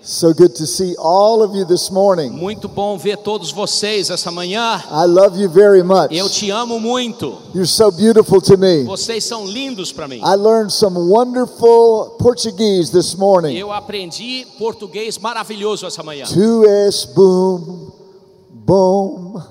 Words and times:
So 0.00 0.32
good 0.32 0.54
to 0.56 0.66
see 0.66 0.94
all 0.96 1.42
of 1.42 1.54
you 1.54 1.64
this 1.64 1.90
morning. 1.90 2.30
Muito 2.32 2.68
bom 2.68 2.96
ver 2.96 3.16
todos 3.18 3.52
vocês 3.52 4.10
essa 4.10 4.30
manhã. 4.30 4.82
I 4.90 5.04
love 5.06 5.38
you 5.38 5.48
very 5.48 5.82
much. 5.82 6.12
Eu 6.12 6.28
te 6.28 6.50
amo 6.50 6.78
muito. 6.78 7.36
You're 7.52 7.66
so 7.66 7.90
beautiful 7.90 8.40
to 8.40 8.56
me. 8.56 8.84
Vocês 8.84 9.24
são 9.24 9.44
lindos 9.44 9.92
para 9.92 10.06
mim. 10.08 10.20
I 10.22 10.34
learned 10.36 10.72
some 10.72 10.96
wonderful 10.96 12.16
Portuguese 12.18 12.90
this 12.90 13.16
morning. 13.16 13.56
Eu 13.56 13.72
aprendi 13.72 14.46
português 14.58 15.18
maravilhoso 15.18 15.86
essa 15.86 16.02
manhã. 16.02 16.26
Tu 16.26 16.64
és 16.64 17.04
boom, 17.04 17.90
boom, 18.50 19.42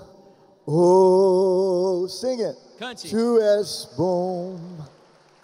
oh, 0.66 2.08
sing 2.08 2.42
it. 2.42 2.58
Cante. 2.80 3.10
Tu 3.10 3.40
és 3.40 3.88
boom, 3.98 4.56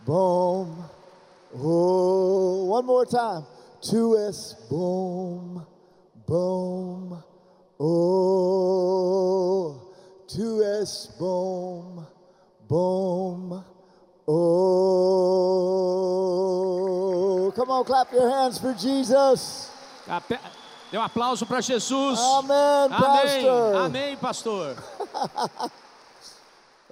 boom, 0.06 0.68
oh. 1.62 2.68
One 2.70 2.86
more 2.86 3.06
time. 3.06 3.46
Tu 3.84 4.16
és 4.16 4.56
boom, 4.70 5.62
boom, 6.26 7.22
oh. 7.80 9.76
Tu 10.26 10.64
és 10.64 11.10
boom, 11.20 12.08
boom, 12.70 13.64
oh. 14.26 15.44
Come 17.54 17.72
on, 17.72 17.84
clap 17.84 18.14
your 18.14 18.30
hands 18.30 18.58
for 18.58 18.74
Jesus. 18.74 19.70
Dê 20.90 20.98
um 20.98 21.02
aplauso 21.02 21.46
para 21.46 21.60
Jesus. 21.60 22.20
Amen, 22.20 22.90
Amém. 22.90 23.00
Pastor. 23.02 23.76
Amém, 23.76 24.16
pastor. 24.18 24.76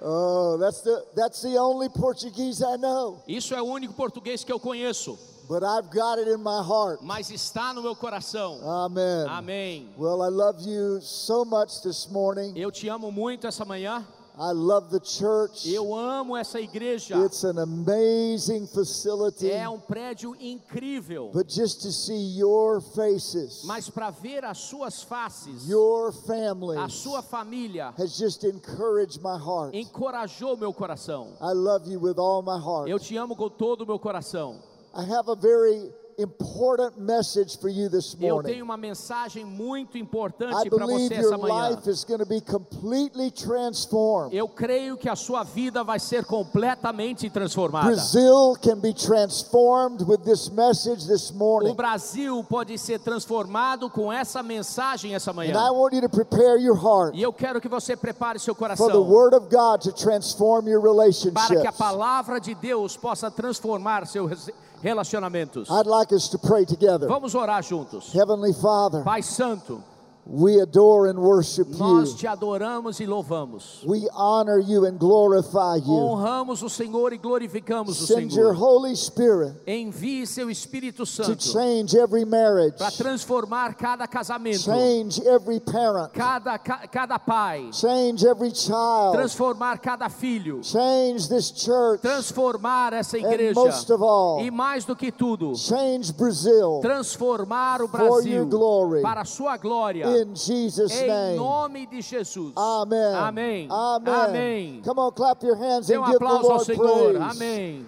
Oh, 0.04 0.58
that's 0.58 0.80
the 0.80 1.04
that's 1.14 1.42
the 1.42 1.56
only 1.56 1.88
Portuguese 1.88 2.60
I 2.60 2.76
know, 2.76 3.22
Isso 3.28 3.54
é 3.54 3.62
o 3.62 3.66
único 3.66 3.94
português 3.94 4.42
que 4.42 4.52
eu 4.52 4.58
conheço, 4.58 5.16
but 5.52 5.62
I've 5.62 5.90
got 5.90 6.18
it 6.18 6.28
in 6.28 6.42
my 6.42 6.62
heart. 6.62 7.00
mas 7.02 7.30
está 7.30 7.74
no 7.74 7.82
meu 7.82 7.94
coração. 7.94 8.58
Amen. 8.66 9.26
Amém. 9.28 9.88
Well, 9.98 10.22
I 10.22 10.30
love 10.30 10.62
you 10.66 11.00
so 11.02 11.44
much 11.44 11.82
this 11.82 12.08
morning. 12.10 12.54
Eu 12.56 12.70
te 12.70 12.88
amo 12.88 13.12
muito 13.12 13.46
essa 13.46 13.62
manhã. 13.62 14.02
I 14.38 14.52
love 14.52 14.88
the 14.88 15.04
church. 15.04 15.70
Eu 15.70 15.94
amo 15.94 16.34
essa 16.34 16.58
igreja. 16.58 17.22
It's 17.26 17.44
an 17.44 17.58
amazing 17.58 18.66
facility. 18.66 19.50
É 19.50 19.68
um 19.68 19.78
prédio 19.78 20.34
incrível. 20.40 21.30
But 21.34 21.50
just 21.50 21.82
to 21.82 21.92
see 21.92 22.38
your 22.38 22.80
faces, 22.80 23.62
Mas 23.64 23.90
para 23.90 24.08
ver 24.08 24.46
as 24.46 24.56
suas 24.56 25.02
faces, 25.02 25.68
your 25.68 26.12
family 26.12 26.78
a 26.78 26.88
sua 26.88 27.20
família 27.20 27.92
has 27.98 28.16
just 28.16 28.42
encouraged 28.44 29.20
my 29.22 29.36
heart. 29.36 29.74
encorajou 29.74 30.56
meu 30.56 30.72
coração. 30.72 31.34
I 31.38 31.52
love 31.52 31.86
you 31.92 32.00
with 32.00 32.18
all 32.18 32.40
my 32.40 32.58
heart. 32.58 32.88
Eu 32.88 32.98
te 32.98 33.14
amo 33.18 33.36
com 33.36 33.50
todo 33.50 33.82
o 33.82 33.86
meu 33.86 33.98
coração. 33.98 34.71
I 34.94 35.02
have 35.04 35.28
a 35.30 35.34
very 35.36 35.90
important 36.18 36.98
message 36.98 37.58
for 37.58 37.70
you 37.70 37.88
this 37.88 38.14
Eu 38.20 38.34
morning. 38.34 38.52
tenho 38.52 38.64
uma 38.66 38.76
mensagem 38.76 39.46
muito 39.46 39.96
importante 39.96 40.68
para 40.68 40.84
você 40.86 41.14
essa 41.14 41.38
manhã. 41.38 41.70
life 41.70 41.88
is 41.88 42.04
going 42.04 42.18
to 42.18 42.26
be 42.26 42.40
completely 42.42 43.30
transformed. 43.30 44.36
Eu 44.36 44.46
creio 44.46 44.98
que 44.98 45.08
a 45.08 45.16
sua 45.16 45.42
vida 45.42 45.82
vai 45.82 45.98
ser 45.98 46.26
completamente 46.26 47.30
transformada. 47.30 47.86
Brazil 47.86 48.54
can 48.60 48.78
be 48.78 48.92
transformed 48.92 50.02
with 50.06 50.18
this 50.18 50.50
message 50.50 51.06
this 51.06 51.30
O 51.30 51.34
morning. 51.34 51.74
Brasil 51.74 52.44
pode 52.44 52.76
ser 52.78 53.00
transformado 53.00 53.88
com 53.88 54.12
essa 54.12 54.42
mensagem 54.42 55.14
essa 55.14 55.30
And 55.30 55.34
manhã. 55.34 55.52
I 55.54 55.70
want 55.70 55.94
you 55.94 56.02
to 56.02 56.10
prepare 56.10 56.58
your 56.60 56.76
heart 56.76 57.16
E 57.16 57.22
eu 57.22 57.32
quero 57.32 57.58
que 57.58 57.68
você 57.68 57.96
prepare 57.96 58.38
seu 58.38 58.54
for 58.54 58.68
the 58.68 58.76
coração 58.76 59.02
Word 59.08 59.34
of 59.34 59.46
God 59.48 59.80
to 59.80 59.92
transform 59.92 60.68
your 60.68 60.82
para 60.82 60.92
que 60.92 61.56
a 61.56 61.70
relationships. 61.70 61.78
palavra 61.78 62.38
de 62.38 62.54
Deus 62.54 62.98
possa 62.98 63.30
transformar 63.30 64.06
seus 64.06 64.50
relacionamentos. 64.82 65.68
I'd 65.70 65.86
like 65.86 66.12
us 66.12 66.28
to 66.30 66.38
pray 66.38 66.64
together. 66.64 67.06
Vamos 67.08 67.34
orar 67.34 67.62
juntos. 67.62 68.12
Heavenly 68.12 68.52
Father, 68.52 69.02
Pai 69.04 69.22
Santo, 69.22 69.82
we 70.24 70.60
adore 70.60 71.08
and 71.08 71.18
worship 71.18 71.66
nós 71.68 72.10
you. 72.12 72.16
te 72.16 72.26
adoramos 72.28 73.00
e 73.00 73.06
louvamos. 73.06 73.84
We 73.84 74.08
honor 74.14 74.58
you 74.60 74.86
and 74.86 74.96
glorify 74.98 75.76
you. 75.76 75.92
Honramos 75.92 76.62
o 76.62 76.68
Senhor 76.70 77.12
e 77.12 77.18
glorificamos 77.18 78.00
o 78.00 78.06
Send 78.06 78.32
your 78.32 78.54
Senhor. 78.54 78.54
Holy 78.54 78.94
Spirit 78.94 79.56
Envie 79.66 80.24
seu 80.26 80.48
Espírito 80.48 80.98
to 80.98 81.06
Santo 81.06 81.42
change 81.42 81.96
every 81.96 82.24
marriage, 82.24 82.78
para 82.78 82.92
transformar 82.92 83.74
cada 83.74 84.06
casamento, 84.06 84.60
change 84.62 85.20
every 85.26 85.58
parent, 85.58 86.12
cada, 86.12 86.56
ca- 86.58 86.86
cada 86.86 87.18
pai, 87.18 87.70
change 87.72 88.24
every 88.24 88.52
child, 88.52 89.14
transformar 89.14 89.78
cada 89.80 90.08
filho, 90.08 90.62
change 90.62 91.28
this 91.28 91.50
church, 91.50 92.00
transformar 92.00 92.92
essa 92.92 93.16
and 93.18 93.24
igreja 93.26 93.54
most 93.54 93.90
of 93.90 94.00
all, 94.02 94.40
e 94.40 94.50
mais 94.50 94.84
do 94.84 94.94
que 94.94 95.10
tudo, 95.10 95.54
change 95.56 96.12
Brazil 96.12 96.80
transformar 96.80 97.82
o 97.82 97.88
For 97.88 97.98
your 97.98 98.44
Brasil 98.44 98.46
glory. 98.46 99.02
para 99.02 99.22
a 99.22 99.24
sua 99.24 99.56
glória. 99.56 100.11
In 100.16 100.34
Jesus' 100.34 100.92
Em 100.92 101.06
name. 101.06 101.36
nome 101.36 101.86
de 101.86 102.00
Jesus. 102.02 102.52
Amen. 102.56 103.14
Amém. 103.14 103.68
Amen. 103.70 104.14
Amém. 104.14 104.82
Come 104.84 104.98
on, 105.00 105.10
clap 105.12 105.42
your 105.44 105.56
hands 105.56 105.86
Dê 105.86 105.94
and 105.94 106.02
um 106.02 106.06
give 106.06 106.18
the 106.18 106.24
Lord 106.24 106.64
Senhor. 106.64 107.12
praise. 107.12 107.36
Amém. 107.36 107.86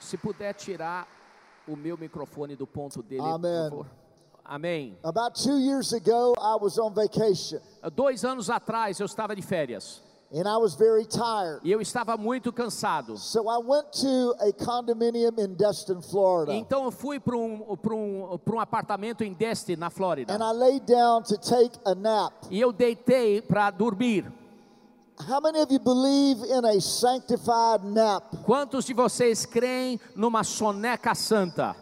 Se 0.00 0.16
puder 0.16 0.54
tirar 0.54 1.06
o 1.66 1.76
meu 1.76 1.96
microfone 1.98 2.56
do 2.56 2.66
ponto 2.66 3.02
dele, 3.02 3.20
Amém. 3.22 3.40
por 3.40 3.70
favor. 3.70 3.86
Amém. 4.44 4.96
About 5.04 5.34
two 5.34 5.58
years 5.58 5.92
ago, 5.92 6.32
I 6.40 6.56
was 6.58 6.78
on 6.78 6.94
vacation 6.94 7.60
Dois 7.94 8.24
anos 8.24 8.48
atrás 8.48 8.98
eu 8.98 9.04
estava 9.04 9.36
de 9.36 9.42
férias 9.42 10.02
and 10.30 10.46
I 10.46 10.56
was 10.58 10.74
very 10.74 11.06
tired. 11.06 11.60
e 11.64 11.72
eu 11.72 11.80
estava 11.80 12.16
muito 12.16 12.52
cansado. 12.52 13.16
So 13.16 13.48
I 13.48 13.58
went 13.58 13.92
to 14.00 14.34
a 14.40 14.52
condominium 14.52 15.32
in 15.38 15.54
Destin, 15.54 16.00
Florida. 16.02 16.54
Então 16.54 16.84
eu 16.84 16.90
fui 16.90 17.18
para 17.18 17.36
um, 17.36 17.76
pra 17.76 17.94
um, 17.94 18.38
pra 18.44 18.56
um 18.56 18.60
apartamento 18.60 19.24
em 19.24 19.32
Destin, 19.32 19.76
na 19.76 19.90
Flórida. 19.90 20.32
And 20.32 20.42
I 20.42 20.52
laid 20.52 20.86
down 20.86 21.22
to 21.22 21.36
take 21.38 21.78
a 21.84 21.94
nap. 21.94 22.32
E 22.50 22.60
eu 22.60 22.72
deitei 22.72 23.40
para 23.40 23.70
dormir. 23.70 24.30
How 25.28 25.40
many 25.40 25.58
of 25.60 25.72
you 25.72 25.80
believe 25.80 26.44
in 26.44 26.64
a 26.64 26.80
sanctified 26.80 27.84
nap? 27.84 28.22
Quantos 28.44 28.84
de 28.84 28.94
vocês 28.94 29.44
creem 29.44 29.98
numa 30.14 30.44
soneca 30.44 31.12
santa? 31.14 31.74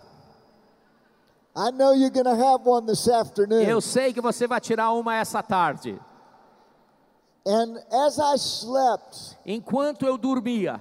I 1.55 1.71
know 1.71 1.95
you're 1.95 2.11
going 2.11 2.25
to 2.25 2.34
have 2.34 2.67
one 2.67 2.87
this 2.87 3.09
afternoon. 3.09 3.63
Eu 3.63 3.81
sei 3.81 4.13
que 4.13 4.21
você 4.21 4.47
vai 4.47 4.61
tirar 4.61 4.93
uma 4.93 5.17
essa 5.17 5.43
tarde. 5.43 5.99
And 7.47 7.79
as 7.93 8.19
I 8.19 8.37
slept, 8.37 9.37
Enquanto 9.47 10.05
eu 10.05 10.19
dormia, 10.19 10.81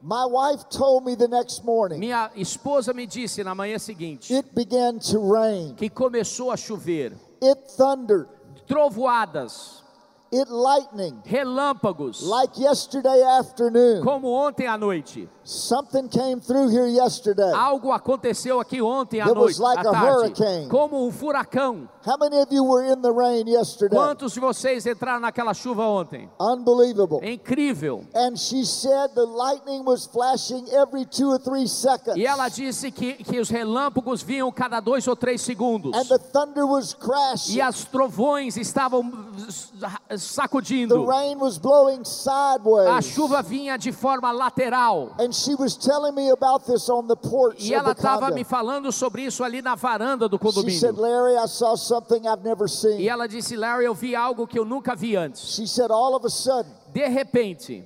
my 0.00 0.24
wife 0.26 0.64
told 0.70 1.04
me 1.04 1.16
the 1.16 1.26
next 1.28 1.64
morning 1.64 1.98
minha 1.98 2.30
esposa 2.36 2.92
me 2.94 3.06
disse 3.06 3.42
na 3.42 3.54
manhã 3.54 3.78
seguinte 3.78 4.32
it 4.32 4.48
began 4.54 4.98
to 4.98 5.18
rain. 5.18 5.74
que 5.74 5.90
começou 5.90 6.50
a 6.52 6.56
chover, 6.56 7.12
It 7.42 7.58
thundered. 7.76 8.28
trovoadas, 8.66 9.82
It 10.34 10.48
lightning. 10.50 11.22
relâmpagos, 11.24 12.22
Like 12.22 12.58
yesterday 12.60 13.22
afternoon. 13.22 14.02
como 14.02 14.28
ontem 14.32 14.66
à 14.66 14.76
noite. 14.76 15.28
Something 15.44 16.08
came 16.08 16.40
through 16.40 16.70
here 16.70 16.88
yesterday. 16.88 17.52
Algo 17.52 17.92
aconteceu 17.92 18.58
aqui 18.58 18.80
ontem 18.82 19.20
à 19.20 19.26
That 19.26 19.38
was 19.38 19.58
noite, 19.58 19.60
like 19.60 19.86
à 19.86 19.90
a 19.90 19.92
tarde, 19.92 20.08
hurricane. 20.42 20.68
como 20.68 21.06
um 21.06 21.12
furacão. 21.12 21.88
How 22.06 22.16
many 22.18 22.36
of 22.40 22.48
you 22.52 22.64
were 22.64 22.82
in 22.84 23.00
the 23.00 23.12
rain 23.12 23.46
yesterday? 23.46 23.94
Quantos 23.94 24.32
de 24.32 24.40
vocês 24.40 24.84
entraram 24.86 25.20
naquela 25.20 25.54
chuva 25.54 25.82
ontem? 25.86 26.28
Unbelievable. 26.40 27.20
Incrível. 27.22 28.04
And 28.14 28.36
she 28.38 28.64
said 28.64 29.10
the 29.14 29.24
lightning 29.24 29.84
was 29.84 30.06
flashing 30.06 30.66
every 30.70 31.04
two 31.06 31.30
or 31.30 31.38
three 31.38 31.68
seconds. 31.68 32.16
E 32.16 32.26
ela 32.26 32.48
disse 32.48 32.90
que, 32.90 33.12
que 33.22 33.38
os 33.38 33.48
relâmpagos 33.50 34.22
vinham 34.22 34.50
cada 34.50 34.80
dois 34.80 35.06
ou 35.06 35.14
três 35.14 35.42
segundos. 35.42 35.94
And 35.94 36.04
the 36.08 36.18
thunder 36.18 36.66
was 36.66 36.92
crashing. 36.94 37.54
E 37.56 37.60
as 37.60 37.84
trovões 37.84 38.56
estavam 38.56 39.02
sacudindo. 40.24 41.06
rain 41.06 41.38
was 41.38 41.58
blowing 41.58 42.00
A 42.00 42.04
sideways. 42.04 43.06
chuva 43.06 43.42
vinha 43.42 43.76
de 43.78 43.92
forma 43.92 44.32
lateral. 44.32 45.14
And 45.18 45.34
she 45.34 45.54
was 45.54 45.76
telling 45.76 46.14
me 46.14 46.30
about 46.30 46.66
this 46.66 46.88
on 46.88 47.06
the 47.06 47.16
porch 47.16 47.62
E 47.64 47.74
ela 47.74 47.92
estava 47.92 48.30
me 48.30 48.44
falando 48.44 48.90
sobre 48.92 49.22
isso 49.24 49.42
ali 49.44 49.60
na 49.62 49.74
varanda 49.74 50.28
do 50.28 50.38
She 50.38 50.70
said, 50.70 50.94
condomínio. 50.94 50.98
Larry, 51.00 51.36
I 51.36 51.46
saw 51.46 51.74
something 51.76 52.26
I've 52.26 52.42
never 52.44 52.66
E 52.66 52.68
seen. 52.68 53.08
ela 53.08 53.26
disse, 53.26 53.56
Larry, 53.56 53.84
eu 53.86 53.94
vi 53.94 54.14
algo 54.14 54.46
que 54.46 54.58
eu 54.58 54.64
nunca 54.64 54.94
vi 54.94 55.16
antes. 55.16 55.54
She 55.54 55.66
said, 55.66 55.90
all 55.90 56.14
of 56.14 56.24
a 56.24 56.30
sudden, 56.30 56.72
De 56.92 57.08
repente, 57.08 57.84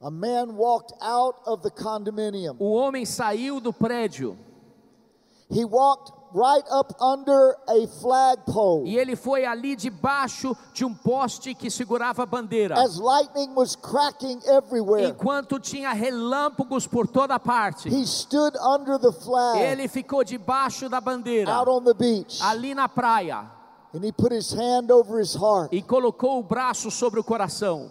a 0.00 0.10
man 0.10 0.56
walked 0.56 0.92
out 1.00 1.36
of 1.46 1.62
the 1.62 1.70
condominium 1.70 2.56
o 2.58 2.72
homem 2.74 3.04
saiu 3.06 3.60
do 3.60 3.72
prédio 3.72 4.36
He 5.50 5.64
walked 5.64 6.12
right 6.34 6.64
up 6.68 6.92
under 7.00 7.54
a 7.68 7.86
flagpole. 8.00 8.84
E 8.88 8.98
ele 8.98 9.14
foi 9.14 9.44
ali 9.44 9.76
debaixo 9.76 10.56
de 10.72 10.84
um 10.84 10.92
poste 10.92 11.54
que 11.54 11.70
segurava 11.70 12.24
a 12.24 12.26
bandeira. 12.26 12.74
As 12.82 12.96
lightning 12.98 13.54
was 13.54 13.76
cracking 13.76 14.40
everywhere, 14.46 15.06
Enquanto 15.08 15.60
tinha 15.60 15.92
relâmpagos 15.92 16.88
por 16.88 17.06
toda 17.06 17.38
parte. 17.38 17.88
he 17.88 18.04
stood 18.04 18.56
under 18.58 18.98
the 18.98 19.12
flag 19.12 19.60
Ele 19.60 19.86
ficou 19.86 20.24
debaixo 20.24 20.88
da 20.88 21.00
bandeira, 21.00 21.52
out 21.52 21.70
on 21.70 21.84
the 21.84 21.94
beach 21.94 22.40
ali 22.42 22.74
na 22.74 22.88
praia, 22.88 23.48
and 23.94 24.04
he 24.04 24.10
put 24.10 24.32
his 24.34 24.52
hand 24.52 24.90
over 24.90 25.20
his 25.20 25.36
heart. 25.36 25.68
e 25.72 25.80
colocou 25.80 26.40
o 26.40 26.42
braço 26.42 26.90
sobre 26.90 27.20
o 27.20 27.24
coração. 27.24 27.88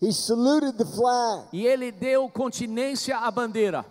He 0.00 0.12
saluted 0.12 0.76
the 0.76 0.84
flag 0.84 1.46
E 1.52 1.66
ele 1.66 1.90
deu 1.90 2.28
continência 2.28 3.18
à 3.18 3.30
bandeira. 3.30 3.84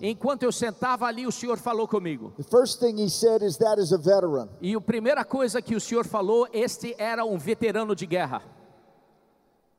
Enquanto 0.00 0.42
eu 0.44 0.52
sentava 0.52 1.04
ali, 1.06 1.26
o 1.26 1.32
Senhor 1.32 1.58
falou 1.58 1.86
comigo. 1.86 2.32
The 2.38 2.44
first 2.44 2.80
thing 2.80 3.02
He 3.02 3.10
said 3.10 3.42
is, 3.42 3.58
That 3.58 3.78
is 3.78 3.92
a 3.92 3.98
veteran. 3.98 4.48
E 4.62 4.74
a 4.74 4.80
primeira 4.80 5.24
coisa 5.24 5.60
que 5.60 5.76
o 5.76 5.80
Senhor 5.80 6.06
falou, 6.06 6.48
este 6.52 6.94
era 6.98 7.24
um 7.24 7.36
veterano 7.36 7.94
de 7.94 8.06
guerra. 8.06 8.42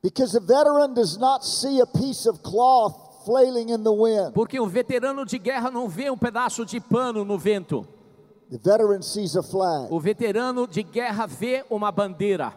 Because 0.00 0.36
a 0.36 0.40
veteran 0.40 0.94
does 0.94 1.16
not 1.16 1.44
see 1.44 1.80
a 1.80 1.86
piece 1.86 2.28
of 2.28 2.40
cloth 2.42 3.24
flailing 3.24 3.70
in 3.70 3.82
the 3.82 3.90
wind. 3.90 4.32
Porque 4.32 4.60
um 4.60 4.68
veterano 4.68 5.26
de 5.26 5.38
guerra 5.38 5.68
não 5.70 5.88
vê 5.88 6.08
um 6.08 6.16
pedaço 6.16 6.64
de 6.64 6.78
pano 6.80 7.24
no 7.24 7.36
vento. 7.36 7.84
The 8.48 8.58
veteran 8.58 9.02
sees 9.02 9.36
a 9.36 9.42
flag. 9.42 9.88
O 9.92 9.98
veterano 9.98 10.68
de 10.68 10.84
guerra 10.84 11.26
vê 11.26 11.64
uma 11.68 11.90
bandeira. 11.90 12.54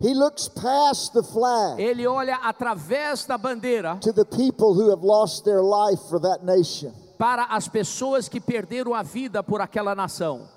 He 0.00 0.14
looks 0.14 0.48
past 0.48 1.12
the 1.12 1.22
flag 1.22 1.78
Ele 1.78 2.06
olha 2.06 2.36
através 2.42 3.26
da 3.26 3.36
bandeira 3.36 3.98
to 4.00 4.12
the 4.12 4.24
people 4.24 4.72
who 4.72 4.90
have 4.90 5.02
lost 5.04 5.44
their 5.44 5.62
life 5.62 6.00
for 6.08 6.18
that 6.20 6.42
nation. 6.42 6.92
para 7.18 7.44
as 7.50 7.68
pessoas 7.68 8.28
que 8.28 8.40
perderam 8.40 8.94
a 8.94 9.02
vida 9.02 9.42
por 9.42 9.60
aquela 9.60 9.94
nação. 9.94 10.48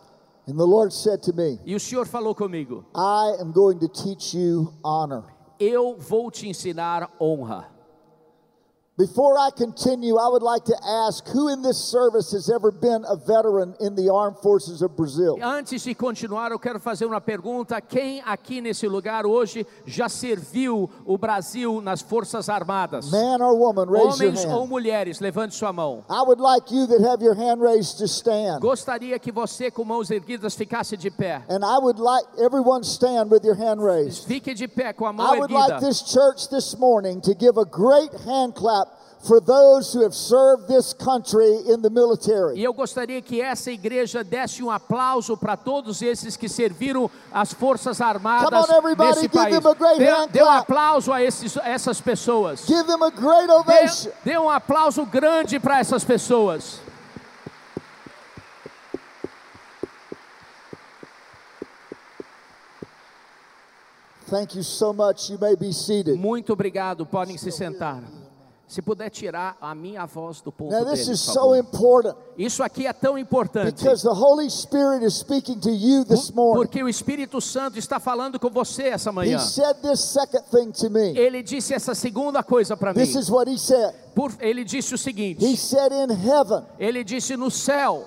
And 0.47 0.57
the 0.57 0.65
Lord 0.65 0.93
said 0.93 1.21
to 1.23 1.33
me, 1.33 1.59
E 1.65 1.75
o 1.75 1.79
Senhor 1.79 2.05
falou 2.05 2.33
comigo: 2.33 2.85
I 2.95 3.35
am 3.41 3.51
going 3.51 3.79
to 3.79 3.87
teach 3.89 4.33
you 4.37 4.73
honor. 4.83 5.23
Eu 5.59 5.95
vou 5.97 6.31
te 6.31 6.47
ensinar 6.47 7.09
honra. 7.19 7.67
Before 8.95 9.39
I 9.39 9.49
continue, 9.49 10.17
I 10.17 10.27
would 10.27 10.43
like 10.43 10.65
to 10.65 10.77
ask 10.85 11.27
who 11.29 11.51
in 11.51 11.63
this 11.63 11.79
service 11.79 12.31
has 12.31 12.47
ever 12.47 12.69
been 12.69 13.03
a 13.09 13.15
veteran 13.15 13.73
in 13.79 13.95
the 13.95 14.13
armed 14.13 14.37
forces 14.37 14.83
of 14.83 14.95
Brazil? 14.95 15.39
Antes 15.41 15.83
de 15.83 15.95
continuar, 15.95 16.51
eu 16.51 16.59
quero 16.59 16.79
fazer 16.79 17.07
uma 17.07 17.19
pergunta: 17.19 17.81
quem 17.81 18.21
aqui 18.23 18.61
nesse 18.61 18.87
lugar 18.87 19.25
hoje 19.25 19.65
já 19.87 20.07
serviu 20.07 20.87
o 21.07 21.17
Brasil 21.17 21.81
nas 21.81 22.03
Forças 22.03 22.49
Armadas? 22.49 23.09
Man 23.09 23.41
or 23.41 23.57
woman, 23.57 23.87
raise 23.89 24.23
your 24.23 24.31
Homens 24.31 24.45
ou 24.45 24.67
mulheres, 24.67 25.19
levante 25.19 25.55
sua 25.55 25.73
mão. 25.73 26.05
I 26.07 26.21
would 26.21 26.39
like 26.39 26.71
you 26.71 26.85
that 26.85 27.03
have 27.03 27.23
your 27.23 27.33
hand 27.33 27.61
raised 27.61 27.97
to 27.97 28.05
stand. 28.05 28.59
Gostaria 28.59 29.17
que 29.17 29.31
você, 29.31 29.71
com 29.71 29.83
mãos 29.83 30.11
erguidas, 30.11 30.53
ficasse 30.53 30.95
de 30.95 31.09
pé. 31.09 31.43
And 31.49 31.65
I 31.65 31.79
would 31.79 31.99
like 31.99 32.27
everyone 32.37 32.83
stand 32.83 33.31
with 33.31 33.43
your 33.43 33.55
hand 33.55 33.81
raised. 33.83 34.27
Fique 34.27 34.53
de 34.53 34.67
pé 34.67 34.93
com 34.93 35.07
a 35.07 35.13
mão 35.13 35.33
I 35.33 35.39
would 35.39 35.51
like 35.51 35.79
this 35.79 36.03
church 36.03 36.47
this 36.49 36.77
morning 36.77 37.19
to 37.21 37.33
give 37.33 37.57
a 37.57 37.65
great 37.65 38.13
hand 38.23 38.53
clap 38.53 38.82
for 39.23 39.39
those 39.39 39.93
who 39.93 40.03
have 40.03 40.13
served 40.13 40.67
this 40.67 40.93
country 40.93 41.61
in 41.67 41.81
the 41.81 41.87
E 41.87 41.93
military. 41.93 42.61
eu 42.61 42.73
gostaria 42.73 43.21
que 43.21 43.41
essa 43.41 43.71
igreja 43.71 44.23
desse 44.23 44.61
um 44.61 44.69
aplauso 44.69 45.37
para 45.37 45.55
todos 45.55 46.01
esses 46.01 46.35
que 46.35 46.49
serviram 46.49 47.09
as 47.31 47.53
Forças 47.53 48.01
Armadas 48.01 48.49
Come 48.49 48.71
on, 48.73 48.77
everybody, 48.77 49.09
nesse 49.09 49.21
give 49.21 49.33
país. 49.33 49.55
them 49.59 49.71
a 49.71 49.73
great 49.75 49.97
Dê, 49.97 50.09
hand 50.09 50.27
dê 50.31 50.43
um 50.43 50.49
aplauso 50.49 51.11
a 51.13 51.21
esses, 51.23 51.55
essas 51.57 52.01
pessoas. 52.01 52.65
Give 52.65 52.83
them 52.85 53.01
a 53.01 53.09
great 53.09 53.47
Dê, 53.47 53.53
ovation. 53.53 54.11
dê 54.25 54.37
um 54.37 54.49
aplauso 54.49 55.05
grande 55.05 55.59
para 55.59 55.79
essas 55.79 56.03
pessoas. 56.03 56.79
Thank 64.25 64.55
you 64.55 64.63
so 64.63 64.93
much. 64.93 65.29
You 65.29 65.37
may 65.37 65.55
be 65.55 65.71
seated. 65.73 66.17
Muito 66.17 66.53
obrigado, 66.53 67.05
podem 67.05 67.37
se 67.37 67.51
sentar. 67.51 68.01
Se 68.65 68.81
puder 68.81 69.09
tirar 69.11 69.55
a 69.61 69.75
minha 69.75 70.05
voz 70.07 70.41
do 70.41 70.51
ponto 70.51 70.71
Now, 70.71 70.85
this 70.85 71.01
dele, 71.05 71.11
is 71.11 71.25
por 71.25 71.33
so 71.33 71.39
favor. 71.41 71.57
important 71.57 72.15
Isso 72.37 72.63
aqui 72.63 72.87
é 72.87 72.93
tão 72.93 73.17
importante. 73.17 73.71
because 73.75 74.01
the 74.01 74.09
Holy 74.13 74.49
Spirit 74.49 75.03
is 75.05 75.13
speaking 75.19 75.59
to 75.59 75.69
you 75.69 76.03
this 76.05 76.31
morning. 76.31 76.55
Porque 76.55 76.81
o 76.81 76.87
Espírito 76.89 77.39
Santo 77.39 77.77
está 77.77 77.99
falando 77.99 78.39
com 78.39 78.49
você 78.49 78.83
essa 78.87 79.11
He 79.11 79.13
manhã. 79.13 79.37
said 79.37 79.75
this 79.83 79.99
second 79.99 80.43
thing 80.49 80.71
to 80.71 80.89
me. 80.89 81.15
Ele 81.15 81.43
disse 81.43 81.73
essa 81.73 81.93
segunda 81.93 82.41
coisa 82.41 82.75
para 82.75 82.93
mim. 82.93 82.99
This 82.99 83.15
is 83.15 83.29
what 83.29 83.47
he 83.51 83.57
said. 83.59 83.93
Por- 84.15 84.31
ele 84.39 84.63
disse 84.63 84.93
o 84.93 84.95
He 84.95 84.97
seguinte: 84.97 85.57
said, 85.57 85.91
In 85.91 86.09
heaven, 86.11 86.63
ele 86.79 87.03
disse 87.03 87.35
no 87.37 87.51
céu, 87.51 88.05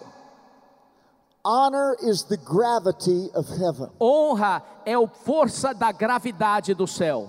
honor 1.45 1.97
is 2.03 2.25
the 2.25 2.37
gravity 2.39 3.31
of 3.35 3.47
heaven. 3.53 3.89
honra 4.01 4.63
é 4.85 4.95
a 4.95 5.07
força 5.07 5.73
da 5.73 5.93
gravidade 5.93 6.75
do 6.75 6.87
céu. 6.87 7.29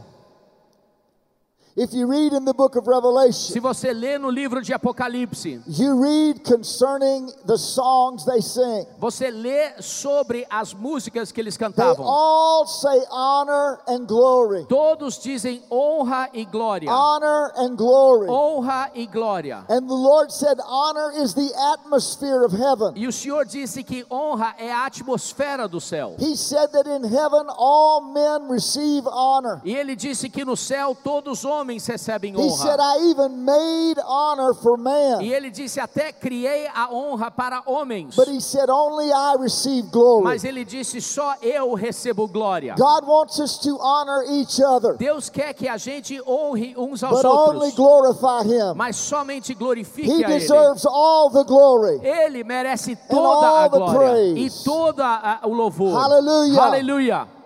If 1.79 1.93
you 1.93 2.07
read 2.07 2.33
in 2.33 2.43
the 2.43 2.55
book 2.55 2.75
of 2.75 2.87
Revelation, 2.87 3.53
Se 3.53 3.59
você 3.59 3.93
lê 3.93 4.17
no 4.17 4.31
livro 4.31 4.63
de 4.63 4.73
Apocalipse, 4.73 5.61
you 5.67 6.01
read 6.01 6.43
concerning 6.43 7.31
the 7.45 7.55
songs 7.55 8.25
they 8.25 8.41
sing. 8.41 8.87
você 8.99 9.29
lê 9.29 9.79
sobre 9.79 10.43
as 10.49 10.73
músicas 10.73 11.31
que 11.31 11.39
eles 11.39 11.55
They 11.55 11.67
cantavam. 11.67 12.03
all 12.03 12.65
say 12.65 12.99
honor 13.11 13.79
and 13.87 14.07
glory. 14.07 14.65
Todos 14.67 15.19
dizem 15.19 15.61
honra 15.71 16.27
e 16.33 16.45
glória. 16.45 16.89
Honor 16.91 17.51
and 17.55 17.75
glory. 17.77 18.27
Honra 18.27 18.89
e 18.95 19.05
glória. 19.05 19.63
And 19.69 19.87
the 19.87 19.93
Lord 19.93 20.31
said, 20.33 20.57
Honor 20.65 21.11
is 21.11 21.35
the 21.35 21.51
atmosphere 21.75 22.43
of 22.43 22.53
heaven. 22.57 22.93
E 22.95 23.05
o 23.05 23.11
Senhor 23.11 23.45
disse 23.45 23.83
que 23.83 24.03
honra 24.09 24.55
é 24.57 24.71
a 24.73 24.87
atmosfera 24.87 25.67
do 25.67 25.79
céu. 25.79 26.15
He 26.17 26.35
said 26.35 26.71
that 26.71 26.87
in 26.89 27.03
heaven 27.03 27.45
all 27.55 28.01
men 28.01 28.49
receive 28.49 29.05
honor. 29.07 29.61
E 29.63 29.75
ele 29.75 29.95
disse 29.95 30.27
que 30.27 30.43
no 30.43 30.57
céu 30.57 30.95
todos 31.03 31.43
os 31.43 31.45
homens 31.45 31.66
recebem 31.75 32.33
He 32.33 32.49
said, 32.51 32.79
honra. 32.79 32.97
I 32.97 33.09
even 33.09 33.43
made 33.43 33.99
honor 34.05 34.53
for 34.53 34.77
man. 34.77 35.21
E 35.21 35.33
ele 35.33 35.51
disse 35.51 35.79
até 35.79 36.11
criei 36.11 36.67
a 36.73 36.89
honra 36.91 37.29
para 37.29 37.61
homens. 37.65 38.15
But 38.15 38.27
he 38.29 38.39
said, 38.39 38.69
Only 38.69 39.11
I 39.11 39.35
receive 39.39 39.89
glory. 39.91 40.23
Mas 40.23 40.43
ele 40.43 40.63
disse 40.63 41.01
só 41.01 41.35
eu 41.41 41.73
recebo 41.73 42.27
glória. 42.27 42.75
God 42.77 43.05
wants 43.05 43.39
us 43.39 43.57
to 43.59 43.77
honor 43.79 44.23
each 44.29 44.61
other, 44.61 44.95
Deus 44.97 45.29
quer 45.29 45.53
que 45.53 45.67
a 45.67 45.77
gente 45.77 46.21
honre 46.25 46.73
uns 46.77 47.03
aos 47.03 47.21
but 47.21 47.25
only 47.25 47.67
outros, 47.67 47.75
glorify 47.75 48.43
him. 48.43 48.73
mas 48.75 48.95
somente 48.95 49.51
He 49.51 49.55
glorifique 49.55 50.23
a 50.23 50.29
Ele. 50.29 50.39
deserves 50.39 50.85
all 50.85 51.29
the 51.29 51.43
glory. 51.43 51.99
Ele 52.01 52.43
merece 52.43 52.95
toda 53.09 53.63
a 53.63 53.67
glória 53.67 54.37
e 54.37 54.49
todo 54.63 55.01
o 55.43 55.53
louvor. 55.53 55.97
Aleluia. 55.97 57.36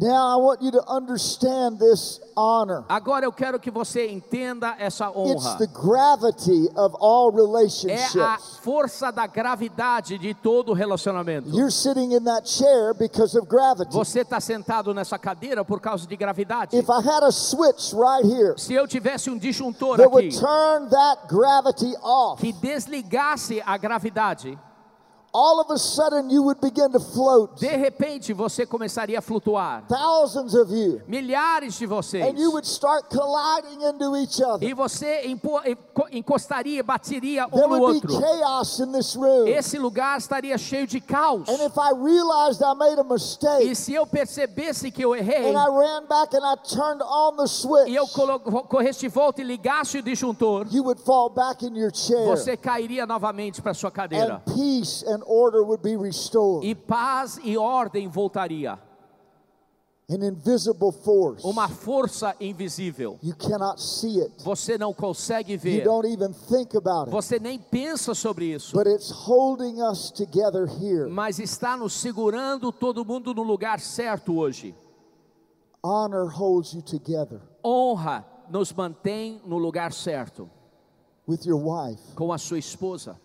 Now 0.00 0.32
I 0.32 0.36
want 0.40 0.62
you 0.62 0.70
to 0.72 0.82
understand 0.90 1.78
this 1.78 2.18
honor. 2.34 2.82
Agora 2.88 3.26
eu 3.26 3.32
quero 3.32 3.60
que 3.60 3.70
você 3.70 4.08
entenda 4.08 4.74
essa 4.78 5.08
It's 5.08 5.16
honra. 5.44 5.58
the 5.58 5.66
gravity 5.66 6.66
of 6.74 6.96
all 6.98 7.30
É 7.30 7.34
a 7.34 7.36
relationships. 7.36 8.58
força 8.62 9.10
da 9.12 9.26
gravidade 9.26 10.16
de 10.16 10.32
todo 10.32 10.72
relacionamento. 10.72 11.50
You're 11.50 11.70
sitting 11.70 12.12
in 12.14 12.24
that 12.24 12.48
chair 12.48 12.94
because 12.94 13.36
of 13.36 13.46
gravity. 13.46 13.92
Você 13.92 14.20
está 14.20 14.40
sentado 14.40 14.94
nessa 14.94 15.18
cadeira 15.18 15.62
por 15.62 15.78
causa 15.78 16.06
de 16.06 16.16
gravidade. 16.16 16.74
If 16.74 16.88
I 16.88 17.06
had 17.06 17.22
a 17.22 17.30
switch 17.30 17.92
right 17.92 18.24
here 18.26 18.54
Se 18.56 18.72
eu 18.72 18.88
tivesse 18.88 19.28
um 19.28 19.36
disjuntor 19.36 20.00
aqui 20.00 20.06
would 20.08 20.38
turn 20.40 20.88
that 20.88 21.26
gravity 21.28 21.94
off, 22.02 22.40
que 22.40 22.52
desligasse 22.54 23.62
a 23.66 23.76
gravidade, 23.76 24.58
all 25.34 25.60
of 25.60 25.70
a 25.70 25.78
sudden 25.78 26.28
you 26.30 26.42
would 26.42 26.60
begin 26.60 26.90
to 26.92 27.00
float. 27.00 27.58
De 27.58 27.68
repente 27.76 28.32
você 28.32 28.66
começaria 28.66 29.18
a 29.18 29.22
flutuar. 29.22 29.82
Thousands 29.88 30.54
of 30.54 30.70
you. 30.72 31.00
Milhares 31.08 31.78
de 31.78 31.86
vocês. 31.86 32.24
And 32.24 32.38
you 32.38 32.50
would 32.52 32.66
start 32.66 33.08
colliding 33.08 33.82
into 33.82 34.14
each 34.16 34.42
other. 34.42 34.62
E 34.68 34.74
você 34.74 35.22
encostaria, 36.10 36.82
bateria 36.82 37.48
There 37.48 37.66
um 37.66 37.68
no 37.70 37.78
would 37.78 38.06
be 38.06 38.12
outro. 38.12 38.20
chaos 38.20 38.78
in 38.80 38.92
this 38.92 39.16
room. 39.16 39.46
Esse 39.48 39.78
lugar 39.78 40.18
estaria 40.18 40.56
cheio 40.58 40.86
de 40.86 41.00
caos. 41.00 41.48
And 41.48 41.64
if 41.64 41.76
I 41.78 41.92
realized 41.94 42.62
I 42.62 42.74
made 42.74 42.98
a 43.00 43.04
E 43.04 43.08
mistake 43.12 43.74
se 43.74 43.94
eu 43.94 44.06
percebesse 44.06 44.90
que 44.90 45.02
eu 45.02 45.14
errei, 45.14 45.48
and 45.50 45.58
I 45.58 45.68
ran 45.68 46.06
back 46.06 46.34
and 46.36 46.44
I 46.44 46.56
turned 46.56 47.02
on 47.02 47.36
the 47.36 47.46
switch, 47.46 47.88
e 47.88 47.94
eu 47.94 48.06
corresse 48.06 49.00
de 49.00 49.08
volta 49.08 49.40
e 49.40 49.44
ligasse 49.44 49.98
o 49.98 50.02
disjuntor, 50.02 50.66
you 50.70 50.84
would 50.84 51.00
fall 51.02 51.30
back 51.30 51.64
in 51.64 51.74
your 51.76 51.90
chair. 51.94 52.26
você 52.26 52.56
cairia 52.56 53.06
novamente 53.06 53.62
para 53.62 53.72
sua 53.72 53.90
cadeira. 53.90 54.42
and 54.46 54.54
peace 54.54 55.02
and 55.06 55.21
order 55.26 55.62
would 55.62 55.82
be 55.82 55.96
restored. 55.96 56.66
E 56.66 56.74
paz 56.74 57.38
e 57.42 57.56
ordem 57.56 58.08
voltaria. 58.08 58.78
An 60.10 60.22
invisible 60.26 60.92
force. 60.92 61.42
Uma 61.46 61.68
força 61.68 62.34
invisível. 62.40 63.18
You 63.22 63.34
cannot 63.34 63.80
see 63.80 64.20
it. 64.20 64.32
Você 64.44 64.76
não 64.76 64.92
consegue 64.92 65.52
You 65.54 65.58
ver. 65.60 65.84
don't 65.84 66.06
even 66.06 66.32
think 66.34 66.76
about 66.76 67.04
it. 67.08 67.10
Você 67.10 67.38
nem 67.38 67.58
pensa 67.58 68.14
sobre 68.14 68.46
isso. 68.52 68.76
But 68.76 68.86
it's 68.86 69.10
holding 69.10 69.80
us 69.80 70.10
together 70.10 70.66
here. 70.66 71.08
Mas 71.08 71.38
está 71.38 71.76
nos 71.76 71.94
segurando 71.94 72.70
todo 72.72 73.04
mundo 73.04 73.32
no 73.32 73.42
lugar 73.42 73.80
certo 73.80 74.36
hoje. 74.36 74.74
Honor 75.84 76.28
holds 76.28 76.74
you 76.74 76.82
together 76.82 77.40
Honra 77.64 78.24
nos 78.50 78.72
mantém 78.72 79.40
no 79.46 79.56
lugar 79.56 79.92
certo. 79.92 80.48
with 81.26 81.44
your 81.46 81.58
wife, 81.58 82.00
Com 82.16 82.32
a 82.32 82.38
sua 82.38 82.58
esposa, 82.58 83.18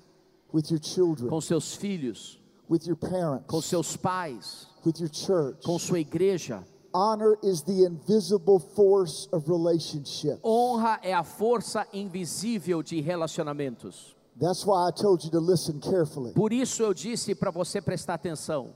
with 0.54 0.70
your 0.72 0.80
children, 0.80 1.30
com 1.30 1.42
seus 1.42 1.76
filhos, 1.76 2.38
with 2.70 2.86
your 2.86 2.96
com 2.96 3.10
parents, 3.10 3.66
seus 3.66 3.96
pais, 3.98 4.68
with 4.86 5.00
your 5.00 5.10
church. 5.10 5.64
com 5.64 5.78
sua 5.78 6.00
igreja. 6.00 6.64
Honor 6.94 7.38
is 7.44 7.62
the 7.64 7.84
invisible 7.86 8.60
force 8.60 9.28
of 9.32 9.48
relationship. 9.50 10.40
Honra 10.44 11.00
é 11.04 11.14
a 11.14 11.24
força 11.24 11.86
invisível 11.94 12.82
de 12.82 13.02
relacionamentos. 13.02 14.16
That's 14.40 14.66
why 14.66 14.88
I 14.88 14.92
told 14.92 15.24
you 15.24 15.32
to 15.32 15.40
listen 15.40 15.80
carefully. 15.80 16.34
Por 16.34 16.54
isso 16.54 16.82
eu 16.84 16.94
disse 16.94 17.36
para 17.36 17.52
você 17.52 17.82
prestar 17.82 18.16
atenção. 18.16 18.74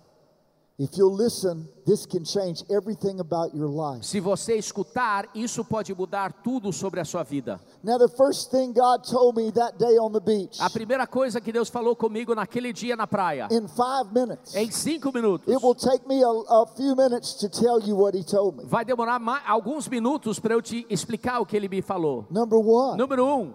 Se 4.01 4.19
você 4.19 4.55
escutar, 4.55 5.29
isso 5.35 5.63
pode 5.63 5.93
mudar 5.93 6.33
tudo 6.41 6.71
sobre 6.73 6.99
a 6.99 7.05
sua 7.05 7.23
vida. 7.23 7.59
Now, 7.83 7.97
the 7.97 8.07
first 8.07 8.51
thing 8.51 8.73
God 8.73 9.03
told 9.09 9.35
me 9.35 9.51
that 9.51 9.77
day 9.77 9.97
on 9.99 10.11
the 10.11 10.19
beach, 10.19 10.59
A 10.59 10.69
primeira 10.69 11.05
coisa 11.07 11.41
que 11.41 11.51
Deus 11.51 11.69
falou 11.69 11.95
comigo 11.95 12.33
naquele 12.33 12.71
dia 12.71 12.95
na 12.95 13.07
praia, 13.07 13.47
in 13.51 13.67
five 13.67 14.13
minutes, 14.13 14.55
em 14.55 14.71
cinco 14.71 15.11
minutos, 15.11 15.47
it 15.47 15.63
will 15.63 15.75
take 15.75 16.07
me 16.07 16.23
a, 16.23 16.29
a 16.29 16.67
few 16.75 16.95
minutes 16.95 17.33
to 17.35 17.49
tell 17.49 17.79
you 17.79 17.95
what 17.95 18.17
He 18.17 18.23
told 18.23 18.57
me. 18.57 18.65
vai 18.65 18.85
demorar 18.85 19.19
alguns 19.47 19.87
minutos 19.87 20.39
para 20.39 20.53
eu 20.53 20.61
te 20.61 20.85
explicar 20.89 21.39
o 21.41 21.45
que 21.45 21.55
ele 21.55 21.67
me 21.67 21.81
falou. 21.81 22.25
Number 22.29 22.59
one, 22.59 22.97
Número 22.97 23.25
um, 23.25 23.53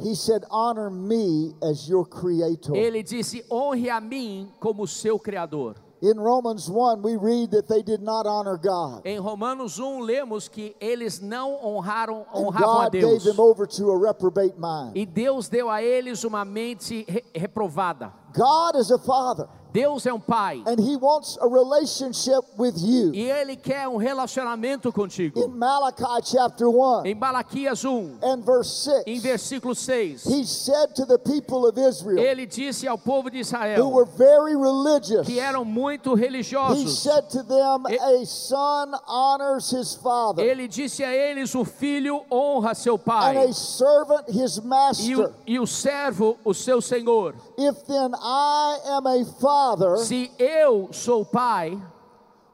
He 0.00 0.14
said, 0.14 0.44
Honor 0.50 0.90
me 0.90 1.56
as 1.60 1.88
your 1.88 2.06
creator. 2.06 2.76
ele 2.76 3.02
disse: 3.02 3.44
honre 3.50 3.90
a 3.90 4.00
mim 4.00 4.48
como 4.60 4.86
seu 4.86 5.18
criador. 5.18 5.74
In 6.00 6.18
Romans 6.20 6.70
1, 6.70 7.02
we 7.02 7.16
read 7.16 7.50
that 7.50 7.66
they 7.66 7.82
did 7.82 8.00
not 8.00 8.24
honor 8.24 8.56
God. 8.56 9.02
Em 9.04 9.18
Romanos 9.18 9.78
1 9.80 10.00
lemos 10.00 10.46
que 10.48 10.76
eles 10.80 11.20
não 11.20 11.54
honraram, 11.60 12.24
honravam 12.32 12.80
a 12.82 12.84
God 12.84 12.92
gave 12.92 13.00
Deus. 13.02 13.24
them 13.24 13.40
over 13.40 13.66
to 13.66 13.90
a 13.90 13.98
reprobate 13.98 14.56
mind. 14.56 14.96
E 14.96 15.04
Deus 15.04 15.48
deu 15.48 15.68
a 15.68 15.82
eles 15.82 16.22
uma 16.22 16.44
mente 16.44 17.04
re- 17.08 17.24
reprovada. 17.34 18.12
God 18.32 18.76
is 18.76 18.92
a 18.92 18.98
father, 18.98 19.48
Deus 19.72 20.06
é 20.06 20.12
um 20.12 20.20
pai 20.20 20.62
and 20.66 20.78
He 20.80 20.96
wants 20.96 21.36
a 21.40 21.46
relationship 21.46 22.42
with 22.58 22.74
you. 22.78 23.12
e 23.14 23.22
ele 23.30 23.56
quer 23.56 23.86
um 23.88 23.96
relacionamento 23.96 24.88
In 24.88 24.92
contigo. 24.92 25.48
Malachi 25.48 26.04
chapter 26.24 26.68
1 26.68 27.06
Em 27.06 27.14
Malaquias 27.14 27.84
1, 27.84 28.18
and 28.22 28.42
verse 28.44 28.88
em 29.06 29.20
6, 29.20 29.22
versículo 29.22 29.74
6, 29.74 30.24
He 30.26 30.44
said 30.44 30.94
to 30.94 31.04
the 31.06 31.18
people 31.18 31.66
of 31.66 31.78
Israel, 31.78 32.18
ele 32.18 32.46
disse 32.46 32.86
ao 32.86 32.98
povo 32.98 33.30
de 33.30 33.38
who 33.38 33.40
Israel, 33.40 33.90
were 33.90 34.06
very 34.16 34.54
religious, 34.56 35.26
que 35.26 35.38
eram 35.38 35.64
muito 35.64 36.14
He 36.16 36.20
religiosos, 36.22 37.02
said 37.02 37.28
to 37.30 37.42
them, 37.42 37.84
E- 37.88 37.98
A 37.98 38.24
son 38.26 38.94
honors 39.06 39.70
his 39.70 39.94
father, 39.94 40.44
ele 40.44 40.66
disse 40.68 41.04
a 41.04 41.12
eles: 41.14 41.54
o 41.54 41.64
filho 41.64 42.22
honra 42.30 42.74
seu 42.74 42.94
and 42.94 42.98
pai, 42.98 43.36
a 43.36 43.52
servant 43.52 44.24
his 44.28 44.56
e 44.56 44.60
master. 44.62 45.18
o, 45.28 45.34
e 45.46 45.58
o 45.60 45.66
servo 45.66 46.36
o 46.44 46.54
seu 46.54 46.80
senhor. 46.80 47.34
If 47.56 47.84
then 47.86 48.12
I 48.14 48.78
am 48.86 49.06
a 49.06 49.24
father, 49.24 49.57
Se 49.98 50.30
eu 50.38 50.88
sou 50.92 51.24
pai, 51.24 51.80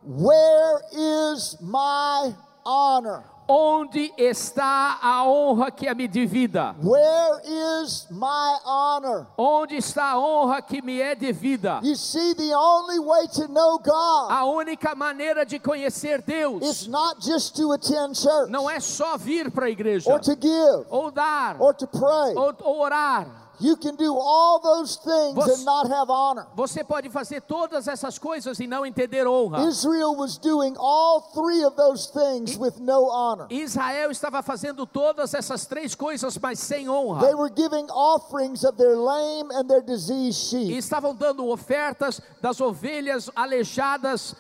where 0.02 0.80
is 0.92 1.56
my 1.60 2.34
honor? 2.64 3.24
onde 3.48 4.12
está 4.16 4.98
a 5.02 5.24
honra 5.24 5.70
que 5.70 5.86
é 5.86 5.94
me 5.94 6.08
devida? 6.08 6.74
Where 6.82 7.40
is 7.44 8.06
my 8.10 8.58
honor? 8.64 9.26
Onde 9.36 9.76
está 9.76 10.12
a 10.12 10.18
honra 10.18 10.62
que 10.62 10.80
me 10.80 11.00
é 11.00 11.14
devida? 11.14 11.80
You 11.82 11.96
see, 11.96 12.34
the 12.34 12.54
only 12.54 12.98
way 12.98 13.26
to 13.34 13.48
know 13.48 13.78
God 13.78 14.30
A 14.30 14.44
única 14.44 14.94
maneira 14.94 15.44
de 15.44 15.58
conhecer 15.58 16.20
is 16.20 16.24
Deus 16.24 16.86
not 16.88 17.20
just 17.20 17.56
to 17.56 17.72
attend 17.72 18.16
church 18.16 18.50
não 18.50 18.68
é 18.68 18.80
só 18.80 19.16
vir 19.16 19.50
para 19.50 19.66
a 19.66 19.70
igreja, 19.70 20.10
or 20.10 20.20
to 20.20 20.34
give 20.34 20.86
ou 20.90 21.10
dar, 21.10 21.56
or 21.60 21.74
to 21.74 21.86
pray. 21.86 22.34
ou, 22.34 22.54
ou 22.62 22.80
orar. 22.80 23.43
You 23.60 23.76
can 23.76 23.94
do 23.96 24.16
all 24.18 24.60
those 24.60 24.96
things 24.96 25.34
Você- 25.34 25.54
and 25.54 25.64
not 25.64 25.88
have 25.90 26.10
honor. 26.10 26.46
Você 26.56 26.82
pode 26.84 27.08
fazer 27.10 27.40
todas 27.42 27.86
essas 27.88 28.18
coisas 28.18 28.58
e 28.58 28.66
não 28.66 28.84
entender 28.84 29.26
honra. 29.26 29.64
Israel 29.68 30.14
was 30.16 30.36
doing 30.38 30.74
all 30.78 31.20
three 31.32 31.64
of 31.64 31.76
those 31.76 32.06
things 32.10 32.56
with 32.58 32.78
no 32.80 33.08
honor. 33.10 33.46
Israel 33.50 34.10
estava 34.10 34.42
fazendo 34.42 34.86
todas 34.86 35.34
essas 35.34 35.66
três 35.66 35.94
coisas, 35.94 36.36
mas 36.38 36.58
sem 36.58 36.84
They 36.84 36.88
honra. 36.88 37.36
were 37.36 37.50
giving 37.54 37.86
offerings 37.90 38.64
of 38.64 38.76
their 38.76 38.96
lame 38.96 39.50
and 39.54 39.68
their 39.68 39.82
diseased 39.82 40.24
E 40.24 40.32
sheep. 40.32 40.76
estavam 40.78 41.14
dando 41.14 41.46
ofertas 41.48 42.20
das 42.40 42.60
ovelhas 42.60 43.30
aleijadas 43.36 44.34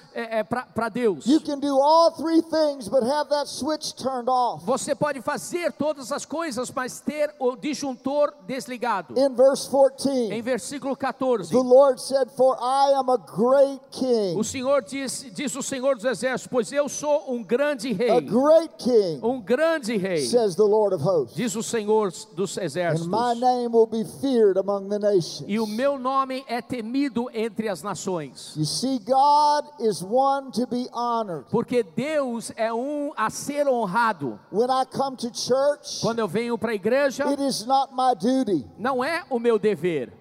para 0.74 0.88
Deus. 0.88 1.26
You 1.26 1.40
can 1.40 1.58
do 1.60 1.78
all 1.80 2.10
three 2.12 2.42
things, 2.42 2.88
but 2.88 3.02
have 3.02 3.28
that 3.30 3.46
switch 3.48 3.94
turned 3.94 4.28
off. 4.28 4.64
Você 4.64 4.94
pode 4.94 5.20
fazer 5.20 5.72
todas 5.72 6.10
as 6.12 6.24
coisas, 6.24 6.70
mas 6.70 7.00
ter 7.00 7.34
o 7.38 7.56
disjuntor 7.56 8.32
desligado. 8.46 9.03
In 9.16 9.34
verse 9.34 9.68
14, 9.68 10.32
Em 10.32 10.42
versículo 10.42 10.96
14, 10.96 11.50
the 11.50 11.58
Lord 11.58 12.00
said, 12.00 12.28
For 12.36 12.56
I 12.60 12.92
am 12.96 13.08
a 13.08 13.18
great 13.18 13.80
king, 13.90 14.36
o 14.38 14.42
Senhor 14.44 14.82
diz, 14.82 15.26
diz 15.34 15.54
o 15.56 15.62
Senhor 15.62 15.94
dos 15.96 16.04
Exércitos: 16.04 16.46
Pois 16.50 16.72
eu 16.72 16.88
sou 16.88 17.24
um 17.28 17.42
grande 17.42 17.90
a 17.90 17.94
rei, 17.94 18.20
great 18.22 18.74
king, 18.78 19.20
um 19.22 19.40
grande 19.40 19.96
rei, 19.96 20.26
says 20.26 20.54
the 20.56 20.62
Lord 20.64 20.94
of 20.94 21.02
hosts. 21.04 21.36
diz 21.36 21.54
o 21.56 21.62
Senhor 21.62 22.12
dos 22.34 22.56
And 22.58 22.62
Exércitos. 22.64 23.06
my 23.06 23.34
name 23.38 23.72
will 23.72 23.86
be 23.86 24.04
feared 24.20 24.56
among 24.58 24.88
the 24.88 24.98
nations. 24.98 25.44
E 25.46 25.58
o 25.58 25.66
meu 25.66 25.98
nome 25.98 26.44
é 26.48 26.60
temido 26.62 27.28
entre 27.32 27.68
as 27.68 27.82
nações. 27.82 28.54
You 28.56 28.64
see, 28.64 28.98
God 29.00 29.64
is 29.80 30.02
one 30.02 30.50
to 30.52 30.66
be 30.66 30.88
honored. 30.92 31.46
Porque 31.50 31.82
Deus 31.82 32.52
é 32.56 32.72
um 32.72 33.12
a 33.16 33.30
ser 33.30 33.66
honrado. 33.68 34.38
When 34.52 34.70
I 34.70 34.84
come 34.86 35.16
to 35.16 35.30
church, 35.32 36.00
Quando 36.00 36.18
eu 36.18 36.28
venho 36.28 36.56
para 36.58 36.72
a 36.72 36.74
igreja, 36.74 37.24
it 37.28 37.42
is 37.42 37.66
not 37.66 37.92
my 37.94 38.14
duty, 38.14 38.64
não 38.78 38.93
é 39.02 39.24
o 39.30 39.38
meu 39.38 39.58
dever, 39.58 40.12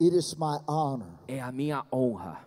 it 0.00 0.16
is 0.16 0.34
my 0.38 0.58
honor. 0.66 1.18
é 1.28 1.40
a 1.40 1.52
minha 1.52 1.84
honra. 1.92 2.38
I 2.40 2.46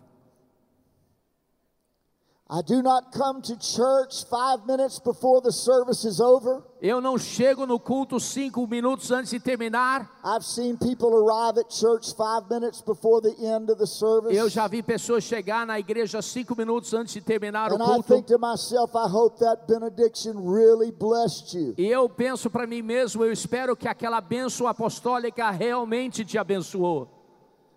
Eu 6.82 7.00
não 7.00 7.16
chego 7.16 7.64
no 7.64 7.80
culto 7.80 8.20
cinco 8.20 8.66
minutos 8.66 9.10
antes 9.10 9.30
de 9.30 9.40
terminar. 9.40 10.20
I've 10.22 10.44
seen 10.44 10.76
people 10.76 11.08
arrive 11.16 11.58
at 11.58 11.72
church 11.72 12.14
five 12.14 12.50
minutes 12.50 12.82
before 12.82 13.22
the 13.22 13.34
end 13.42 13.70
of 13.72 13.78
the 13.78 13.86
service. 13.86 14.36
Eu 14.36 14.50
já 14.50 14.68
vi 14.68 14.82
pessoas 14.82 15.24
chegar 15.24 15.66
na 15.66 15.78
igreja 15.78 16.20
cinco 16.20 16.54
minutos 16.54 16.92
antes 16.92 17.14
de 17.14 17.22
terminar 17.22 17.72
o 17.72 17.76
and 17.76 17.82
I 17.82 17.86
culto. 17.86 18.14
think 18.14 18.26
to 18.26 18.38
myself, 18.38 18.94
I 18.94 19.08
hope 19.08 19.38
that 19.38 19.66
benediction 19.66 20.34
really 20.36 20.92
blessed 20.92 21.54
you. 21.54 21.72
E 21.78 21.86
eu 21.86 22.06
penso 22.06 22.50
para 22.50 22.66
mim 22.66 22.82
mesmo, 22.82 23.24
eu 23.24 23.32
espero 23.32 23.74
que 23.74 23.88
aquela 23.88 24.20
bênção 24.20 24.66
apostólica 24.66 25.50
realmente 25.50 26.22
te 26.22 26.36
abençoou. 26.36 27.21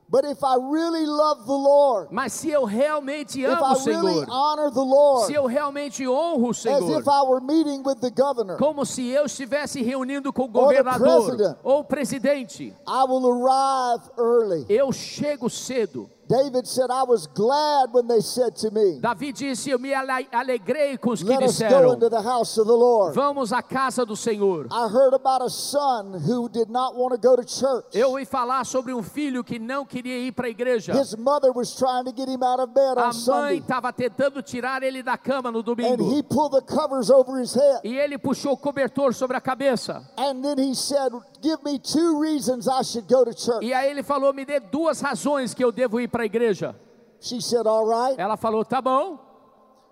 But 0.07 0.23
if 0.23 0.43
I 0.43 0.55
really 0.55 1.05
love 1.05 1.45
the 1.47 1.51
Lord, 1.57 2.09
Mas 2.11 2.31
se 2.33 2.51
eu 2.51 2.63
realmente 2.63 3.43
amo 3.43 3.63
o 3.65 3.83
really 3.85 4.13
Senhor, 4.13 4.25
honor 4.29 4.71
the 4.71 4.79
Lord, 4.83 5.25
se 5.25 5.33
eu 5.33 5.47
realmente 5.47 6.07
honro 6.07 6.47
o 6.47 6.49
as 6.51 6.57
Senhor, 6.57 6.99
if 7.01 7.07
I 7.07 7.23
were 7.23 7.41
meeting 7.41 7.81
with 7.83 7.99
the 8.01 8.11
governor, 8.11 8.57
como 8.57 8.85
se 8.85 9.07
eu 9.09 9.25
estivesse 9.25 9.81
reunindo 9.81 10.31
com 10.31 10.43
o 10.43 10.45
Or 10.45 10.69
the 10.73 10.83
governador 10.83 11.25
president. 11.25 11.57
ou 11.63 11.79
o 11.79 11.83
presidente, 11.83 12.71
I 12.87 13.03
will 13.09 13.25
arrive 13.25 14.03
early. 14.17 14.65
eu 14.69 14.91
chego 14.91 15.49
cedo. 15.49 16.07
David 16.27 16.65
said, 16.67 16.89
I 16.89 17.03
was 17.03 17.27
glad 17.27 17.93
when 17.93 18.07
they 18.07 18.19
said 18.21 18.55
to 18.57 18.71
me, 18.71 18.99
Davi 18.99 19.31
disse: 19.31 19.69
Eu 19.69 19.77
me 19.79 19.93
ale- 19.93 20.27
alegrei 20.31 20.97
com 20.97 21.11
os 21.11 21.21
que 21.21 21.29
Let 21.29 21.43
us 21.43 21.59
go 21.59 21.67
disseram: 21.67 21.93
into 21.93 22.09
the 22.09 22.21
house 22.21 22.57
of 22.57 22.65
the 22.67 22.73
Lord. 22.75 23.13
Vamos 23.15 23.53
à 23.53 23.61
casa 23.61 24.05
do 24.05 24.15
Senhor. 24.15 24.67
I 24.71 24.87
heard 24.87 25.13
about 25.13 25.43
a 25.43 25.49
son 25.49 26.13
who 26.27 26.49
did 26.49 26.69
not 26.69 26.95
want 26.95 27.11
to 27.13 27.17
go 27.19 27.35
to 27.35 27.43
church. 27.43 27.85
Eu 27.93 28.09
ouvi 28.09 28.25
falar 28.25 28.65
sobre 28.65 28.93
um 28.93 29.03
filho 29.03 29.43
que 29.43 29.59
não 29.59 29.85
queria 29.85 30.17
ir 30.17 30.31
para 30.31 30.47
a 30.47 30.49
igreja. 30.49 30.93
His 30.93 31.15
mother 31.15 31.51
was 31.53 31.75
trying 31.75 32.05
to 32.05 32.11
get 32.15 32.27
him 32.27 32.41
out 32.43 32.59
of 32.59 32.73
bed 32.73 32.97
A 32.97 33.09
on 33.09 33.13
mãe 33.27 33.57
estava 33.59 33.93
tentando 33.93 34.41
tirar 34.41 34.81
ele 34.81 35.03
da 35.03 35.17
cama 35.17 35.51
no 35.51 35.59
and 35.59 35.63
domingo. 35.63 36.11
he 36.15 36.23
pulled 36.23 36.53
the 36.53 36.61
covers 36.61 37.09
over 37.11 37.39
his 37.39 37.53
head. 37.53 37.81
E 37.83 37.95
ele 37.97 38.17
puxou 38.17 38.53
o 38.53 38.57
cobertor 38.57 39.13
sobre 39.13 39.37
a 39.37 39.41
cabeça. 39.41 40.01
And 40.17 40.41
then 40.41 40.57
he 40.57 40.73
said, 40.73 41.11
Give 41.41 41.61
me 41.63 41.77
two 41.77 42.19
reasons 42.19 42.67
I 42.67 42.81
should 42.81 43.07
go 43.07 43.23
to 43.23 43.33
church. 43.33 43.63
E 43.63 43.71
aí 43.73 43.91
ele 43.91 44.01
falou: 44.01 44.33
Me 44.33 44.43
dê 44.45 44.59
duas 44.59 44.99
razões 44.99 45.53
que 45.53 45.63
eu 45.63 45.71
devo 45.71 45.99
ir 45.99 46.07
para 46.15 46.23
a 46.23 46.25
igreja. 46.25 46.73
She 47.19 47.41
said, 47.41 47.67
All 47.67 47.85
right. 47.85 48.17
Ela 48.17 48.37
falou: 48.37 48.63
Tá 48.63 48.81
bom. 48.81 49.19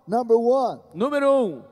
Number 0.08 0.38
one, 0.38 0.80
Número 0.96 1.30
um, 1.30 1.64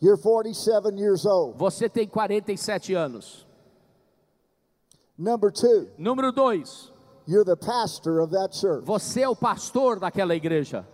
you're 0.00 0.16
47 0.16 0.96
years 0.98 1.26
old. 1.26 1.58
você 1.58 1.88
tem 1.88 2.06
47 2.08 2.94
anos. 2.94 3.46
Number 5.18 5.50
two, 5.50 5.88
Número 5.98 6.32
dois, 6.32 6.90
you're 7.26 7.44
the 7.44 7.56
pastor 7.56 8.20
of 8.20 8.32
that 8.32 8.54
church. 8.56 8.84
você 8.86 9.22
é 9.22 9.28
o 9.28 9.36
pastor 9.36 9.98
daquela 10.00 10.34
igreja. 10.34 10.86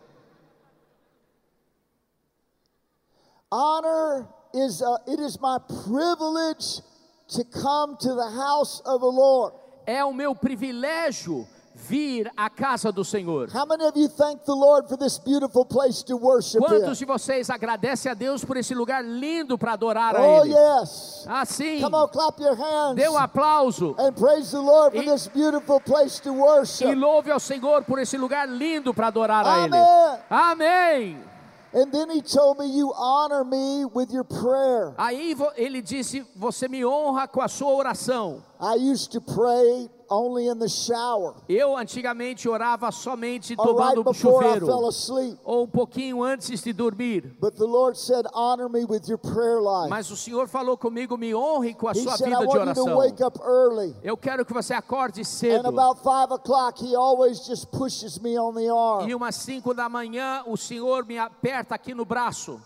Honor 3.51 4.29
is, 4.53 4.83
uh, 4.83 4.99
it 5.07 5.21
is 5.21 5.39
my 5.41 5.59
privilege 5.85 6.81
to 7.29 7.45
come 7.45 7.97
to 7.99 8.15
the 8.15 8.31
house 8.31 8.81
of 8.85 9.01
the 9.01 9.07
Lord. 9.07 9.55
É 9.87 10.05
o 10.05 10.13
meu 10.13 10.35
privilégio 10.35 11.47
vir 11.79 12.31
à 12.37 12.49
casa 12.49 12.91
do 12.91 13.05
Senhor. 13.05 13.49
How 13.55 13.67
many 13.67 13.85
of 13.85 13.97
you 13.99 14.09
thank 14.09 14.43
the 14.47 14.55
Lord 14.55 14.89
for 14.89 14.97
this 14.97 15.19
beautiful 15.19 15.65
place 15.65 16.03
to 16.05 16.17
worship 16.17 16.59
Quantos 16.61 16.97
de 16.99 17.05
vocês 17.05 17.51
agradecem 17.51 18.11
a 18.11 18.15
Deus 18.15 18.43
por 18.45 18.57
esse 18.57 18.75
lugar 18.75 19.05
lindo 19.05 19.59
para 19.59 19.75
adorar 19.75 20.17
a 20.17 20.23
Oh, 20.23 20.45
Ele? 20.45 20.55
yes. 20.55 21.25
Assim, 21.29 21.81
Come 21.83 21.95
on, 21.95 22.09
clap 22.09 22.41
your 22.41 22.57
hands 22.57 22.97
dê 22.97 23.07
um 23.09 23.19
aplauso 23.19 23.95
and 23.99 24.13
praise 24.15 24.51
the 24.51 24.59
Lord 24.59 24.97
for 24.97 25.03
E- 25.05 25.07
this 25.07 25.29
beautiful 25.29 25.79
place 25.81 26.19
to 26.23 26.31
e 26.31 26.33
worship. 26.33 26.95
louve 26.95 27.31
ao 27.31 27.39
Senhor 27.39 27.85
por 27.85 27.99
esse 27.99 28.17
lugar 28.17 28.49
lindo 28.49 28.95
para 28.95 29.09
adorar 29.09 29.47
a 29.47 29.65
Ele. 29.65 29.77
Amen. 29.77 30.19
Amém. 30.31 31.27
And 31.75 31.91
then 31.93 32.09
he 32.11 32.23
told 32.23 32.59
me, 32.59 32.67
You 32.75 32.91
honor 32.97 33.45
me 33.45 33.85
with 33.85 34.11
your 34.11 34.25
prayer. 34.25 34.95
Aí 34.97 35.37
ele 35.57 35.83
disse: 35.83 36.25
Você 36.35 36.69
me 36.69 36.87
honra 36.87 37.29
com 37.29 37.43
a 37.43 37.49
sua 37.49 37.71
oração. 37.75 38.43
I 38.59 38.77
used 38.91 39.11
to 39.13 39.21
pray 39.21 39.91
only 40.11 40.47
in 40.49 40.59
the 40.59 40.69
shower 40.69 41.35
Eu 41.49 41.77
antigamente 41.77 42.49
orava 42.49 42.91
somente 42.91 43.55
right 43.55 43.63
tomando 43.63 44.05
before 44.05 44.45
I 44.45 44.49
chuveiro 44.55 44.67
fell 44.67 44.87
asleep. 44.89 45.39
ou 45.45 45.65
um 45.65 45.69
pouquinho 45.69 46.23
antes 46.23 46.63
de 46.63 46.73
dormir. 46.73 47.37
But 47.41 47.57
the 47.57 47.65
Lord 47.65 47.99
said, 47.99 48.27
Honor 48.35 48.69
me 48.69 48.85
with 48.85 49.09
your 49.09 49.19
prayer 49.19 49.61
life. 49.61 49.89
Mas 49.91 50.11
o 50.11 50.17
Senhor 50.17 50.49
falou 50.49 50.77
comigo: 50.77 51.17
Me 51.17 51.35
honre 51.35 51.75
com 51.75 51.89
a 51.89 51.93
He 51.93 52.03
sua 52.03 52.17
said, 52.17 52.29
I 52.29 52.31
vida 52.37 52.47
de 52.47 52.47
want 52.59 52.69
you 52.69 52.75
to 52.75 52.81
oração. 52.83 52.97
wake 52.97 53.23
up 53.23 53.39
early. 53.43 53.95
Eu 54.03 54.17
quero 54.17 54.45
que 54.45 54.53
você 54.53 54.75
acorde 54.75 55.21
And 55.21 55.25
cedo. 55.25 55.69
about 55.69 56.01
five 56.03 56.33
o'clock, 56.33 56.81
he 56.83 56.95
always 56.95 57.47
just 57.47 57.67
pushes 57.71 58.19
me 58.19 58.39
on 58.39 58.55
the 58.55 58.69
arm. 58.69 59.09
E 59.09 59.15
umas 59.15 59.35
5 59.37 59.75
da 59.75 59.89
manhã, 59.89 60.43
o 60.47 60.57
Senhor 60.57 61.05
me 61.07 61.19
aperta 61.19 61.75
aqui 61.75 61.95
no 61.95 62.05
braço. 62.05 62.61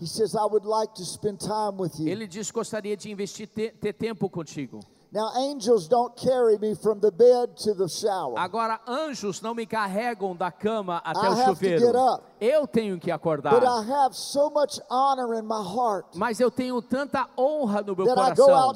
He 0.00 0.06
says, 0.08 0.34
I 0.34 0.38
would 0.44 0.66
like 0.66 0.92
to 0.94 1.04
spend 1.04 1.38
time 1.38 1.78
with 1.78 1.92
you. 2.00 2.08
Ele 2.08 2.26
diz: 2.26 2.50
Gostaria 2.50 2.96
de 2.96 3.10
investir 3.12 3.46
te- 3.46 3.70
ter 3.70 3.92
tempo 3.92 4.28
contigo. 4.28 4.80
Now, 5.14 5.30
angels 5.38 5.86
don't 5.86 6.16
carry 6.16 6.58
me 6.58 6.74
from 6.74 6.98
the 6.98 7.12
bed 7.12 7.56
to 7.58 7.72
the 7.72 7.88
shower. 7.88 8.34
Agora, 8.36 8.80
anjos 8.84 9.40
não 9.40 9.54
me 9.54 9.64
carregam 9.64 10.34
da 10.34 10.50
cama 10.50 11.00
até 11.04 11.20
I 11.20 11.28
o 11.28 11.32
have 11.34 11.44
to 11.44 11.50
chuveiro. 11.54 11.78
get 11.78 11.94
up. 11.94 12.24
Eu 12.44 12.66
tenho 12.66 12.98
que 12.98 13.10
acordar. 13.10 13.54
But 13.54 13.64
I 13.64 13.90
have 13.90 14.14
so 14.14 14.50
heart 14.50 16.06
Mas 16.14 16.40
eu 16.40 16.50
tenho 16.50 16.80
tanta 16.82 17.26
honra 17.38 17.82
no 17.82 17.96
meu 17.96 18.06
coração 18.06 18.74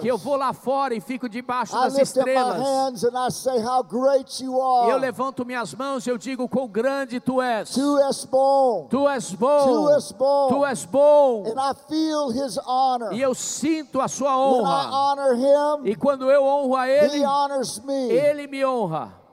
que 0.00 0.08
eu 0.08 0.16
vou 0.18 0.36
lá 0.36 0.52
fora 0.52 0.94
e 0.94 1.00
fico 1.00 1.28
debaixo 1.28 1.76
I 1.76 1.80
das 1.80 1.98
estrelas. 1.98 2.56
say, 3.32 3.58
Eu 4.88 4.98
levanto 4.98 5.44
minhas 5.44 5.74
mãos 5.74 6.06
e 6.06 6.10
eu 6.10 6.18
digo 6.18 6.48
quão 6.48 6.68
grande 6.68 7.20
tu 7.20 7.42
és. 7.42 7.70
Tu 7.70 7.98
és 7.98 8.24
bom. 8.24 8.86
Tu 8.88 9.08
és 9.08 9.32
bom. 9.32 9.66
Tu 9.66 9.90
és 9.90 10.12
bom. 10.12 10.48
Tu 10.48 10.66
és 10.66 10.84
bom. 10.84 11.44
And 11.46 11.60
I 11.60 11.74
feel 11.88 12.30
his 12.30 12.58
honor. 12.66 13.12
E 13.12 13.20
eu 13.20 13.34
sinto 13.34 14.00
a 14.00 14.08
sua 14.08 14.36
honra. 14.38 14.86
him, 15.34 15.90
E 15.90 15.94
quando 15.94 16.30
eu 16.30 16.44
honro 16.44 16.76
a 16.76 16.88
ele, 16.88 17.22
ele 18.10 18.46
me 18.46 18.64
honra. 18.64 19.25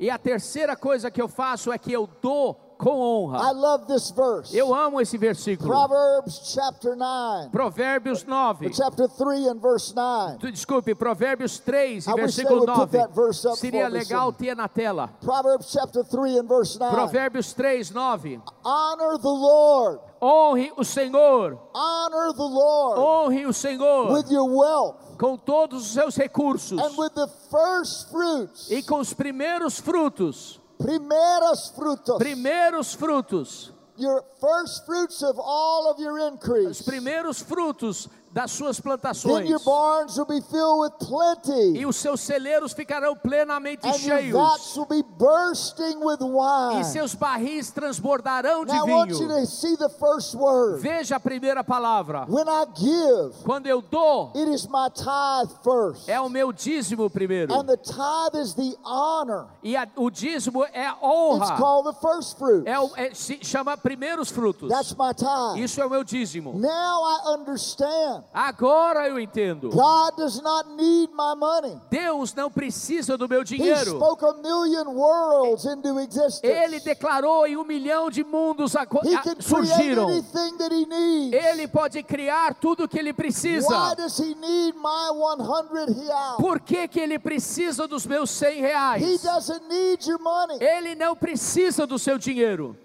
E 0.00 0.10
a 0.10 0.18
terceira 0.18 0.76
coisa 0.76 1.10
que 1.10 1.20
eu 1.20 1.28
faço 1.28 1.72
é 1.72 1.78
que 1.78 1.92
eu 1.92 2.08
dou 2.22 2.54
com 2.78 2.90
I 2.90 3.00
honra. 3.00 3.50
love 3.50 3.86
this 3.86 4.10
verse. 4.12 4.56
Eu 4.56 4.72
amo 4.72 5.00
esse 5.00 5.18
versículo. 5.18 5.68
Proverbs 5.68 6.52
chapter 6.54 6.94
9, 6.96 7.50
Provérbios 7.50 8.24
9. 8.24 8.72
chapter 8.72 9.08
3 9.08 9.48
and 9.48 9.58
verse 9.60 9.92
9. 9.92 10.38
Tu- 10.38 10.52
Desculpe, 10.52 10.94
Provérbios 10.94 11.58
3, 11.58 12.06
I 12.06 12.12
wish 12.14 12.36
versículo 12.36 12.60
they 12.64 12.72
would 12.72 12.80
put 12.80 12.92
9. 12.92 13.02
that 13.02 13.12
verse 13.12 13.44
up 13.44 13.58
Seria 13.58 13.88
legal 13.88 14.32
ter 14.32 14.54
na 14.54 14.68
tela. 14.68 15.08
Proverbs 15.20 15.72
chapter 15.72 16.04
3 16.04 16.38
and 16.38 16.46
verse 16.46 16.78
9. 16.78 16.94
Provérbios 16.94 17.52
3, 17.52 17.90
9. 17.92 18.40
Honor 18.64 19.18
the 19.18 19.28
Lord. 19.28 19.98
Honre 20.22 20.72
o 20.76 20.84
Senhor, 20.84 21.58
Honor 21.74 22.32
the 22.32 22.42
Lord 22.42 22.98
honre 22.98 23.46
o 23.46 23.52
Senhor 23.52 24.12
with 24.12 24.28
your 24.32 24.48
wealth 24.48 24.96
com 25.18 25.36
todos 25.36 25.86
os 25.86 25.92
seus 25.92 26.16
recursos 26.16 26.78
and 26.80 26.96
with 26.96 27.10
the 27.14 27.26
first 27.50 28.10
fruits. 28.10 28.70
e 28.70 28.82
com 28.82 29.00
os 29.00 29.12
primeiros 29.12 29.78
frutos. 29.80 30.60
Primeros 30.78 31.68
frutos. 31.74 32.16
Primeiros 32.18 32.94
frutos. 32.94 33.72
Your 33.96 34.22
first 34.40 34.86
fruits 34.86 35.22
of 35.24 35.40
all 35.40 35.90
of 35.90 36.00
your 36.00 36.18
Os 36.20 36.32
increase. 36.32 36.82
primeiros 36.84 37.40
frutos 37.42 38.08
das 38.32 38.50
suas 38.50 38.78
plantações. 38.80 39.48
your 39.48 39.60
barns 39.64 40.16
will 40.16 40.26
be 40.26 40.40
filled 40.40 40.80
with 40.80 40.92
plenty. 40.98 41.78
E 41.78 41.86
os 41.86 41.96
seus 41.96 42.20
celeiros 42.20 42.72
ficarão 42.72 43.16
plenamente 43.16 43.86
cheios. 43.98 44.32
vats 44.32 44.76
will 44.76 44.86
be 44.86 45.02
bursting 45.02 45.96
with 46.04 46.18
wine. 46.20 46.80
E 46.80 46.84
seus 46.84 47.14
barris 47.14 47.70
transbordarão 47.70 48.64
de 48.64 48.72
Now 48.72 48.86
I 48.86 48.90
want 48.92 49.10
you 49.10 49.18
vinho. 49.18 49.40
to 49.40 49.46
see 49.46 49.76
the 49.76 49.88
first 49.88 50.34
word. 50.34 50.80
Veja 50.80 51.16
a 51.16 51.20
primeira 51.20 51.62
palavra. 51.64 52.26
When 52.28 52.46
I 52.48 52.64
give, 52.74 53.34
Quando 53.44 53.66
eu 53.66 53.80
dou, 53.82 54.32
it 54.34 54.50
is 54.52 54.66
my 54.66 54.88
tithe 54.90 55.50
first. 55.62 56.08
é 56.08 56.20
o 56.20 56.28
meu 56.28 56.52
dízimo 56.52 57.08
primeiro. 57.10 57.52
And 57.54 57.64
the 57.64 57.76
tithe 57.76 58.34
is 58.42 58.54
the 58.54 58.76
honor. 58.84 59.46
E 59.62 59.76
a- 59.76 59.88
o 59.96 60.10
dízimo 60.10 60.64
é 60.72 60.86
a 60.86 60.92
It's 60.92 61.02
honra. 61.02 61.56
called 61.56 61.84
the 61.94 62.00
first 62.00 62.38
fruit. 62.38 62.66
É 62.66 62.78
o, 62.78 62.90
é- 62.96 63.14
se 63.14 63.38
chama 63.42 63.76
primeiros 63.76 64.30
frutos. 64.30 64.68
That's 64.68 64.94
my 64.94 65.12
tithe. 65.14 65.62
Isso 65.64 65.80
é 65.80 65.86
o 65.86 65.90
meu 65.90 66.04
dízimo. 66.04 66.52
Now 66.54 67.04
I 67.04 67.34
understand. 67.34 68.17
Agora 68.32 69.08
eu 69.08 69.18
entendo. 69.18 69.70
God 69.70 70.16
does 70.16 70.40
not 70.40 70.68
need 70.76 71.10
my 71.12 71.34
money. 71.36 71.80
Deus 71.90 72.34
não 72.34 72.50
precisa 72.50 73.16
do 73.16 73.28
meu 73.28 73.40
He 73.42 73.44
dinheiro. 73.44 73.96
spoke 73.96 74.24
a 74.24 74.32
million 74.34 74.86
worlds 74.94 75.64
into 75.64 75.98
existence. 76.00 76.40
Ele 76.46 76.80
declarou 76.80 77.46
e 77.46 77.56
um 77.56 77.64
milhão 77.64 78.10
de 78.10 78.22
mundos 78.24 78.74
He 78.74 78.78
a- 78.78 78.86
create 78.86 79.42
surgiram. 79.44 80.08
anything 80.08 80.56
that 80.58 80.74
he 80.74 80.86
needs. 80.86 81.44
Ele 81.46 81.66
pode 81.68 82.02
criar 82.02 82.54
tudo 82.54 82.84
o 82.84 82.88
que 82.88 82.98
ele 82.98 83.10
Why 83.10 83.14
precisa. 83.14 83.94
does 83.96 84.18
he 84.18 84.34
need 84.34 84.74
my 84.76 85.10
100 85.12 85.94
real? 86.06 86.36
Por 86.38 86.60
que, 86.60 86.86
que 86.88 87.00
ele 87.00 87.18
precisa 87.18 87.86
dos 87.88 88.06
meus 88.06 88.30
100 88.30 88.58
He 88.58 88.60
reais? 88.60 89.22
doesn't 89.22 89.66
need 89.68 90.06
your 90.08 90.20
money. 90.20 90.58
Ele 90.60 90.94
não 90.94 91.14
precisa 91.16 91.86
do 91.86 91.98
seu 91.98 92.18
dinheiro. 92.18 92.76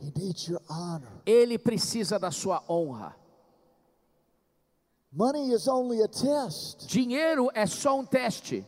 He. 0.00 1.12
Ele 1.26 1.58
precisa 1.58 2.18
da 2.18 2.30
sua 2.30 2.62
honra. 2.68 3.16
Money 5.12 5.52
is 5.52 5.66
only 5.66 6.02
a 6.02 6.08
test 6.08 6.86
Dinheiro 6.86 7.50
é 7.54 7.66
só 7.66 7.98
um 7.98 8.04
teste 8.04 8.64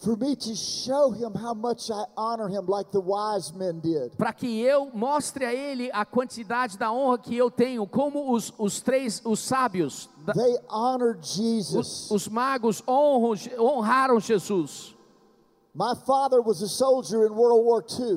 for 0.00 0.16
me 0.16 0.36
to 0.36 0.54
show 0.54 1.10
him 1.10 1.32
how 1.34 1.52
much 1.54 1.90
I 1.90 2.04
honor 2.16 2.46
him, 2.48 2.66
like 2.68 2.92
the 2.92 3.00
wise 3.00 3.52
men 3.52 3.80
did. 3.80 4.12
para 4.16 4.32
que 4.32 4.60
eu 4.60 4.90
mostre 4.94 5.44
a 5.44 5.52
ele 5.52 5.90
a 5.92 6.04
quantidade 6.04 6.78
da 6.78 6.92
honra 6.92 7.18
que 7.18 7.36
eu 7.36 7.50
tenho, 7.50 7.84
como 7.86 8.32
os, 8.32 8.52
os 8.58 8.80
três, 8.80 9.20
os 9.24 9.40
sábios, 9.40 10.08
They 10.34 10.58
honored 10.68 11.20
os, 11.20 11.34
Jesus. 11.34 12.10
os 12.12 12.28
magos 12.28 12.80
honram, 12.86 13.34
honraram 13.58 14.20
Jesus. 14.20 14.94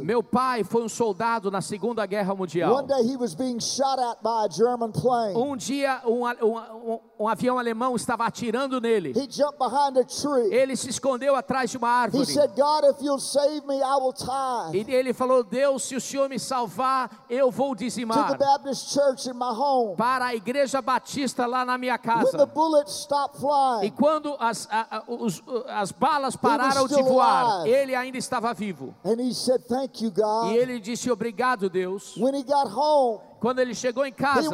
Meu 0.04 0.24
pai 0.24 0.64
foi 0.64 0.84
um 0.84 0.90
soldado 0.90 1.52
na 1.52 1.62
Segunda 1.62 2.06
Guerra 2.06 2.34
Mundial. 2.34 2.74
One 2.74 2.88
day 2.88 3.04
he 3.04 3.16
was 3.18 3.36
being 3.36 3.60
shot 3.60 4.00
at 4.00 4.22
by 4.24 4.46
a 4.46 4.50
German 4.50 4.92
plane. 4.92 5.36
Um 5.36 5.56
dia 5.56 6.02
um, 6.06 6.24
um, 6.26 6.58
um- 6.94 7.00
um 7.22 7.28
avião 7.28 7.60
alemão 7.60 7.96
estava 7.96 8.26
atirando 8.26 8.82
nele. 8.82 9.12
He 9.12 9.28
jumped 9.30 9.60
behind 9.60 9.96
a 9.98 10.04
tree. 10.04 10.52
Ele 10.52 10.76
se 10.76 10.90
escondeu 10.90 11.36
atrás 11.36 11.70
de 11.70 11.78
uma 11.78 11.88
He 11.88 11.92
árvore. 12.04 12.26
said, 12.26 12.50
God, 12.56 12.84
if 12.86 13.00
you'll 13.02 13.20
save 13.20 13.64
me, 13.68 13.76
I 13.78 13.96
will 14.02 14.14
tithe 14.14 14.90
E 14.90 14.92
ele 14.96 15.14
falou: 15.14 15.44
Deus, 15.44 15.84
se 15.84 15.96
o 15.96 16.02
Senhor 16.02 16.28
me 16.30 16.40
salvar, 16.40 17.26
eu 17.30 17.52
vou 17.52 17.76
to 17.76 17.80
the 17.80 17.86
dizimar 17.86 18.38
Baptist 18.40 18.92
church 18.92 19.30
in 19.30 19.34
my 19.34 19.52
home. 19.54 19.96
para 19.96 20.26
a 20.28 20.36
igreja 20.36 20.82
batista 20.82 21.46
lá 21.46 21.64
na 21.64 21.78
minha 21.78 21.94
When 21.94 22.02
the 22.26 22.32
casa. 22.32 22.46
bullets 22.48 22.94
stopped 23.04 23.40
E 23.86 23.92
quando 23.92 24.36
as, 24.40 24.68
a- 24.72 25.04
os- 25.08 25.44
as 25.68 25.92
balas 25.92 26.36
pararam 26.36 26.88
de 26.88 27.02
voar, 27.04 27.51
alive. 27.60 27.70
ele 27.70 27.96
ainda 27.96 28.18
estava 28.18 28.54
vivo. 28.54 28.94
and 29.04 29.20
he 29.22 29.34
said, 29.34 29.62
Thank 29.68 30.02
you, 30.04 30.10
E 30.10 30.12
God. 30.12 30.56
ele 30.56 30.80
disse: 30.80 31.10
Obrigado, 31.12 31.70
Deus. 31.70 32.16
When 32.18 32.34
he 32.36 32.44
got 32.44 32.68
home, 32.68 33.20
Quando 33.42 33.58
ele 33.58 33.74
chegou 33.74 34.06
em 34.06 34.14
casa, 34.14 34.48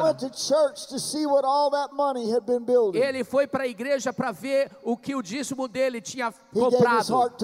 ele 2.94 3.22
foi 3.22 3.46
para 3.46 3.64
a 3.64 3.66
igreja 3.66 4.14
para 4.14 4.32
ver 4.32 4.70
o 4.82 4.96
que 4.96 5.14
o 5.14 5.20
dízimo 5.20 5.68
dele 5.68 6.00
tinha 6.00 6.32
comprado. 6.54 7.34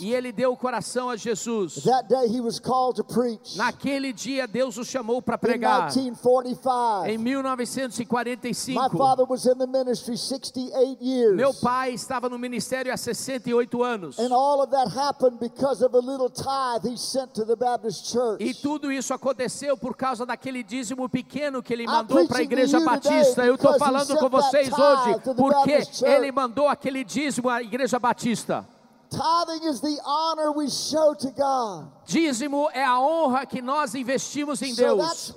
E 0.00 0.14
ele 0.14 0.32
deu 0.32 0.52
o 0.52 0.56
coração 0.56 1.10
a 1.10 1.16
Jesus. 1.16 1.84
That 1.84 2.08
day 2.08 2.26
he 2.34 2.40
was 2.40 2.58
called 2.58 2.96
to 2.96 3.04
preach. 3.04 3.58
Naquele 3.58 4.10
dia, 4.10 4.48
Deus 4.48 4.78
o 4.78 4.84
chamou 4.84 5.20
para 5.20 5.34
In 5.34 5.38
pregar. 5.38 5.94
1945, 5.94 7.06
Em 7.08 7.18
my 7.18 7.24
1945, 7.24 8.96
father 8.96 9.26
was 9.28 9.44
in 9.44 9.58
the 9.58 9.66
ministry 9.66 10.16
68 10.16 10.98
years. 11.02 11.36
meu 11.36 11.52
pai 11.52 11.92
estava 11.92 12.30
no 12.30 12.38
ministério 12.38 12.90
há 12.90 12.96
68 12.96 13.82
anos. 13.82 14.18
And 14.18 14.32
all 14.32 14.62
of 14.62 14.70
that 14.70 14.88
happened 14.88 15.38
because 15.38 15.84
of 15.84 15.94
a 15.94 16.00
little 16.00 16.30
tithe 16.30 16.90
he 16.90 16.96
sent 16.96 17.34
to 17.34 17.44
the 17.44 17.54
Baptist 17.54 18.10
church. 18.10 18.42
E 18.42 18.54
tudo 18.54 18.90
isso 18.90 19.12
aconteceu 19.12 19.76
por 19.76 19.94
causa 19.94 20.24
daquele 20.24 20.69
dízimo 20.70 21.08
pequeno 21.08 21.60
que 21.60 21.72
ele 21.72 21.84
mandou 21.84 22.28
para 22.28 22.38
a 22.38 22.42
igreja 22.42 22.78
Batista. 22.78 23.44
Eu 23.44 23.56
estou 23.56 23.76
falando 23.76 24.16
com 24.16 24.28
vocês 24.28 24.70
hoje 24.72 25.20
porque 25.36 25.82
ele 26.04 26.30
mandou 26.30 26.68
aquele 26.68 27.02
dízimo 27.02 27.48
à 27.48 27.60
igreja 27.60 27.98
Batista. 27.98 28.64
Tithing 29.10 29.68
is 29.68 29.80
the 29.80 30.00
honor 30.04 30.52
we 30.56 30.70
show 30.70 31.16
to 31.16 31.32
God. 31.32 31.88
Dízimo 32.06 32.70
é 32.72 32.84
a 32.84 33.00
honra 33.00 33.44
que 33.44 33.60
nós 33.60 33.96
investimos 33.96 34.62
em 34.62 34.72
Deus. 34.72 35.34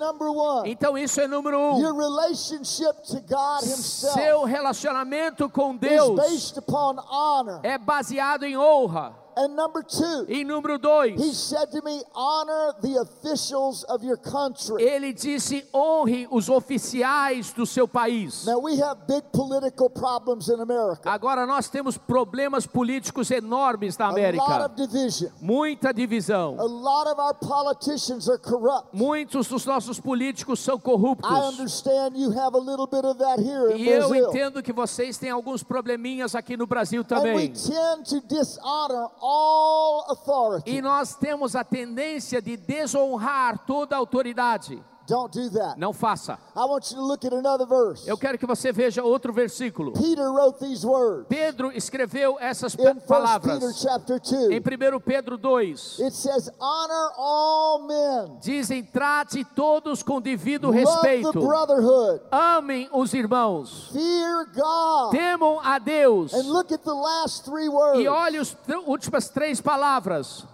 Então 0.65 0.96
isso 0.96 1.19
é 1.19 1.28
número 1.28 1.58
um. 1.58 1.80
Your 1.82 1.98
relationship 1.98 2.93
to 3.08 3.19
God 3.22 3.63
Himself 3.63 4.13
Seu 4.13 4.43
relacionamento 4.43 5.50
com 5.50 5.76
Deus 5.76 6.15
based 6.15 6.60
upon 6.60 7.00
honor. 7.10 7.62
é 7.63 7.80
baseado 7.80 8.43
em 8.43 8.56
honra. 8.56 9.23
And 9.36 9.56
number 9.56 9.84
two, 9.84 10.26
E 10.30 10.43
número 10.43 10.76
He 10.76 10.80
dois, 10.80 11.38
said 11.38 11.72
to 11.72 11.82
me, 11.84 12.02
honor 12.15 12.74
the 12.82 12.98
officials 13.00 13.84
of 13.86 14.04
your 14.06 14.17
country. 14.17 14.82
ele 14.84 15.13
disse: 15.13 15.65
honre 15.74 16.28
os 16.32 16.50
oficiais 16.50 17.52
do 17.54 17.65
seu 17.65 17.88
país. 17.88 18.46
Now 18.46 18.60
we 18.60 18.80
have 18.82 19.02
big 19.08 19.24
political 19.32 19.89
problems 19.89 20.50
in 20.50 20.60
America. 20.60 21.10
Agora 21.10 21.46
nós 21.46 21.69
temos 21.69 21.98
problemas 21.98 22.65
políticos 22.67 23.32
enormes 23.32 23.98
na 23.98 24.06
A 24.06 24.10
lot 24.10 24.19
América. 24.19 24.65
of 24.65 24.76
division. 24.76 25.30
Muita 25.41 25.89
A 25.89 25.91
divisão. 25.93 26.56
lot 26.58 27.08
of 27.08 27.19
our 27.19 27.34
politicians 27.34 28.28
are 28.30 28.38
corrupt. 28.39 28.93
Muitos 28.93 29.48
dos 29.48 29.65
nossos 29.65 30.00
políticos 30.00 30.60
são 30.60 30.76
I 30.78 30.80
corruptos. 30.82 31.30
understand 31.32 32.15
you 32.17 32.32
have 32.32 32.56
a 32.56 32.60
little 32.60 32.88
bit 32.88 33.06
of 33.06 33.17
that 33.19 33.39
here 33.39 33.72
in 33.72 33.78
E 33.84 33.89
eu 33.89 34.13
entendo 34.15 34.62
que 34.62 34.72
vocês 34.74 35.17
têm 35.17 35.30
alguns 35.30 35.63
probleminhas 35.63 36.36
aqui 36.36 36.56
no 36.58 36.65
Brasil 36.67 37.02
And 37.02 37.15
we 37.15 37.50
também. 37.50 37.54
tend 37.54 38.04
to 38.10 38.22
dishonor 38.28 39.10
all 39.24 40.06
authority. 40.10 40.70
E 40.70 40.82
nós 40.82 41.16
temos 41.16 41.56
a 41.56 41.64
tendência 41.64 42.42
de 42.42 42.58
desonrar 42.58 43.60
toda 43.66 43.96
autoridade. 43.96 44.84
Don't 45.06 45.34
do 45.34 45.50
that. 45.50 45.78
Não 45.78 45.92
faça. 45.92 46.39
I 46.56 46.66
want 46.66 46.89
you 46.92 46.98
to 46.98 47.04
look 47.06 47.26
at 47.26 47.34
another 47.34 47.66
verse. 47.66 48.08
Eu 48.08 48.18
quero 48.18 48.38
que 48.38 48.46
você 48.46 48.72
veja 48.72 49.04
outro 49.04 49.34
versículo. 49.34 49.92
Peter 49.92 50.32
wrote 50.32 50.60
these 50.60 50.86
words 50.88 51.26
Pedro 51.28 51.72
escreveu 51.74 52.38
essas 52.39 52.74
in 52.76 52.82
1 52.82 52.94
Peter 52.94 53.08
palavras 53.08 53.82
chapter 53.82 54.16
em 54.16 54.62
2. 54.62 54.96
1 54.96 55.00
Pedro 55.02 55.38
2. 55.38 56.00
It 56.00 56.16
says, 56.16 56.50
honor 56.58 57.12
all 57.18 57.80
men. 57.86 58.38
Dizem: 58.42 58.82
trate 58.84 59.44
todos 59.44 60.02
com 60.02 60.22
devido 60.22 60.68
Love 60.68 60.80
the 60.80 60.86
respeito. 60.86 61.39
brotherhood. 61.42 62.22
Amem 62.32 62.88
os 62.94 63.13
irmãos. 63.13 63.89
Fear 63.92 64.46
God. 64.56 65.12
Temam 65.12 65.60
a 65.60 65.80
Deus. 65.80 66.34
And 66.34 66.48
look 66.48 66.72
at 66.74 66.84
the 66.84 66.94
last 66.94 67.44
three 67.44 67.68
words. 67.68 68.00
E 68.00 68.08
olhe 68.08 68.38
as 68.38 68.56
últimas 68.86 69.28
três 69.28 69.60
palavras: 69.60 70.48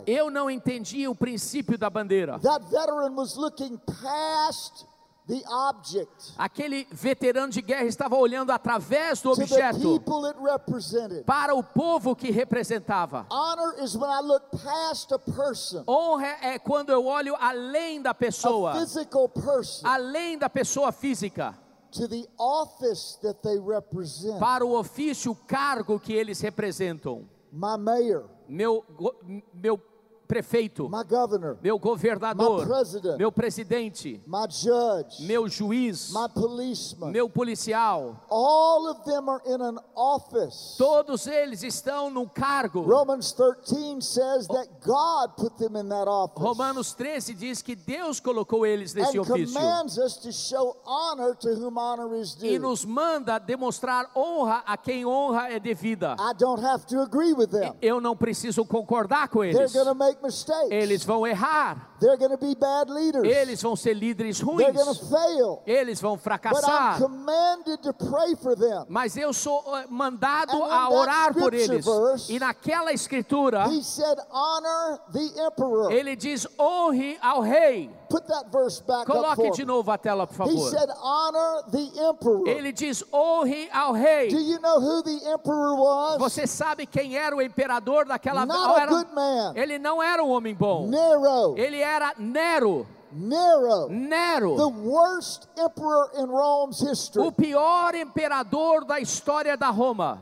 Eu 0.08 0.32
não 0.32 0.50
entendi 0.50 1.08
o 1.08 1.14
princípio 1.14 1.78
da 1.78 1.90
bandeira. 1.90 2.40
That 2.40 2.66
veteran 2.70 3.16
was 3.16 3.36
looking 3.36 3.78
past 3.78 4.88
the 5.28 5.42
object 5.48 6.34
Aquele 6.38 6.88
veterano 6.92 7.52
de 7.52 7.62
guerra 7.62 7.86
estava 7.86 8.16
olhando 8.16 8.52
através 8.52 9.22
do 9.22 9.32
to 9.32 9.38
the 9.38 9.44
objeto 9.44 10.00
people 10.00 10.26
it 10.28 10.38
represented. 10.40 11.24
para 11.26 11.56
o 11.56 11.64
povo 11.64 12.16
que 12.16 12.32
representava. 12.32 13.26
Honor 13.32 13.84
is 13.84 13.96
when 13.96 14.10
I 14.10 14.22
look 14.22 14.44
past 14.64 15.14
a 15.14 15.20
person, 15.20 15.84
Honra 15.88 16.38
é 16.42 16.60
quando 16.60 16.92
eu 16.92 17.06
olho 17.06 17.36
além 17.40 18.02
da 18.02 18.12
a 18.12 18.14
pessoa, 18.14 18.76
physical 18.76 19.28
person, 19.30 19.88
além 19.88 20.38
da 20.38 20.50
pessoa 20.50 20.92
física, 20.92 21.56
to 21.96 22.08
the 22.08 22.28
office 22.38 23.18
that 23.22 23.42
they 23.42 23.58
represent. 23.60 24.40
para 24.40 24.66
o 24.66 24.78
ofício, 24.78 25.32
o 25.32 25.36
cargo 25.36 26.00
que 26.00 26.14
eles 26.14 26.42
representam. 26.42 27.28
My 27.52 27.78
mayor, 27.78 28.26
Meu, 28.48 28.84
meu 29.54 29.80
prefeito, 30.26 30.90
my 30.90 31.04
governor, 31.04 31.58
meu 31.62 31.78
governador, 31.80 32.62
My 32.62 32.66
president. 32.68 33.18
meu 33.18 33.32
presidente, 33.32 34.22
my 34.26 34.46
judge, 34.50 35.26
meu 35.26 35.48
juiz, 35.48 36.12
my 36.12 36.28
policeman. 36.34 37.12
meu 37.12 37.30
policial, 37.30 38.16
All 38.30 38.90
of 38.90 39.04
them 39.06 39.30
are 39.30 39.42
in 39.46 39.62
an 39.62 39.78
office. 39.96 40.76
todos 40.78 41.28
eles 41.28 41.64
estão 41.64 42.10
num 42.10 42.28
cargo. 42.28 42.82
Romans 42.82 43.32
13 43.34 44.02
says 44.02 44.48
that 44.48 44.68
God 44.86 45.36
put 45.38 45.58
them 45.58 45.76
in 45.80 45.88
that 45.90 46.08
office. 46.10 46.42
Romanos 46.44 46.94
13 46.94 47.34
diz 47.34 47.62
que 47.62 47.76
Deus 47.76 48.20
colocou 48.20 48.66
eles 48.66 48.94
nesse 48.94 49.18
ofício 49.20 49.60
e 52.42 52.60
nos 52.60 52.86
manda 52.86 53.38
demonstrar 53.40 54.10
honra 54.16 54.64
a 54.66 54.78
quem 54.78 55.06
honra 55.06 55.52
é 55.52 55.60
devida. 55.60 56.16
Eu 57.82 58.02
não 58.02 58.16
preciso 58.16 58.66
concordar 58.66 59.28
com 59.30 59.44
eles. 59.44 59.74
Make 60.16 60.24
mistakes. 60.24 60.72
Eles 60.72 61.04
vão 61.04 61.26
errar. 61.26 61.92
They're 62.00 62.18
going 62.18 62.32
to 62.32 62.38
be 62.38 62.56
bad 62.56 62.90
leaders. 62.92 63.24
Eles 63.26 63.62
vão 63.62 63.76
ser 63.76 63.94
líderes 63.94 64.40
They're 64.40 64.52
ruins. 64.52 64.74
going 64.74 64.94
to 64.98 65.06
fail. 65.06 65.64
Eles 65.66 66.02
vão 66.02 66.16
But 66.16 66.20
I'm 66.20 66.24
fracassar. 66.24 67.00
commanded 67.00 67.82
to 67.84 67.94
pray 67.94 68.36
for 68.36 68.56
them. 68.56 68.86
Mas 68.90 69.16
eu 69.16 69.32
sou 69.34 69.64
eh, 69.78 69.86
mandado 69.90 70.52
And 70.62 70.72
a 70.72 70.90
orar 70.90 71.34
por 71.34 71.54
eles. 71.54 71.86
verse, 71.86 72.32
E 72.34 72.40
naquela 72.40 72.92
escritura, 72.92 73.66
He 73.70 73.82
said, 73.82 74.18
honor 74.32 75.00
the 75.12 75.42
emperor. 75.46 75.92
ele 75.92 76.16
diz: 76.16 76.46
honre 76.60 77.18
ao 77.22 77.42
rei. 77.42 77.90
Put 78.10 78.28
that 78.28 78.52
verse 78.52 78.80
back 78.82 79.06
Coloque 79.06 79.52
de 79.52 79.66
novo 79.66 79.92
a 79.92 79.98
tela, 79.98 80.28
por 80.28 80.46
He 80.48 80.50
favor. 80.56 80.70
said, 80.70 80.90
honor 81.02 81.64
the 81.72 81.92
emperor. 82.10 82.48
Ele 82.48 82.72
diz: 82.72 83.04
honre 83.14 83.70
ao 83.74 83.94
rei. 83.94 84.30
Do 84.30 84.40
you 84.40 84.60
know 84.60 84.80
who 84.80 85.02
the 85.04 85.30
emperor 85.32 85.76
was? 85.76 86.18
Você 86.20 86.46
sabe 86.48 86.86
quem 86.86 87.18
era 87.18 87.36
o 87.36 87.42
imperador 87.42 88.06
daquela 88.06 88.46
Not 88.46 88.80
era- 88.80 88.92
good 88.92 89.14
man. 89.14 89.54
Ele 89.56 89.78
não 89.80 90.02
era 90.02 90.24
um 90.24 90.30
homem 90.30 90.54
bom. 90.56 90.88
Nero. 90.88 91.56
Ele 91.58 91.80
era 91.80 92.14
Nero. 92.18 92.86
Nero. 93.12 93.88
The 93.88 93.94
Nero. 93.94 94.70
worst 94.84 95.48
emperor 95.58 96.10
in 96.18 96.26
Rome's 96.26 96.80
history. 96.82 97.26
O 97.26 97.32
pior 97.32 97.96
imperador 97.96 98.84
da 98.86 99.00
história 99.00 99.56
da 99.56 99.70
Roma. 99.70 100.22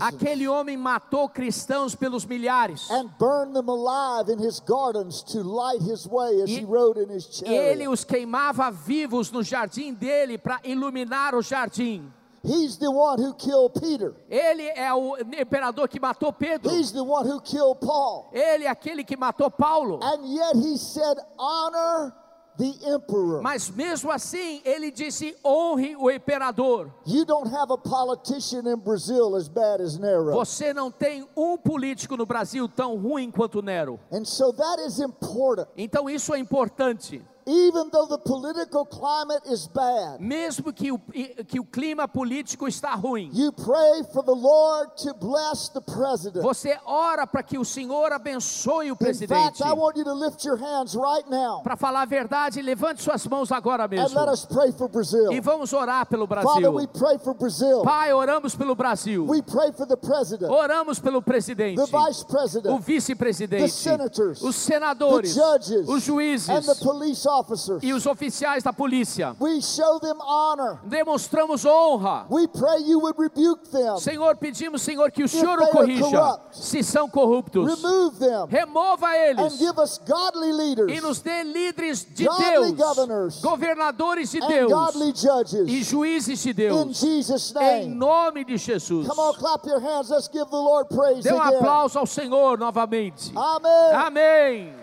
Aquele 0.00 0.48
homem 0.48 0.76
matou 0.76 1.28
cristãos 1.28 1.94
pelos 1.94 2.24
milhares. 2.26 2.90
and 2.90 3.08
burned 3.18 3.54
them 3.54 3.68
alive 3.68 4.28
in 4.28 4.38
his 4.38 4.60
gardens 4.60 5.22
to 5.22 5.42
light 5.42 5.80
his 5.82 6.06
way 6.06 6.42
as 6.42 6.50
E- 6.50 6.60
he 6.60 6.64
rode 6.64 6.98
in 6.98 7.08
his 7.10 7.42
ele 7.42 7.86
os 7.86 8.04
queimava 8.04 8.70
vivos 8.70 9.30
no 9.30 9.42
jardim 9.42 9.94
dele 9.94 10.36
para 10.36 10.60
iluminar 10.64 11.34
o 11.34 11.42
jardim. 11.42 12.12
He's 12.46 12.76
the 12.76 12.90
one 12.90 13.18
who 13.18 13.32
killed 13.34 13.72
Peter. 13.80 14.14
Ele 14.28 14.68
é 14.76 14.92
o 14.92 15.16
imperador 15.16 15.88
que 15.88 15.98
matou 15.98 16.30
Pedro. 16.30 16.70
He's 16.70 16.92
the 16.92 17.02
one 17.02 17.26
who 17.26 17.40
killed 17.40 17.80
Paul. 17.80 18.28
Ele 18.34 18.64
é 18.64 18.68
aquele 18.68 19.02
que 19.02 19.16
matou 19.16 19.50
Paulo. 19.50 19.98
And 20.02 20.26
yet 20.26 20.54
he 20.56 20.76
said, 20.76 21.16
honor 21.38 22.12
the 22.56 22.74
emperor. 22.94 23.42
Mas 23.42 23.70
mesmo 23.70 24.10
assim, 24.10 24.60
ele 24.64 24.90
disse: 24.90 25.36
honre 25.44 25.96
o 25.96 26.10
imperador. 26.10 26.90
You 27.06 27.24
don't 27.24 27.48
have 27.54 27.72
a 27.72 27.78
politician 27.78 28.66
in 28.66 28.76
Brazil 28.76 29.36
as 29.36 29.48
bad 29.48 29.82
as 29.82 29.98
Nero. 29.98 30.32
Você 30.32 30.72
não 30.72 30.90
tem 30.90 31.28
um 31.36 31.56
político 31.56 32.16
no 32.16 32.26
Brasil 32.26 32.68
tão 32.68 32.96
ruim 32.96 33.30
quanto 33.30 33.62
Nero. 33.62 33.98
And 34.12 34.24
so 34.24 34.52
that 34.52 34.82
is 34.86 35.00
important. 35.00 35.68
Então 35.76 36.08
isso 36.08 36.34
é 36.34 36.38
importante. 36.38 37.24
Even 37.46 37.90
though 37.90 38.06
the 38.06 38.18
political 38.18 38.86
climate 38.86 39.42
is 39.46 39.66
bad, 39.68 40.18
Mesmo 40.18 40.72
que 40.72 40.90
o, 40.90 40.98
que 41.46 41.60
o 41.60 41.64
clima 41.64 42.08
político 42.08 42.66
está 42.66 42.94
ruim, 42.94 43.30
you 43.34 43.52
pray 43.52 44.02
for 44.12 44.22
the 44.24 44.32
Lord 44.34 44.90
to 45.02 45.12
bless 45.14 45.68
the 45.68 45.80
president. 45.80 46.42
você 46.42 46.78
ora 46.86 47.26
para 47.26 47.42
que 47.42 47.58
o 47.58 47.64
Senhor 47.64 48.12
abençoe 48.12 48.90
o 48.90 48.96
presidente. 48.96 49.58
fact, 49.58 49.60
I 49.60 49.72
want 49.74 49.96
you 49.96 50.04
to 50.04 50.14
lift 50.14 50.44
your 50.44 50.56
hands 50.56 50.94
right 50.94 51.28
now 51.28 51.60
Para 51.62 51.76
falar 51.76 52.02
a 52.02 52.06
verdade, 52.06 52.62
levante 52.62 53.02
suas 53.02 53.26
mãos 53.26 53.52
agora 53.52 53.84
and 53.84 53.88
mesmo. 53.88 54.18
let 54.18 54.28
us 54.30 54.46
pray 54.46 54.72
for 54.72 54.88
Brazil. 54.88 55.30
E 55.30 55.40
vamos 55.40 55.72
orar 55.74 56.06
pelo 56.06 56.26
Father, 56.26 56.70
we 56.70 56.86
Brasil. 56.86 56.88
pray 56.98 57.18
for 57.18 57.34
Brazil. 57.34 57.82
Pai, 57.82 58.12
oramos 58.12 58.54
pelo 58.54 58.74
Brasil. 58.74 59.26
We 59.26 59.42
pray 59.42 59.70
for 59.72 59.86
the 59.86 59.96
president, 59.98 60.50
Oramos 60.50 60.98
pelo 60.98 61.20
presidente, 61.20 61.76
the 61.76 61.86
vice 61.86 62.22
o 62.22 62.26
president, 62.26 62.80
vice-presidente, 62.80 63.62
the 63.64 63.68
senators, 63.68 64.42
os 64.42 64.54
the 64.56 64.72
senadores, 64.72 65.34
judges, 65.34 65.86
os 65.88 65.96
and 65.96 66.00
juízes 66.00 66.66
the 66.66 66.74
police 66.82 67.26
officers. 67.38 67.82
e 67.82 67.92
os 67.92 68.06
oficiais 68.06 68.62
da 68.62 68.72
polícia. 68.72 69.34
We 69.40 69.60
show 69.60 69.98
them 70.00 70.18
honor. 70.20 70.78
Demonstramos 70.84 71.64
honra. 71.64 72.26
We 72.30 72.46
pray 72.46 72.82
you 72.82 73.00
would 73.00 73.18
rebuke 73.18 73.68
them, 73.70 73.98
Senhor, 73.98 74.36
pedimos, 74.36 74.82
Senhor, 74.82 75.10
que 75.10 75.22
o 75.24 75.28
Senhor 75.28 75.58
o 75.60 75.66
corrija 75.68 76.38
se 76.52 76.82
são 76.82 77.08
corruptos. 77.08 77.66
remove 77.66 78.18
them, 78.18 78.46
Remova 78.48 79.06
and 79.08 79.38
eles 79.40 79.58
give 79.58 79.78
us 79.80 79.98
godly 80.06 80.48
e 80.48 80.52
leaders 80.52 81.02
nos 81.02 81.20
dê 81.20 81.42
líderes 81.42 82.04
de 82.04 82.24
Godly 82.26 82.72
Deus, 82.72 82.72
governors 82.72 83.40
governadores 83.40 84.30
de 84.30 84.42
and 84.42 84.48
Deus 84.48 84.72
godly 84.72 85.10
e 85.10 85.14
judges. 85.14 85.86
juízes 85.86 86.42
de 86.42 86.50
In 86.50 86.54
Deus. 86.54 86.96
Jesus' 87.00 87.52
Em 87.56 87.88
name. 87.88 87.94
nome 87.94 88.44
de 88.44 88.56
Jesus. 88.56 89.06
Come 89.06 89.18
on, 89.20 89.34
clap 89.34 89.66
your 89.66 89.80
hands. 89.80 90.10
Let's 90.10 90.28
give 90.28 90.46
the 90.50 90.56
Lord 90.56 90.88
praise 90.88 91.22
Dê 91.24 91.32
um 91.32 91.40
again. 91.42 91.56
aplauso 91.58 91.98
ao 91.98 92.06
Senhor 92.06 92.58
novamente. 92.58 93.32
Amen. 93.36 93.94
Amém. 93.94 94.74
Honor 94.74 94.80
is 94.80 94.82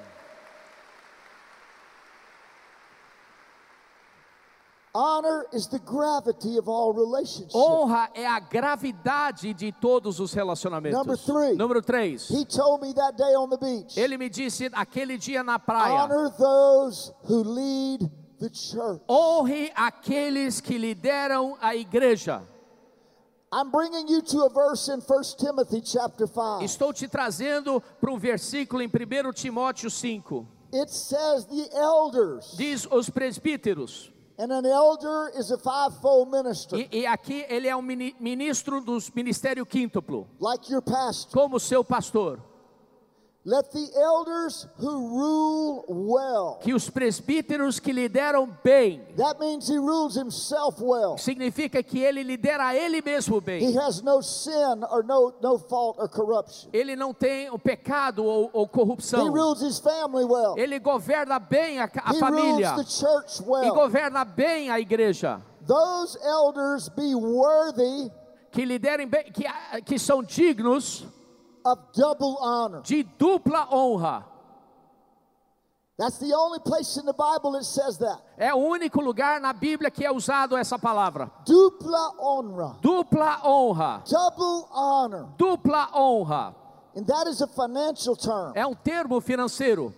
the 2.71 3.29
gravity 3.29 3.89
of 3.89 3.99
all 4.11 4.39
relationships. 4.39 4.80
Honra 7.53 8.09
é 8.13 8.27
a 8.27 8.39
gravidade 8.39 9.53
de 9.53 9.71
todos 9.71 10.19
os 10.19 10.33
relacionamentos. 10.33 10.97
Number 10.97 11.17
three. 11.17 11.55
Número 11.55 11.81
3. 11.81 12.29
He 12.29 12.45
told 12.45 12.81
me 12.85 12.93
that 12.93 13.15
day 13.15 13.35
on 13.35 13.49
the 13.49 13.57
beach. 13.57 13.97
Ele 13.97 14.17
me 14.17 14.29
disse 14.29 14.69
aquele 14.73 15.17
dia 15.17 15.43
na 15.43 15.57
praia: 15.57 16.03
Honor 16.03 16.29
those 16.37 17.13
who 17.29 17.43
lead 17.43 18.11
the 18.39 18.49
church. 18.49 19.01
honre 19.09 19.71
aqueles 19.75 20.59
que 20.59 20.77
lideram 20.77 21.57
a 21.61 21.75
igreja. 21.75 22.41
I'm 23.53 23.69
bringing 23.69 24.07
you 24.07 24.21
to 24.21 24.45
a 24.45 24.49
verse 24.49 24.87
in 24.89 25.01
1 25.01 25.37
Timothy 25.37 25.81
chapter 25.81 26.25
5. 26.25 26.63
Estou 26.63 26.93
te 26.93 27.07
trazendo 27.07 27.81
para 27.99 28.11
um 28.11 28.17
versículo 28.17 28.81
em 28.81 28.87
1 28.87 29.33
Timóteo 29.33 29.89
5. 29.89 30.47
It 30.73 30.89
says 30.89 31.45
the 31.47 31.69
elders, 31.73 32.55
Diz 32.55 32.87
os 32.89 33.09
presbíteros. 33.09 34.11
And 34.41 34.51
an 34.51 34.65
elder 34.65 35.29
is 35.37 35.51
a 35.51 35.57
fivefold 35.57 36.31
minister, 36.31 36.77
E, 36.77 36.89
e 37.01 37.05
aqui 37.05 37.45
ele 37.47 37.67
é 37.67 37.75
um 37.75 37.81
mini- 37.81 38.15
ministro 38.19 38.81
do 38.81 38.97
ministério 39.15 39.65
quíntuplo, 39.65 40.27
like 40.39 40.71
your 40.71 40.81
pastor. 40.81 41.31
como 41.31 41.59
seu 41.59 41.83
pastor. 41.83 42.39
Let 43.43 43.71
the 43.71 43.89
elders 43.99 44.67
who 44.77 45.17
rule 45.17 45.83
well. 45.87 46.59
Que 46.61 46.75
os 46.75 46.91
presbíteros 46.91 47.79
que 47.79 47.91
lideram 47.91 48.47
bem, 48.63 49.01
That 49.17 49.39
means 49.39 49.67
he 49.67 49.79
rules 49.79 50.15
himself 50.15 50.79
well. 50.79 51.17
significa 51.17 51.81
que 51.81 51.97
ele 52.03 52.21
lidera 52.21 52.75
ele 52.75 53.01
mesmo 53.01 53.37
He 53.37 53.41
bem. 53.41 53.77
has 53.79 54.03
no 54.03 54.21
sin 54.21 54.83
or 54.91 55.03
no, 55.03 55.33
no 55.41 55.57
fault 55.57 55.99
or 55.99 56.07
corruption. 56.07 56.69
Ele 56.71 56.95
não 56.95 57.15
tem 57.15 57.49
o 57.49 57.57
pecado 57.57 58.23
ou, 58.23 58.47
ou 58.53 58.65
He 58.65 58.69
corrupção. 58.69 59.31
rules 59.31 59.61
his 59.63 59.79
family 59.79 60.23
well. 60.23 60.53
Ele 60.55 60.77
governa 60.77 61.39
bem 61.39 61.79
a, 61.79 61.85
a 61.85 62.13
He 62.13 62.19
família 62.19 62.73
rules 62.75 62.85
the 62.85 63.07
church 63.07 63.41
e 63.41 63.49
well. 63.49 63.73
governa 63.73 64.23
bem 64.23 64.69
a 64.69 64.79
igreja. 64.79 65.41
Those 65.65 66.15
elders 66.23 66.89
be 66.89 67.15
worthy 67.15 68.11
Que 68.51 68.65
liderem 68.65 69.07
bem, 69.07 69.23
que, 69.31 69.45
que 69.83 69.97
são 69.97 70.21
dignos 70.21 71.05
of 71.65 71.79
double 71.93 72.37
honor. 72.41 72.81
de 72.83 73.03
dupla 73.03 73.67
honra. 73.71 74.25
That's 75.97 76.17
the 76.17 76.33
only 76.33 76.57
place 76.59 76.97
in 76.97 77.05
the 77.05 77.13
Bible 77.13 77.55
it 77.57 77.63
says 77.63 77.97
that. 77.99 78.19
É 78.37 78.51
o 78.53 78.57
único 78.57 78.99
lugar 79.01 79.39
na 79.39 79.53
Bíblia 79.53 79.91
que 79.91 80.03
é 80.03 80.11
usado 80.11 80.57
essa 80.57 80.79
palavra. 80.79 81.29
Dupla 81.45 82.13
honra. 82.19 82.77
Dupla 82.81 83.39
honra. 83.43 84.03
Double 84.09 84.67
honor. 84.71 85.27
Dupla 85.37 85.89
honra. 85.93 86.55
And 86.95 87.05
that 87.05 87.27
is 87.29 87.41
a 87.41 87.47
financial 87.47 88.15
term. 88.15 88.53
É 88.55 88.65
um 88.65 88.73
termo 88.73 89.21
financeiro. 89.21 89.93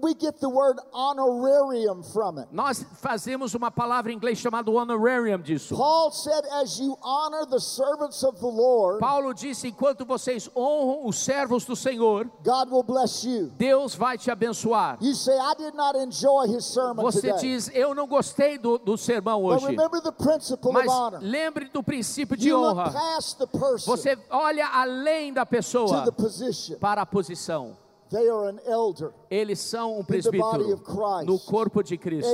We 0.00 0.14
get 0.14 0.38
the 0.40 0.48
word 0.48 0.78
honorarium 0.92 2.02
from 2.02 2.38
it. 2.38 2.48
Nós 2.52 2.84
fazemos 3.00 3.54
uma 3.54 3.70
palavra 3.70 4.12
em 4.12 4.16
inglês 4.16 4.38
chamada 4.38 4.70
honorarium 4.70 5.38
disso. 5.38 5.76
Paul 5.76 6.10
said, 6.10 6.44
as 6.62 6.78
you 6.78 6.96
honor 7.02 7.46
the 7.46 7.60
servants 7.60 8.22
of 8.24 8.38
the 8.40 8.46
Lord, 8.46 9.00
Paulo 9.00 9.32
disse: 9.34 9.68
enquanto 9.68 10.04
vocês 10.04 10.48
honram 10.56 11.06
os 11.06 11.16
servos 11.18 11.64
do 11.64 11.76
Senhor, 11.76 12.30
God 12.44 12.70
will 12.70 12.82
bless 12.82 13.24
you. 13.26 13.50
Deus 13.58 13.94
vai 13.94 14.16
te 14.16 14.30
abençoar. 14.30 14.98
You 15.00 15.14
say, 15.14 15.34
I 15.38 15.54
did 15.56 15.74
not 15.74 15.96
enjoy 15.98 16.46
his 16.46 16.64
sermon 16.64 17.02
Você 17.02 17.30
today. 17.32 17.40
diz: 17.40 17.70
eu 17.74 17.94
não 17.94 18.06
gostei 18.06 18.58
do, 18.58 18.78
do 18.78 18.96
sermão 18.96 19.42
But 19.42 19.54
hoje. 19.62 19.66
remember 19.66 20.00
the 20.00 20.12
principle 20.12 20.72
Mas 20.72 20.86
of 20.86 20.94
honor. 20.96 21.18
lembre 21.22 21.66
do 21.66 21.82
princípio 21.82 22.36
de 22.36 22.48
You 22.48 22.58
look 22.60 22.78
honra. 22.78 22.92
past 22.92 23.36
the 23.38 23.46
person 23.46 23.90
Você 23.90 24.18
olha 24.30 24.66
além 24.68 25.32
da 25.32 25.44
to 25.44 25.50
pessoa 25.50 26.04
the 26.04 26.10
position. 26.12 26.76
para 26.78 27.02
a 27.02 27.06
posição. 27.06 27.76
They 28.12 28.28
are 28.28 28.50
an 28.50 28.60
elder. 28.66 29.14
Eles 29.30 29.58
são 29.58 29.98
um 29.98 30.04
presbítero 30.04 30.78
no 31.24 31.38
corpo 31.38 31.82
de 31.82 31.96
Cristo. 31.96 32.28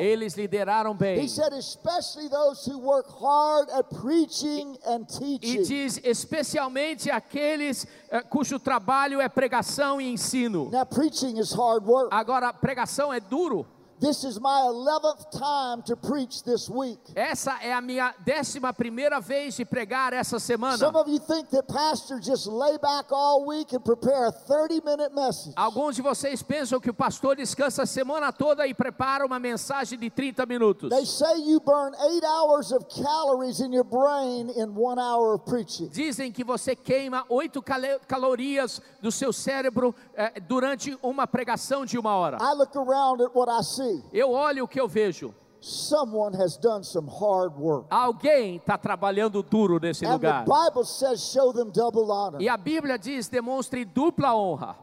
Eles 0.00 0.34
lideraram 0.34 0.96
bem. 0.96 1.20
He 1.24 1.28
said, 1.28 1.52
especially 1.52 2.28
those 2.28 2.68
who 2.68 2.80
work 2.80 3.08
hard 3.08 3.70
at 3.70 3.88
preaching 3.90 4.76
and 4.84 5.02
E 5.02 5.38
teaching. 5.38 5.62
diz 5.62 6.00
especialmente 6.02 7.08
aqueles 7.08 7.86
eh, 8.10 8.20
cujo 8.22 8.58
trabalho 8.58 9.20
é 9.20 9.28
pregação 9.28 10.00
e 10.00 10.12
ensino. 10.12 10.68
Now, 10.72 10.84
preaching 10.84 11.38
is 11.38 11.52
hard 11.52 11.86
work. 11.86 12.08
Agora, 12.10 12.52
pregação 12.52 13.12
é 13.12 13.20
duro. 13.20 13.64
This 14.04 14.22
is 14.22 14.38
my 14.38 14.60
11th 14.68 15.30
time 15.30 15.80
to 15.84 15.96
preach 15.96 16.42
this 16.42 16.68
week. 16.68 16.98
Essa 17.16 17.52
é 17.62 17.72
a 17.72 17.80
minha 17.80 18.14
décima 18.22 18.70
primeira 18.70 19.18
vez 19.18 19.56
de 19.56 19.64
pregar 19.64 20.12
essa 20.12 20.38
semana. 20.38 20.76
Some 20.76 20.94
of 20.94 21.08
you 21.08 21.18
think 21.18 21.48
that 21.52 21.66
pastors 21.66 22.26
just 22.26 22.46
lay 22.46 22.76
back 22.76 23.10
all 23.10 23.46
week 23.46 23.72
and 23.72 23.82
prepare 23.82 24.26
a 24.26 24.30
30 24.30 24.82
minute 24.84 25.14
message. 25.14 25.54
Alguns 25.56 25.96
de 25.96 26.02
vocês 26.02 26.42
pensam 26.42 26.78
que 26.78 26.90
o 26.90 26.92
pastor 26.92 27.36
descansa 27.36 27.84
a 27.84 27.86
semana 27.86 28.30
toda 28.30 28.66
e 28.66 28.74
prepara 28.74 29.24
uma 29.24 29.38
mensagem 29.38 29.98
de 29.98 30.10
30 30.10 30.44
minutos. 30.44 30.90
They 30.90 31.06
say 31.06 31.40
you 31.40 31.58
burn 31.60 31.94
eight 32.10 32.26
hours 32.26 32.72
of 32.72 32.84
calories 33.02 33.60
in 33.60 33.72
your 33.72 33.84
brain 33.84 34.50
in 34.50 34.74
one 34.76 35.00
hour 35.00 35.32
of 35.32 35.46
preaching. 35.46 35.88
Dizem 35.88 36.30
que 36.30 36.44
você 36.44 36.76
queima 36.76 37.24
oito 37.30 37.62
cale- 37.62 38.00
calorias 38.06 38.82
do 39.00 39.10
seu 39.10 39.32
cérebro 39.32 39.94
eh, 40.14 40.40
durante 40.40 40.94
uma 41.02 41.26
pregação 41.26 41.86
de 41.86 41.96
uma 41.98 42.14
hora. 42.14 42.36
I 42.38 42.52
look 42.52 42.76
around 42.76 43.22
at 43.22 43.34
what 43.34 43.50
I 43.50 43.62
see. 43.62 43.93
Eu 44.12 44.32
olho 44.32 44.64
o 44.64 44.68
que 44.68 44.80
eu 44.80 44.88
vejo. 44.88 45.34
Someone 45.60 46.36
has 46.36 46.58
done 46.58 46.84
some 46.84 47.08
hard 47.08 47.56
work. 47.58 47.86
Alguém 47.90 48.56
está 48.56 48.76
trabalhando 48.76 49.42
duro 49.42 49.78
nesse 49.80 50.04
And 50.04 50.08
the 50.08 50.14
lugar. 50.14 50.44
Bible 50.44 50.84
says, 50.84 51.20
show 51.32 51.52
them 51.54 51.70
double 51.70 52.10
honor. 52.12 52.38
E 52.40 52.48
a 52.50 52.56
Bíblia 52.58 52.98
diz: 52.98 53.28
demonstre 53.28 53.82
dupla 53.84 54.34
honra. 54.36 54.76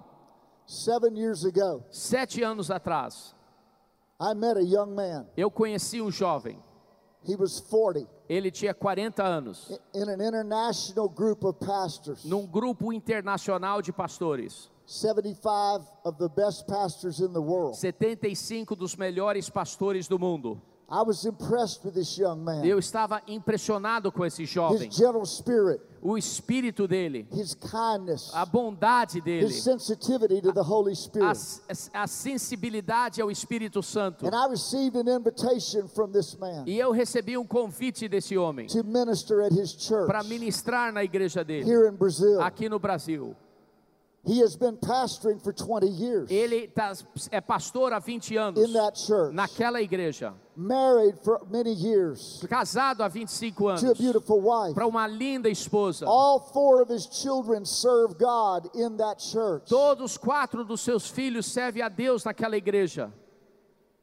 Seven 0.66 1.16
years 1.16 1.44
ago, 1.46 1.84
Sete 1.92 2.42
anos 2.42 2.72
atrás, 2.72 3.36
I 4.20 4.34
met 4.34 4.58
a 4.58 4.62
young 4.64 4.96
man. 4.96 5.28
eu 5.38 5.52
conheci 5.52 6.02
um 6.02 6.10
jovem. 6.10 6.58
He 7.24 7.36
was 7.36 7.60
40 7.60 8.08
Ele 8.28 8.50
tinha 8.50 8.74
40 8.74 9.22
anos. 9.24 9.70
in 9.94 10.10
an 10.10 10.20
international 10.20 11.08
group 11.10 11.44
of 11.44 11.60
pastors. 11.60 12.26
Num 12.26 12.48
grupo 12.48 12.92
internacional 12.92 13.82
de 13.84 13.92
pastores. 13.92 14.71
75 14.92 15.82
of 16.04 16.18
the 16.18 16.28
best 16.30 16.68
pastors 16.68 17.20
in 17.22 17.32
the 17.34 17.42
world. 17.42 17.76
75 17.78 18.76
dos 18.76 18.96
melhores 18.96 19.50
pastores 19.50 20.08
do 20.08 20.20
mundo. 20.20 20.62
I 20.94 21.04
was 21.04 21.24
impressed 21.26 21.86
with 21.86 21.94
this 21.94 22.18
young 22.18 22.44
man. 22.44 22.66
Eu 22.66 22.78
estava 22.78 23.22
impressionado 23.26 24.12
com 24.12 24.26
esse 24.26 24.44
His 24.44 24.50
jovem. 24.50 24.92
gentle 24.92 25.26
spirit, 25.26 25.80
O 26.02 26.18
espírito 26.18 26.86
dele, 26.86 27.26
his 27.32 27.54
kindness, 27.56 28.30
a 28.34 28.46
bondade 28.46 29.22
dele, 29.22 29.46
his 29.46 29.64
sensitivity 29.64 30.42
to 30.42 30.52
the 30.52 30.62
Holy 30.62 30.92
a, 30.92 30.96
Spirit. 30.96 31.90
a 31.94 32.08
sensibilidade 32.08 33.22
ao 33.22 33.32
Espírito 33.32 33.82
Santo. 33.82 34.26
And 34.28 34.36
I 34.36 34.50
received 34.50 34.98
an 34.98 35.08
invitation 35.08 35.88
from 35.88 36.12
this 36.12 36.36
man 36.38 36.66
E 36.68 36.78
eu 36.78 36.92
recebi 36.92 37.38
um 37.38 37.46
convite 37.48 38.10
desse 38.10 38.38
homem 38.38 38.68
to 38.68 38.84
minister 38.84 39.42
at 39.44 39.54
his 39.54 39.72
church 39.72 40.08
para 40.08 40.24
ministrar 40.24 40.92
na 40.92 41.04
igreja 41.06 41.42
dele, 41.42 41.64
here 41.66 41.88
in 41.88 41.96
Brazil. 41.96 42.42
aqui 42.42 42.68
no 42.68 42.80
Brasil. 42.80 43.34
Ele 46.30 46.68
tá, 46.68 46.94
é 47.32 47.42
pastor 47.42 47.92
há 47.92 48.00
20 48.00 48.38
anos 48.38 48.70
in 48.70 48.74
that 48.74 49.00
church, 49.00 49.34
naquela 49.34 49.82
igreja. 49.82 50.34
married 50.56 51.18
for 51.24 51.42
many 51.50 51.72
years 51.72 52.44
Casado 52.48 53.02
há 53.02 53.10
25 53.10 53.68
anos. 53.68 53.82
to 53.82 53.92
a 53.92 53.96
beautiful 53.96 54.40
wife. 54.42 54.76
Para 54.76 54.86
uma 54.86 55.08
linda 55.08 55.50
esposa. 55.50 56.06
All 56.06 56.40
four 56.54 56.82
of 56.84 56.94
his 56.94 57.08
children 57.08 57.66
serve 57.66 58.16
God 58.20 58.70
in 58.76 58.98
that 58.98 59.20
church. 59.20 59.68
Todos 59.68 60.18
quatro 60.18 60.64
dos 60.64 60.82
seus 60.82 61.10
filhos 61.10 61.48
servem 61.48 61.82
a 61.82 61.90
Deus 61.90 62.24
naquela 62.24 62.56
igreja. 62.56 63.12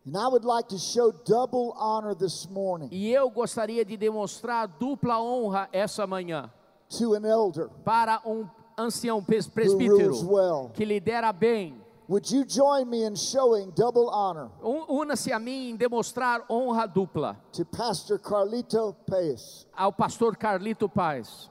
And 0.04 0.16
I 0.16 0.26
would 0.26 0.44
like 0.44 0.68
to 0.70 0.78
show 0.78 1.12
double 1.12 1.74
honor 1.76 2.14
this 2.14 2.48
morning 2.48 2.88
E 2.90 3.12
eu 3.12 3.30
gostaria 3.30 3.84
de 3.84 3.96
demonstrar 3.96 4.66
dupla 4.66 5.20
honra 5.20 5.68
essa 5.70 6.06
manhã 6.06 6.50
to 6.98 7.14
an 7.14 7.26
elder 7.26 7.68
para 7.84 8.20
um 8.24 8.48
ancião 8.78 9.22
presbítero 9.22 10.14
well. 10.30 10.70
que 10.72 10.84
lidera 10.84 11.32
bem. 11.32 11.82
Would 12.08 12.30
you 12.34 12.42
join 12.46 12.86
me 12.88 13.04
in 13.04 13.14
showing 13.14 13.70
double 13.76 14.08
honor 14.08 14.50
Un- 14.62 14.86
Una-se 14.88 15.30
a 15.30 15.38
mim 15.38 15.70
em 15.70 15.76
demonstrar 15.76 16.42
honra 16.48 16.86
dupla 16.86 17.36
to 17.52 17.66
Pastor 17.66 18.18
Carlito 18.18 18.96
Paes? 19.06 19.66
ao 19.76 19.92
pastor 19.92 20.34
Carlito 20.36 20.88
Paz. 20.88 21.50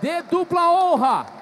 Dê 0.00 0.22
dupla 0.22 0.70
honra. 0.70 1.37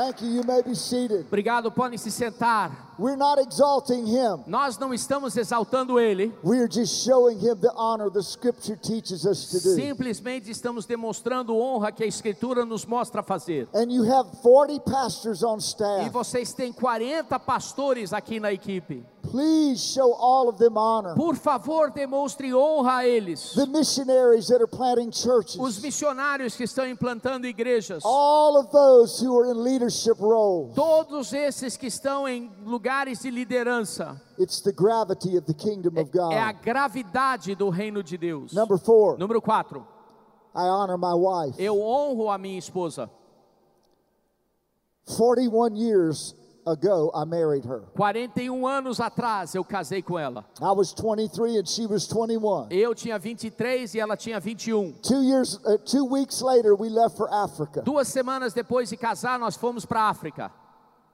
Thank 0.00 0.22
you. 0.22 0.30
You 0.30 0.42
may 0.44 0.62
be 0.62 0.74
seated. 0.74 1.26
Obrigado, 1.26 1.70
podem 1.70 1.98
se 1.98 2.10
sentar. 2.10 2.94
We're 2.98 3.16
not 3.16 3.38
exalting 3.38 4.06
him. 4.06 4.44
Nós 4.46 4.78
não 4.78 4.94
estamos 4.94 5.36
exaltando 5.36 5.98
ele, 6.00 6.32
We're 6.42 6.68
just 6.70 7.04
showing 7.04 7.38
him 7.38 7.56
the 7.56 7.70
honor 7.76 8.10
the 8.10 8.22
scripture 8.22 8.76
teaches 8.76 9.26
us 9.26 9.50
to 9.50 9.60
do. 9.60 9.74
simplesmente 9.74 10.50
estamos 10.50 10.86
demonstrando 10.86 11.54
honra 11.54 11.92
que 11.92 12.02
a 12.02 12.06
Escritura 12.06 12.64
nos 12.64 12.86
mostra 12.86 13.22
fazer. 13.22 13.68
And 13.74 13.90
you 13.92 14.04
have 14.04 14.26
40 14.42 14.80
pastors 14.80 15.42
on 15.42 15.56
E 15.58 15.60
staff. 15.60 16.08
vocês 16.10 16.54
têm 16.54 16.72
40 16.72 17.38
pastores 17.38 18.14
aqui 18.14 18.40
na 18.40 18.52
equipe. 18.52 19.04
Please 19.30 19.80
show 19.80 20.12
all 20.12 20.48
of 20.48 20.58
them 20.58 20.76
honor. 20.76 21.14
Por 21.14 21.36
favor, 21.36 21.90
demonstre 21.92 22.52
honra 22.52 22.98
a 23.02 23.06
eles. 23.06 23.52
The 23.54 23.66
missionaries 23.66 24.48
that 24.48 24.60
are 24.60 24.66
planting 24.66 25.10
Os 25.10 25.22
churches. 25.22 25.80
missionários 25.80 26.56
que 26.56 26.64
estão 26.64 26.84
implantando 26.88 27.46
igrejas. 27.46 28.02
All 28.04 28.56
of 28.58 28.70
those 28.72 29.20
who 29.24 29.38
are 29.38 29.46
in 29.50 29.62
leadership 29.62 30.18
roles. 30.18 30.74
Todos 30.74 31.32
esses 31.32 31.76
que 31.76 31.86
estão 31.86 32.26
em 32.26 32.50
lugares 32.64 33.20
de 33.20 33.30
liderança. 33.30 34.20
It's 34.36 34.60
the 34.60 34.72
gravity 34.72 35.36
of 35.36 35.46
the 35.46 35.54
kingdom 35.54 35.96
of 36.00 36.10
É 36.18 36.38
a 36.40 36.52
God. 36.52 36.62
gravidade 36.64 37.54
do 37.54 37.68
reino 37.70 38.02
de 38.02 38.18
Deus. 38.18 38.52
Number 38.52 38.78
four, 38.78 39.16
Número 39.16 39.40
4. 39.40 39.80
I 40.56 40.62
honor 40.66 40.98
my 40.98 41.14
wife. 41.14 41.54
Eu 41.62 41.80
honro 41.80 42.28
a 42.30 42.36
minha 42.36 42.58
esposa. 42.58 43.08
41 45.16 45.76
years 45.76 46.34
ago, 46.66 47.10
I 47.14 47.24
married 47.24 47.64
her. 47.64 47.82
41 47.94 48.66
anos 48.66 49.00
atrás 49.00 49.54
eu 49.54 49.64
casei 49.64 50.02
com 50.02 50.18
ela. 50.18 50.44
I 50.60 50.72
was 50.72 50.92
23 50.92 51.56
and 51.56 51.66
she 51.66 51.86
was 51.86 52.06
21. 52.06 52.68
Eu 52.70 52.94
tinha 52.94 53.18
23 53.18 53.94
e 53.94 54.00
ela 54.00 54.16
tinha 54.16 54.40
21. 54.40 54.92
Two 55.02 55.22
years, 55.22 55.58
uh, 55.64 55.78
two 55.78 56.04
weeks 56.04 56.40
later, 56.40 56.74
we 56.74 56.88
left 56.88 57.16
for 57.16 57.28
Africa. 57.32 57.82
Duas 57.82 58.08
semanas 58.08 58.52
depois 58.52 58.88
de 58.88 58.96
casar, 58.96 59.38
nós 59.38 59.56
fomos 59.56 59.84
para 59.84 60.02
a 60.02 60.08
África. 60.10 60.50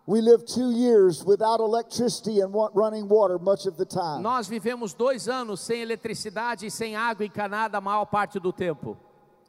We 0.09 0.21
lived 0.21 0.47
two 0.47 0.71
years 0.71 1.25
without 1.25 1.59
electricity 1.59 2.41
and 2.41 2.53
running 2.75 3.09
water 3.09 3.41
much 3.41 3.67
of 3.67 3.77
the 3.77 3.85
time. 3.85 4.23
Nós 4.23 4.47
vivemos 4.47 4.95
dois 4.95 5.29
anos 5.29 5.61
sem 5.61 5.83
eletricidade 5.83 6.65
e 6.67 6.71
sem 6.71 6.95
água 6.95 7.27
encanada 7.27 7.79
a 7.79 7.81
maior 7.81 8.05
parte 8.05 8.39
do 8.39 8.53
tempo. 8.53 8.97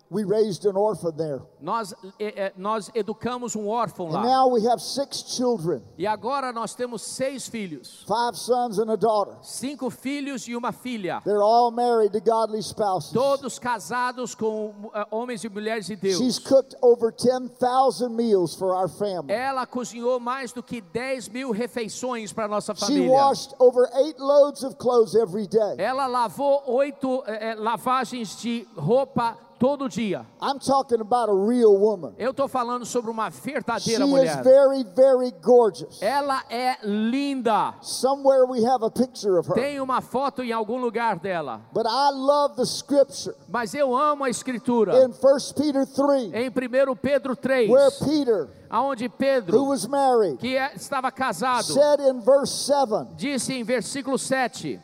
We 0.10 0.24
raised 0.24 0.66
an 0.66 0.78
orphan 0.78 1.12
there. 1.18 1.42
Nós, 1.62 1.94
eh, 2.18 2.34
eh, 2.36 2.54
nós 2.56 2.90
educamos 2.96 3.56
um 3.58 3.68
órfão 3.68 4.08
And 4.08 4.14
lá. 4.14 4.24
now 4.24 4.48
we 4.50 4.66
have 4.66 4.80
six 4.82 5.22
children 5.36 5.82
E 5.98 6.08
agora 6.08 6.54
nós 6.54 6.74
temos 6.74 7.02
seis 7.02 7.46
filhos. 7.48 8.06
five 8.08 8.38
sons 8.38 8.80
and 8.80 8.90
a 8.90 8.96
daughter. 8.96 9.36
Cinco 9.42 9.90
filhos 9.90 10.48
e 10.48 10.56
uma 10.56 10.72
filha. 10.72 11.22
They're 11.26 11.44
all 11.44 11.72
married 11.72 12.14
to 12.14 12.22
godly 12.22 12.60
spouses. 12.62 13.12
Todos 13.12 13.60
casados 13.60 14.34
com 14.34 14.74
eh, 14.94 15.06
homens 15.12 15.44
e 15.44 15.50
mulheres 15.50 15.88
de 15.88 15.98
Deus. 15.98 16.18
She's 16.20 16.40
cooked 16.40 16.74
over 16.82 17.12
10,000 17.12 18.16
meals 18.16 18.56
for 18.56 18.74
our 18.74 18.88
family. 18.88 19.34
Ela 19.34 19.66
cozinhou 19.66 20.22
mais 20.22 20.54
do 20.54 20.64
que 20.64 20.80
10 20.80 21.28
mil 21.28 21.52
refeições 21.52 22.32
para 22.32 22.48
nossa 22.48 22.74
She 22.74 22.86
família. 22.86 23.12
washed 23.12 23.54
over 23.60 23.90
eight 24.06 24.18
loads 24.22 24.64
of 24.64 24.78
clothes 24.78 25.16
every 25.16 25.48
day. 25.48 25.76
Ela 25.78 26.08
lavou 26.08 26.64
oito 26.68 27.24
eh, 27.28 27.52
eh, 27.52 27.56
lavagens 27.56 28.40
de 28.42 28.66
roupa 28.78 29.38
todo 29.60 29.88
dia. 29.90 30.26
I'm 30.42 30.60
talking 30.60 31.02
about 31.02 31.30
a 31.30 31.34
real 31.34 31.76
woman. 31.78 32.14
Eu 32.18 32.32
estou 32.32 32.48
falando 32.48 32.86
sobre 32.86 33.12
uma 33.12 33.30
She 33.32 33.42
verdadeira 33.52 34.04
is 34.04 34.10
mulher. 34.10 34.44
very, 34.44 34.84
very 34.84 35.32
gorgeous. 35.42 36.02
Ela 36.02 36.44
é 36.50 36.78
linda. 36.84 37.74
Somewhere 37.82 38.46
we 38.46 38.64
have 38.66 38.84
a 38.84 38.90
picture 38.90 39.38
of 39.40 39.48
her. 39.50 39.56
Tem 39.56 39.80
uma 39.80 40.02
foto 40.02 40.42
em 40.44 40.52
algum 40.52 40.78
lugar 40.80 41.18
dela. 41.20 41.62
But 41.74 41.86
I 41.88 42.12
love 42.12 42.56
the 42.56 42.66
scripture 42.66 43.36
Mas 43.50 43.74
eu 43.74 43.96
amo 43.96 44.24
a 44.24 44.30
escritura. 44.30 45.04
in 45.04 45.10
1 45.12 45.54
Peter 45.56 45.86
3 45.86 46.34
Em 46.34 46.50
1 46.50 46.96
Pedro 46.96 47.36
3, 47.36 47.70
where 47.70 47.92
Peter, 48.04 48.50
aonde 48.70 49.10
Pedro, 49.10 49.66
married, 49.90 50.38
que 50.38 50.56
é- 50.56 50.74
estava 50.76 51.12
casado, 51.12 51.64
said 51.74 52.00
in 52.02 52.20
verse 52.20 52.52
7 52.66 53.08
disse 53.16 53.54
em 53.54 53.64
versículo 53.64 54.18
7: 54.18 54.80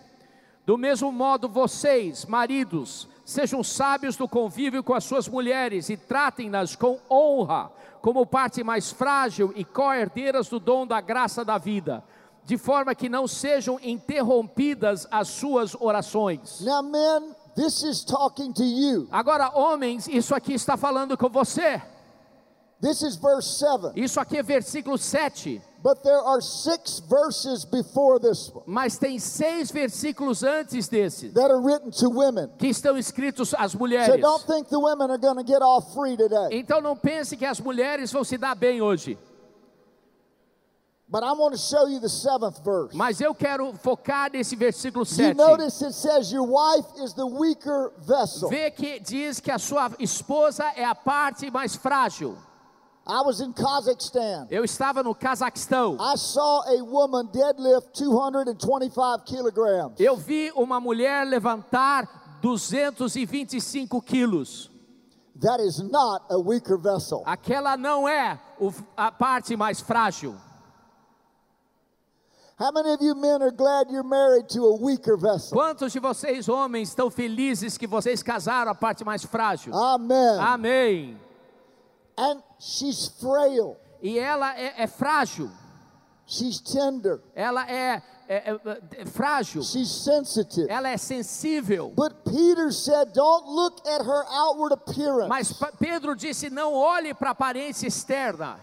Do 0.65 0.77
mesmo 0.77 1.11
modo, 1.11 1.47
vocês, 1.49 2.25
maridos, 2.25 3.07
sejam 3.33 3.63
sábios 3.63 4.17
no 4.17 4.29
convívio 4.29 4.83
com 4.83 4.93
as 4.93 5.03
suas 5.03 5.27
mulheres 5.27 5.89
e 5.89 5.97
tratem-nas 5.97 6.75
com 6.75 6.99
honra, 7.09 7.71
como 8.01 8.25
parte 8.25 8.63
mais 8.63 8.91
frágil 8.91 9.51
e 9.55 9.65
co-herdeiras 9.65 10.47
do 10.47 10.59
dom 10.59 10.85
da 10.85 11.01
graça 11.01 11.43
da 11.43 11.57
vida, 11.57 12.03
de 12.45 12.57
forma 12.57 12.93
que 12.93 13.09
não 13.09 13.27
sejam 13.27 13.79
interrompidas 13.81 15.07
as 15.09 15.29
suas 15.29 15.75
orações. 15.79 16.61
Now, 16.61 16.83
men, 16.83 17.33
this 17.55 17.81
is 17.83 18.03
talking 18.03 18.53
to 18.53 18.63
you. 18.63 19.07
Agora, 19.11 19.49
homens, 19.57 20.07
isso 20.07 20.35
aqui 20.35 20.53
está 20.53 20.77
falando 20.77 21.17
com 21.17 21.29
você. 21.29 21.81
This 22.79 23.01
is 23.01 23.15
verse 23.15 23.57
7. 23.57 23.93
Isso 23.95 24.19
aqui 24.19 24.37
é 24.37 24.43
versículo 24.43 24.97
7. 24.97 25.61
But 25.83 26.01
there 26.01 26.21
are 26.21 26.39
six 26.39 27.01
verses 27.09 27.65
before 27.65 28.17
this 28.17 28.49
one 28.49 28.63
Mas 28.65 28.97
tem 28.97 29.19
seis 29.19 29.69
versículos 29.69 30.41
antes 30.41 30.87
desse 30.87 31.27
that 31.33 31.51
are 31.51 31.59
written 31.59 31.91
to 31.99 32.09
women. 32.09 32.49
que 32.57 32.67
estão 32.69 32.97
escritos 32.97 33.53
às 33.53 33.73
So 33.73 33.77
mulheres. 33.79 34.21
don't 34.21 34.45
think 34.47 34.69
the 34.69 34.79
women 34.79 35.11
are 35.11 35.17
going 35.17 35.35
to 35.35 35.43
get 35.43 35.61
off 35.61 35.93
free 35.93 36.15
today. 36.15 36.47
Então 36.57 36.79
não 36.79 36.95
pense 36.95 37.35
que 37.35 37.45
as 37.45 37.59
mulheres 37.59 38.13
vão 38.13 38.23
se 38.23 38.37
dar 38.37 38.55
bem 38.55 38.81
hoje. 38.81 39.17
But 41.09 41.21
I 41.23 41.33
want 41.33 41.51
to 41.53 41.59
show 41.59 41.85
you 41.87 41.99
the 41.99 42.07
seventh 42.09 42.63
verse. 42.63 42.95
Mas 42.95 43.19
eu 43.21 43.35
quero 43.35 43.73
focar 43.73 44.31
nesse 44.31 44.55
versículo 44.55 45.03
You 45.03 45.13
7. 45.33 45.37
notice 45.37 45.81
it 45.85 45.93
says 45.93 46.31
your 46.31 46.47
wife 46.47 46.87
is 47.03 47.13
the 47.13 47.25
weaker 47.25 47.91
vessel. 47.99 48.49
Vê 48.49 48.71
que 48.71 48.99
diz 49.01 49.39
que 49.41 49.51
a 49.51 49.59
sua 49.59 49.91
esposa 49.99 50.63
é 50.77 50.85
a 50.85 50.95
parte 50.95 51.51
mais 51.51 51.75
frágil. 51.75 52.35
I 53.05 53.21
was 53.21 53.41
in 53.41 53.51
Kazakhstan. 53.51 54.47
Eu 54.49 54.63
estava 54.63 55.03
no 55.03 55.13
Cazaquistão. 55.13 55.97
I 55.99 56.15
saw 56.15 56.61
a 56.65 56.81
woman 56.81 57.25
deadlift 57.25 57.93
225 57.93 59.25
kilograms. 59.25 59.99
Eu 59.99 60.15
vi 60.15 60.51
uma 60.55 60.79
mulher 60.79 61.25
levantar 61.25 62.39
225 62.41 64.01
quilos. 64.01 64.69
That 65.41 65.61
is 65.61 65.79
not 65.79 66.23
a 66.29 66.37
weaker 66.37 66.77
vessel. 66.77 67.23
Aquela 67.25 67.75
não 67.75 68.07
é 68.07 68.39
a 68.95 69.11
parte 69.11 69.57
mais 69.57 69.81
frágil. 69.81 70.35
How 72.57 72.71
many 72.71 72.93
of 72.93 73.03
you 73.03 73.15
men 73.15 73.41
are 73.41 73.51
glad 73.51 73.89
you're 73.89 74.07
married 74.07 74.47
to 74.53 74.63
a 74.65 74.77
weaker 74.77 75.17
vessel? 75.17 75.57
Quantos 75.57 75.91
de 75.91 75.99
vocês, 75.99 76.47
homens, 76.47 76.89
estão 76.89 77.09
felizes 77.09 77.77
que 77.77 77.87
vocês 77.87 78.23
casaram 78.23 78.71
a 78.71 78.75
parte 78.75 79.03
mais 79.03 79.25
frágil? 79.25 79.73
Amen. 79.73 80.39
Amém. 80.39 81.17
And 82.17 82.41
she's 82.59 83.07
frail. 83.19 83.77
E 84.01 84.19
ela 84.19 84.57
é, 84.59 84.83
é 84.83 84.87
frágil, 84.87 85.49
She's 86.25 86.59
tender. 86.59 87.19
ela 87.35 87.69
é 87.69 88.01
é, 88.27 88.51
é, 88.51 88.59
é 89.01 89.05
frágil, 89.05 89.61
She's 89.63 89.89
sensitive. 89.89 90.67
ela 90.69 90.89
é 90.89 90.97
sensível. 90.97 91.91
But 91.95 92.23
Peter 92.23 92.71
said, 92.71 93.13
Don't 93.13 93.47
look 93.47 93.85
at 93.87 94.01
her 94.01 94.25
outward 94.29 94.73
appearance. 94.73 95.27
Mas 95.27 95.53
Pedro 95.79 96.15
disse: 96.15 96.49
não 96.49 96.73
olhe 96.73 97.13
para 97.13 97.29
a 97.29 97.31
aparência 97.31 97.87
externa. 97.87 98.59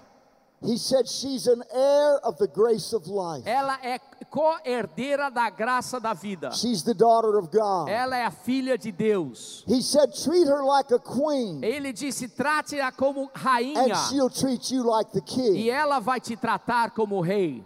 He 0.62 0.76
said, 0.76 1.08
She's 1.08 1.46
an 1.46 1.62
heir 1.72 2.18
of 2.22 2.36
the 2.36 2.46
grace 2.46 2.92
of 2.92 3.06
life. 3.08 3.46
Ela 3.46 3.78
é 3.82 3.98
co-herdeira 4.30 5.30
da 5.30 5.48
graça 5.48 5.98
da 5.98 6.12
vida. 6.12 6.52
She's 6.52 6.82
the 6.82 6.92
daughter 6.92 7.38
of 7.38 7.48
God. 7.50 7.88
Ela 7.88 8.16
é 8.16 8.24
a 8.24 8.30
filha 8.30 8.76
de 8.76 8.92
Deus. 8.92 9.64
He 9.66 9.80
said, 9.82 10.12
Treat 10.12 10.46
her 10.46 10.62
like 10.62 10.92
a 10.92 10.98
queen, 10.98 11.64
Ele 11.64 11.92
disse: 11.92 12.28
trate-a 12.28 12.92
como 12.92 13.22
and 13.22 13.30
rainha, 13.34 13.94
she'll 14.10 14.30
treat 14.30 14.70
you 14.70 14.82
like 14.82 15.10
the 15.12 15.20
e 15.20 15.22
king. 15.22 15.70
ela 15.70 15.98
vai 15.98 16.20
te 16.20 16.36
tratar 16.36 16.90
como 16.90 17.20
rei. 17.22 17.64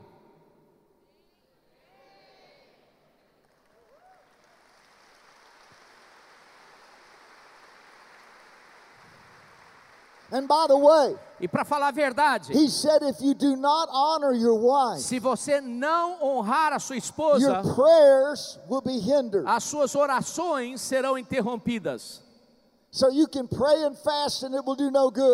And 10.32 10.48
by 10.48 10.66
the 10.66 10.76
way, 10.76 11.16
E 11.40 11.48
para 11.48 11.64
falar 11.64 11.88
a 11.88 11.92
verdade, 11.92 12.52
he 12.52 12.68
said, 12.68 13.02
If 13.02 13.20
you 13.20 13.34
do 13.34 13.56
not 13.56 13.88
honor 13.92 14.32
your 14.32 14.58
wife, 14.58 15.00
se 15.02 15.18
você 15.18 15.60
não 15.60 16.16
honrar 16.22 16.72
a 16.72 16.78
sua 16.78 16.96
your 16.96 17.02
esposa, 17.02 17.62
prayers 17.74 18.58
will 18.68 18.80
be 18.80 18.98
hindered. 18.98 19.44
as 19.46 19.64
suas 19.64 19.94
orações 19.94 20.80
serão 20.80 21.18
interrompidas. 21.18 22.22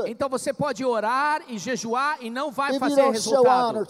Então 0.07 0.29
você 0.31 0.51
pode 0.53 0.83
orar 0.83 1.43
e 1.47 1.59
jejuar 1.59 2.17
e 2.23 2.31
não 2.31 2.51
vai 2.51 2.79
fazer 2.79 3.11
resultado 3.11 3.87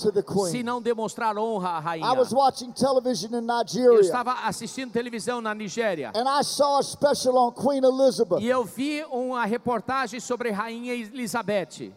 se 0.50 0.62
não 0.64 0.82
demonstrar 0.82 1.38
honra 1.38 1.68
à 1.70 1.78
rainha. 1.78 2.06
I 2.06 2.18
was 2.18 2.32
watching 2.32 2.72
television 2.72 3.30
in 3.30 3.36
Eu 3.36 3.42
Nigeria, 3.42 4.00
estava 4.00 4.32
assistindo 4.44 4.90
televisão 4.90 5.40
na 5.40 5.54
Nigéria 5.54 6.10
and 6.16 6.24
I 6.28 6.42
saw 6.42 6.78
a 6.78 6.82
special 6.82 7.36
on 7.36 7.52
Queen 7.52 7.84
Elizabeth 7.84 8.40
e 8.40 8.48
eu 8.48 8.64
vi 8.64 9.04
uma 9.04 9.44
reportagem 9.44 10.18
sobre 10.18 10.50
rainha 10.50 10.92
Elizabeth. 10.92 11.92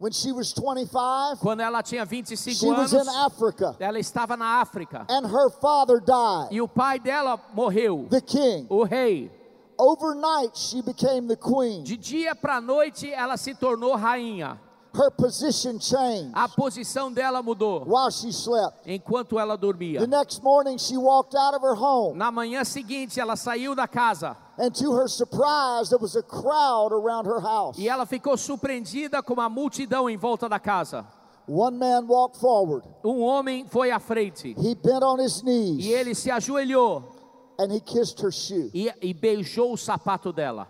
when 0.00 0.10
she 0.12 0.32
was 0.32 0.52
25. 0.52 1.38
Quando 1.40 1.60
ela 1.60 1.82
tinha 1.82 2.04
She 2.04 2.16
25 2.16 2.66
was 2.66 2.92
in 2.92 2.96
anos, 2.98 3.14
Africa, 3.14 3.76
ela 3.78 3.98
estava 4.00 4.36
na 4.36 4.60
África 4.60 5.06
and 5.08 5.24
her 5.26 5.48
father 5.60 6.00
died, 6.00 6.48
e 6.50 6.60
o 6.60 6.66
pai 6.66 6.98
dela 6.98 7.38
morreu, 7.54 8.08
the 8.10 8.20
king. 8.20 8.66
o 8.68 8.82
rei. 8.82 9.30
Overnight, 9.78 10.56
she 10.56 10.82
became 10.82 11.26
the 11.26 11.36
queen. 11.36 11.84
De 11.84 11.96
dia 11.96 12.34
para 12.34 12.60
noite 12.60 13.12
ela 13.12 13.36
se 13.36 13.54
tornou 13.54 13.94
rainha. 13.96 14.58
Her 14.96 15.10
position 15.10 15.80
changed 15.80 16.30
A 16.34 16.48
posição 16.48 17.12
dela 17.12 17.42
mudou 17.42 17.84
while 17.84 18.10
she 18.12 18.30
slept. 18.32 18.86
enquanto 18.86 19.40
ela 19.40 19.56
dormia. 19.56 19.98
The 19.98 20.06
next 20.06 20.40
morning, 20.40 20.78
she 20.78 20.96
walked 20.96 21.34
out 21.34 21.52
of 21.54 21.62
her 21.62 21.74
home, 21.74 22.16
Na 22.16 22.30
manhã 22.30 22.62
seguinte 22.64 23.18
ela 23.18 23.34
saiu 23.34 23.74
da 23.74 23.88
casa 23.88 24.36
and 24.56 24.70
to 24.74 24.92
her 24.92 25.08
surprise, 25.08 25.88
there 25.90 25.98
was 26.00 26.14
a 26.14 26.22
crowd 26.22 26.92
around 26.92 27.26
her 27.26 27.40
house. 27.40 27.76
e 27.76 27.88
ela 27.88 28.06
ficou 28.06 28.36
surpreendida 28.36 29.20
com 29.20 29.34
uma 29.34 29.48
multidão 29.48 30.08
em 30.08 30.16
volta 30.16 30.48
da 30.48 30.60
casa. 30.60 31.04
One 31.48 31.76
man 31.76 32.06
walked 32.06 32.38
forward. 32.38 32.86
Um 33.04 33.20
homem 33.20 33.66
foi 33.68 33.90
à 33.90 33.98
frente 33.98 34.54
He 34.56 34.76
bent 34.76 35.02
on 35.02 35.18
his 35.20 35.42
knees 35.42 35.84
e 35.84 35.92
ele 35.92 36.14
se 36.14 36.30
ajoelhou 36.30 37.13
and 37.58 37.72
he 37.72 37.80
kissed 37.80 38.20
her 38.20 38.30
shoe. 38.32 38.70
e, 38.74 38.90
e 39.00 39.12
beijou 39.14 39.72
o 39.72 39.76
sapato 39.76 40.32
dela. 40.32 40.68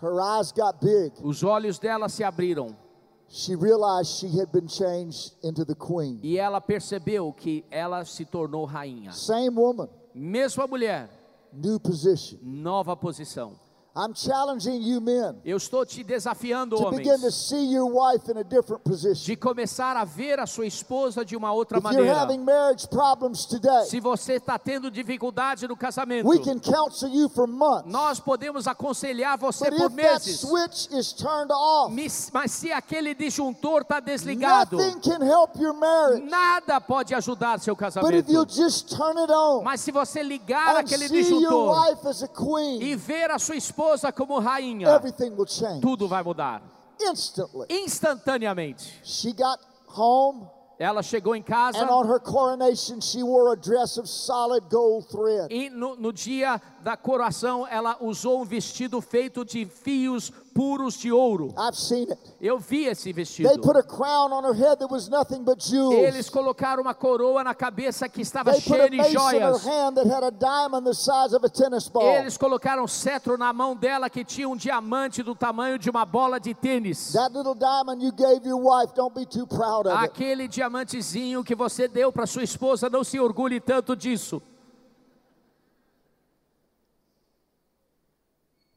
Her 0.00 0.20
eyes 0.20 0.52
got 0.52 0.80
big. 0.80 1.12
Os 1.22 1.42
olhos 1.42 1.78
dela 1.78 2.08
se 2.08 2.22
abriram 2.24 2.76
She 3.28 3.56
realized 3.56 4.10
she 4.20 4.28
had 4.38 4.52
been 4.52 4.68
changed 4.68 5.32
into 5.42 5.64
the 5.64 5.74
queen. 5.74 6.20
e 6.22 6.38
ela 6.38 6.60
percebeu 6.60 7.32
que 7.32 7.64
ela 7.70 8.04
se 8.04 8.24
tornou 8.24 8.64
rainha. 8.64 9.12
Same 9.12 9.50
woman, 9.56 9.88
Mesma 10.14 10.66
mulher, 10.66 11.08
new 11.52 11.80
position. 11.80 12.38
nova 12.42 12.94
posição. 12.96 13.58
I'm 13.96 14.12
challenging 14.12 14.82
you 14.82 15.00
men 15.00 15.36
Eu 15.44 15.56
estou 15.56 15.86
te 15.86 16.02
desafiando, 16.02 16.76
to 16.76 16.90
begin 16.90 17.20
to 17.20 17.30
see 17.30 17.72
your 17.72 17.86
wife 17.86 18.28
in 18.28 18.36
a 18.38 18.42
different 18.42 18.82
position. 18.82 19.24
de 19.24 19.36
começar 19.36 19.96
a 19.96 20.02
ver 20.04 20.40
a 20.40 20.46
sua 20.46 20.66
esposa 20.66 21.24
de 21.24 21.36
uma 21.36 21.52
outra 21.52 21.78
If 21.78 21.84
you're 21.84 21.96
maneira. 21.98 22.18
having 22.18 22.38
marriage 22.44 22.88
problems 22.88 23.46
today, 23.46 23.84
Se 23.84 24.00
você 24.00 24.32
está 24.34 24.58
tendo 24.58 24.90
dificuldade 24.90 25.68
no 25.68 25.76
casamento, 25.76 26.28
we 26.28 26.40
can 26.40 26.58
counsel 26.58 27.08
you 27.08 27.28
for 27.28 27.46
months. 27.46 27.84
nós 27.88 28.18
podemos 28.18 28.66
aconselhar 28.66 29.38
você 29.38 29.70
But 29.70 29.78
por 29.78 29.90
if 29.92 29.96
that 29.96 30.26
meses. 30.26 30.40
switch 30.40 30.88
is 30.90 31.12
turned 31.12 31.52
off, 31.52 31.94
Mas 32.32 32.50
se 32.50 32.72
aquele 32.72 33.14
disjuntor 33.14 33.82
está 33.82 34.00
desligado, 34.00 34.76
nothing 34.76 34.98
can 35.08 35.22
help 35.22 35.54
your 35.54 35.72
marriage. 35.72 36.28
nada 36.28 36.80
pode 36.80 37.14
ajudar 37.14 37.60
seu 37.60 37.76
But 37.76 38.12
if 38.12 38.28
you 38.28 38.44
casamento. 38.44 38.54
just 38.56 38.88
turn 38.90 39.16
it 39.22 39.30
on 39.30 39.62
Mas 39.62 39.80
se 39.82 39.92
você 39.92 40.20
ligar 40.20 40.78
aquele 40.78 41.04
your 41.04 41.12
disjuntor 41.12 41.70
wife 41.90 42.08
as 42.08 42.22
a 42.24 42.26
e 42.26 42.28
queen, 42.30 42.96
ver 42.96 43.30
a 43.30 43.38
sua 43.38 43.54
esposa 43.54 43.83
como 44.14 44.38
rainha, 44.40 44.88
everything 44.88 45.30
will 45.36 45.46
change 45.46 45.80
tudo 45.80 46.06
vai 46.08 46.22
mudar 46.22 46.62
instantly. 47.00 47.66
instantaneamente. 47.68 49.00
She 49.02 49.32
got 49.32 49.58
home, 49.86 50.48
Ela 50.78 51.02
chegou 51.02 51.36
em 51.36 51.42
casa 51.42 51.78
and 51.78 51.88
on 51.88 52.04
her 52.08 52.18
coronation, 52.18 53.00
she 53.00 53.22
wore 53.22 53.52
a 53.52 53.56
dress 53.56 53.96
of 53.96 54.08
solid 54.08 54.68
gold 54.68 55.06
thread. 55.08 55.46
e 55.52 55.70
no, 55.70 55.94
no 55.94 56.12
dia 56.12 56.60
da 56.82 56.96
coroação 56.96 57.64
ela 57.68 57.96
usou 58.00 58.40
um 58.42 58.44
vestido 58.44 59.00
feito 59.00 59.44
de 59.44 59.64
fios 59.66 60.32
puros 60.54 60.96
de 60.96 61.10
ouro. 61.10 61.52
I've 61.58 61.76
seen 61.76 62.08
it. 62.10 62.18
Eu 62.40 62.58
vi 62.58 62.86
esse 62.86 63.12
vestido. 63.12 63.50
Eles 65.92 66.30
colocaram 66.30 66.82
uma 66.82 66.94
coroa 66.94 67.42
na 67.42 67.54
cabeça 67.54 68.08
que 68.08 68.22
estava 68.22 68.52
They 68.52 68.60
cheia 68.60 68.88
de 68.88 69.02
joias. 69.12 69.66
Eles 72.20 72.38
colocaram 72.38 72.84
um 72.84 72.88
cetro 72.88 73.36
na 73.36 73.52
mão 73.52 73.74
dela 73.74 74.08
que 74.08 74.24
tinha 74.24 74.48
um 74.48 74.56
diamante 74.56 75.22
do 75.22 75.34
tamanho 75.34 75.78
de 75.78 75.90
uma 75.90 76.06
bola 76.06 76.38
de 76.38 76.54
tênis. 76.54 77.12
That 77.12 77.36
little 77.36 77.54
diamond 77.54 78.04
you 78.04 78.12
gave 78.12 78.46
your 78.46 78.60
wife, 78.60 78.94
don't 78.94 79.14
be 79.14 79.26
too 79.26 79.46
proud 79.46 79.88
of 79.88 79.96
it. 79.96 80.04
Aquele 80.04 80.46
diamantezinho 80.46 81.42
que 81.42 81.54
você 81.54 81.88
deu 81.88 82.12
para 82.12 82.26
sua 82.26 82.44
esposa, 82.44 82.88
não 82.88 83.02
se 83.02 83.18
orgulhe 83.18 83.60
tanto 83.60 83.96
disso. 83.96 84.40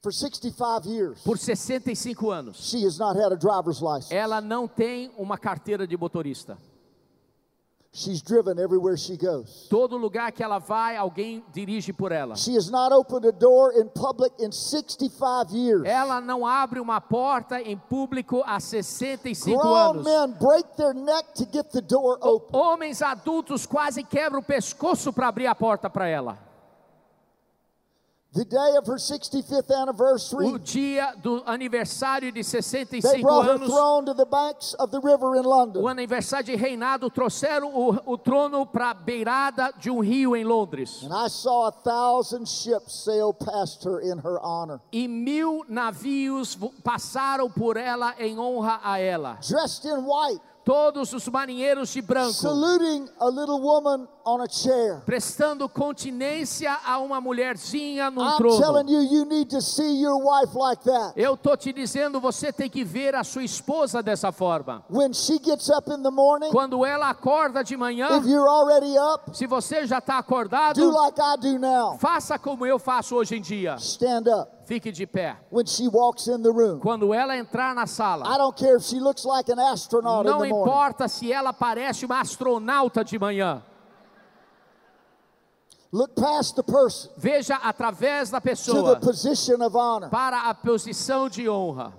For 0.07 0.13
65 0.13 0.85
years, 0.85 1.21
Por 1.21 1.37
65 1.37 2.31
anos, 2.31 2.69
she 2.69 2.85
has 2.85 2.97
not 2.97 3.17
had 3.17 3.33
a 3.33 3.35
driver's 3.35 3.81
license. 3.81 4.13
ela 4.15 4.39
não 4.39 4.65
tem 4.65 5.11
uma 5.17 5.37
carteira 5.37 5.85
de 5.85 5.97
motorista. 5.97 6.57
She's 7.91 8.21
driven 8.21 8.57
everywhere 8.57 8.95
she 8.95 9.17
goes. 9.17 9.67
Todo 9.69 9.97
lugar 9.97 10.31
que 10.31 10.41
ela 10.41 10.59
vai, 10.59 10.95
alguém 10.95 11.43
dirige 11.51 11.91
por 11.91 12.13
ela. 12.13 12.37
She 12.37 12.55
has 12.55 12.69
not 12.69 12.93
opened 12.93 13.27
a 13.27 13.33
door 13.33 13.73
in 13.73 13.89
public 13.89 14.31
in 14.39 14.49
65 14.53 15.51
years. 15.51 15.83
Ela 15.85 16.21
não 16.21 16.45
abre 16.47 16.79
uma 16.79 17.01
porta 17.01 17.59
em 17.61 17.75
público 17.77 18.41
há 18.45 18.61
65 18.61 19.59
Grown 19.59 19.75
anos. 19.75 20.05
men 20.05 20.31
break 20.39 20.69
their 20.77 20.93
neck 20.93 21.33
to 21.33 21.45
get 21.51 21.69
the 21.71 21.81
door 21.81 22.17
open. 22.21 22.57
Homens 22.57 23.01
adultos 23.01 23.65
quase 23.65 24.01
quebram 24.05 24.39
o 24.39 24.43
pescoço 24.43 25.11
para 25.11 25.27
abrir 25.27 25.47
a 25.47 25.55
porta 25.55 25.89
para 25.89 26.07
ela. 26.07 26.46
The 28.37 28.45
day 28.45 28.77
of 28.77 28.85
her 28.85 28.97
65th 28.97 29.71
anniversary, 29.71 30.45
O 30.45 30.59
dia 30.59 31.11
do 31.23 31.41
aniversário 31.43 32.31
de 32.31 32.43
they 32.43 32.43
65 32.43 33.21
brought 33.23 33.47
her 33.47 33.53
anos, 33.53 33.67
throne 33.67 34.05
to 34.05 34.13
the 34.13 34.27
banks 34.27 34.75
of 34.75 34.91
the 34.91 34.99
river 34.99 35.35
in 35.37 35.43
o 35.43 35.87
aniversário 35.87 36.45
de 36.45 36.55
reinado, 36.55 37.09
trouxeram 37.09 37.73
o, 37.73 37.99
o 38.05 38.15
trono 38.15 38.63
para 38.67 38.91
a 38.91 38.93
beirada 38.93 39.73
de 39.79 39.89
um 39.89 40.01
rio 40.01 40.35
em 40.35 40.43
Londres. 40.43 41.01
And 41.01 41.11
I 41.11 41.29
saw 41.29 41.65
a 41.65 41.71
thousand 41.71 42.47
ships 42.47 43.03
sail 43.03 43.33
past 43.33 43.83
her 43.85 44.01
in 44.01 44.19
her 44.19 44.39
honor. 44.39 44.79
E 44.91 45.07
mil 45.07 45.65
navios 45.67 46.55
passaram 46.83 47.49
por 47.49 47.75
ela 47.75 48.13
em 48.19 48.37
honra 48.37 48.79
a 48.83 48.99
ela. 48.99 49.39
Dressed 49.41 49.83
in 49.85 50.05
white, 50.05 50.41
Todos 50.67 51.13
os 51.13 51.25
marinheiros 51.29 51.91
de 51.91 52.01
branco, 52.01 52.33
saluting 52.33 53.07
a 53.21 53.29
little 53.29 53.61
woman 53.61 54.05
on 54.25 54.41
a 54.41 54.49
chair. 54.49 55.01
prestando 55.05 55.69
continência 55.69 56.77
a 56.85 56.99
uma 56.99 57.21
mulherzinha 57.21 58.09
I'm 58.09 58.35
trono. 58.35 58.59
telling 58.59 58.89
you, 58.91 59.01
you 59.01 59.23
need 59.23 59.49
to 59.49 59.61
see 59.61 60.01
your 60.01 60.17
wife 60.17 60.53
like 60.53 60.83
that. 60.83 61.13
Eu 61.15 61.37
tô 61.37 61.55
te 61.55 61.71
dizendo, 61.71 62.19
você 62.19 62.51
tem 62.51 62.69
que 62.69 62.83
ver 62.83 63.15
a 63.15 63.23
sua 63.23 63.45
esposa 63.45 64.03
dessa 64.03 64.29
forma. 64.33 64.83
When 64.89 65.13
she 65.13 65.39
gets 65.41 65.69
up 65.69 65.89
in 65.89 66.03
the 66.03 66.11
morning, 66.11 66.49
Quando 66.51 66.85
ela 66.85 67.11
acorda 67.11 67.63
de 67.63 67.77
manhã, 67.77 68.17
if 68.17 68.25
you're 68.25 68.49
already 68.49 68.97
up, 68.97 69.37
se 69.37 69.47
você 69.47 69.87
já 69.87 69.99
está 69.99 70.17
acordado, 70.17 70.81
do 70.81 70.91
like 70.91 71.17
I 71.17 71.37
do 71.39 71.59
now. 71.59 71.97
faça 71.97 72.37
como 72.37 72.65
eu 72.65 72.77
faço 72.77 73.15
hoje 73.15 73.37
em 73.37 73.41
dia. 73.41 73.77
Stand 73.79 74.25
up 74.27 74.56
Fique 74.67 74.91
de 74.91 75.07
pé. 75.07 75.37
when 75.49 75.65
she 75.65 75.87
walks 75.87 76.27
in 76.27 76.41
the 76.43 76.51
room. 76.51 76.79
Quando 76.81 77.13
ela 77.13 77.37
entrar 77.37 77.73
na 77.73 77.83
I 77.83 77.87
sala, 77.87 78.37
don't 78.37 78.55
care 78.57 78.75
if 78.75 78.83
she 78.83 78.99
looks 78.99 79.23
like 79.23 79.47
an 79.49 79.57
astronaut 79.59 80.25
in 80.25 80.31
não 80.31 80.39
the 80.41 80.49
morning. 80.49 80.61
importa 80.61 81.07
se 81.07 81.31
ela 81.31 81.53
parece 81.53 82.05
uma 82.05 82.19
astronauta 82.19 83.03
de 83.03 83.17
manhã. 83.17 83.63
Look 85.89 86.15
past 86.15 86.55
the 86.57 86.63
person 86.63 87.09
Veja 87.17 87.55
através 87.63 88.29
da 88.29 88.39
to 88.39 88.43
the 88.43 88.49
pessoa 88.49 88.99
position 88.99 89.61
of 89.63 89.73
honor. 89.75 90.09
para 90.09 90.49
a 90.49 90.53
posição 90.53 91.29
de 91.29 91.47
honra. 91.47 91.93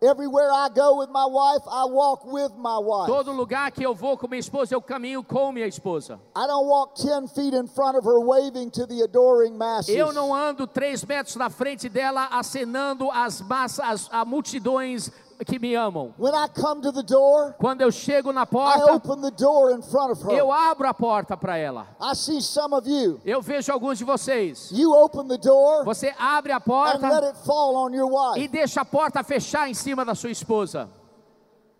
Everywhere 0.00 0.52
I 0.52 0.68
go 0.68 0.98
with 0.98 1.10
my 1.10 1.26
wife, 1.26 1.62
I 1.68 1.84
walk 1.86 2.24
with 2.24 2.52
my 2.56 2.78
wife. 2.78 3.08
Todo 3.08 3.32
lugar 3.32 3.72
que 3.72 3.84
eu 3.84 3.94
vou 3.94 4.16
com 4.16 4.28
minha 4.28 4.38
esposa, 4.38 4.72
eu 4.72 4.80
caminho 4.80 5.24
com 5.24 5.50
minha 5.50 5.66
esposa. 5.66 6.20
I 6.36 6.46
don't 6.46 6.68
walk 6.68 6.94
10 7.02 7.32
feet 7.32 7.52
in 7.52 7.66
front 7.66 7.96
of 7.96 8.04
her 8.04 8.20
waving 8.20 8.70
to 8.70 8.86
the 8.86 9.02
adoring 9.02 9.56
masses. 9.56 9.94
Eu 9.94 10.12
não 10.12 10.32
ando 10.32 10.68
três 10.68 11.04
metros 11.04 11.34
na 11.34 11.50
frente 11.50 11.88
dela 11.88 12.28
acenando 12.30 13.10
as 13.10 13.40
massas, 13.40 14.08
a 14.12 14.24
multidões 14.24 15.10
que 15.44 15.58
me 15.58 15.74
amam. 15.74 16.12
When 16.18 16.34
I 16.34 16.48
come 16.48 16.80
to 16.82 16.92
the 16.92 17.02
door, 17.02 17.54
Quando 17.58 17.82
eu 17.82 17.90
chego 17.90 18.32
na 18.32 18.42
I 18.42 18.46
porta, 18.46 18.92
open 18.92 19.20
the 19.20 19.30
door 19.30 19.72
in 19.72 19.82
front 19.82 20.12
of 20.12 20.22
her. 20.22 20.32
eu 20.32 20.52
abro 20.52 20.88
a 20.88 20.94
porta 20.94 21.36
para 21.36 21.56
ela. 21.56 21.86
I 22.00 22.14
see 22.14 22.40
some 22.40 22.74
of 22.74 22.88
you. 22.88 23.20
Eu 23.24 23.40
vejo 23.40 23.72
alguns 23.72 23.98
de 23.98 24.04
vocês. 24.04 24.70
You 24.72 24.92
open 24.92 25.28
the 25.28 25.38
door 25.38 25.84
Você 25.84 26.14
abre 26.18 26.52
a 26.52 26.56
and 26.56 26.58
let 26.58 26.64
porta 26.64 27.26
it 27.26 27.38
fall 27.44 27.76
on 27.76 27.94
your 27.94 28.36
e 28.36 28.48
deixa 28.48 28.80
a 28.80 28.84
porta 28.84 29.22
fechar 29.22 29.68
em 29.68 29.74
cima 29.74 30.04
da 30.04 30.14
sua 30.14 30.30
esposa. 30.30 30.88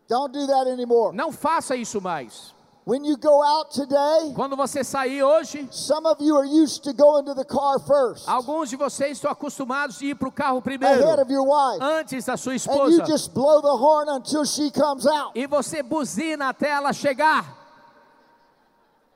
Don't 0.09 0.33
do 0.33 0.47
that 0.47 0.71
anymore. 0.71 1.15
Não 1.15 1.31
faça 1.31 1.77
isso 1.77 2.01
mais. 2.01 2.55
When 2.89 3.05
you 3.05 3.19
go 3.19 3.43
out 3.43 3.71
today, 3.71 4.33
Quando 4.35 4.57
você 4.57 4.83
sair 4.83 5.23
hoje, 5.23 5.69
some 5.71 6.07
of 6.07 6.25
you 6.25 6.35
are 6.39 6.47
used 6.47 6.83
to 6.85 6.95
going 6.95 7.27
to 7.27 7.35
the 7.35 7.45
car 7.45 7.79
first, 7.79 8.27
alguns 8.27 8.71
de 8.71 8.77
vocês 8.77 9.19
estão 9.19 9.31
acostumados 9.31 9.99
de 9.99 10.07
ir 10.07 10.15
para 10.15 10.27
o 10.27 10.33
carro 10.33 10.63
primeiro, 10.63 11.05
ahead 11.05 11.21
of 11.21 11.31
your 11.31 11.47
wife. 11.47 11.83
antes 11.83 12.25
da 12.25 12.39
sua 12.39 12.53
And 12.53 12.55
you 12.55 12.57
esposa. 12.57 13.05
just 13.07 13.35
blow 13.35 13.61
the 13.61 13.69
horn 13.77 14.09
until 14.09 14.43
she 14.47 14.71
comes 14.71 15.07
out. 15.07 15.33
E 15.39 15.47
você 15.47 15.83
buzina 15.83 16.49
até 16.49 16.71
ela 16.71 16.95
chegar. 16.95 17.45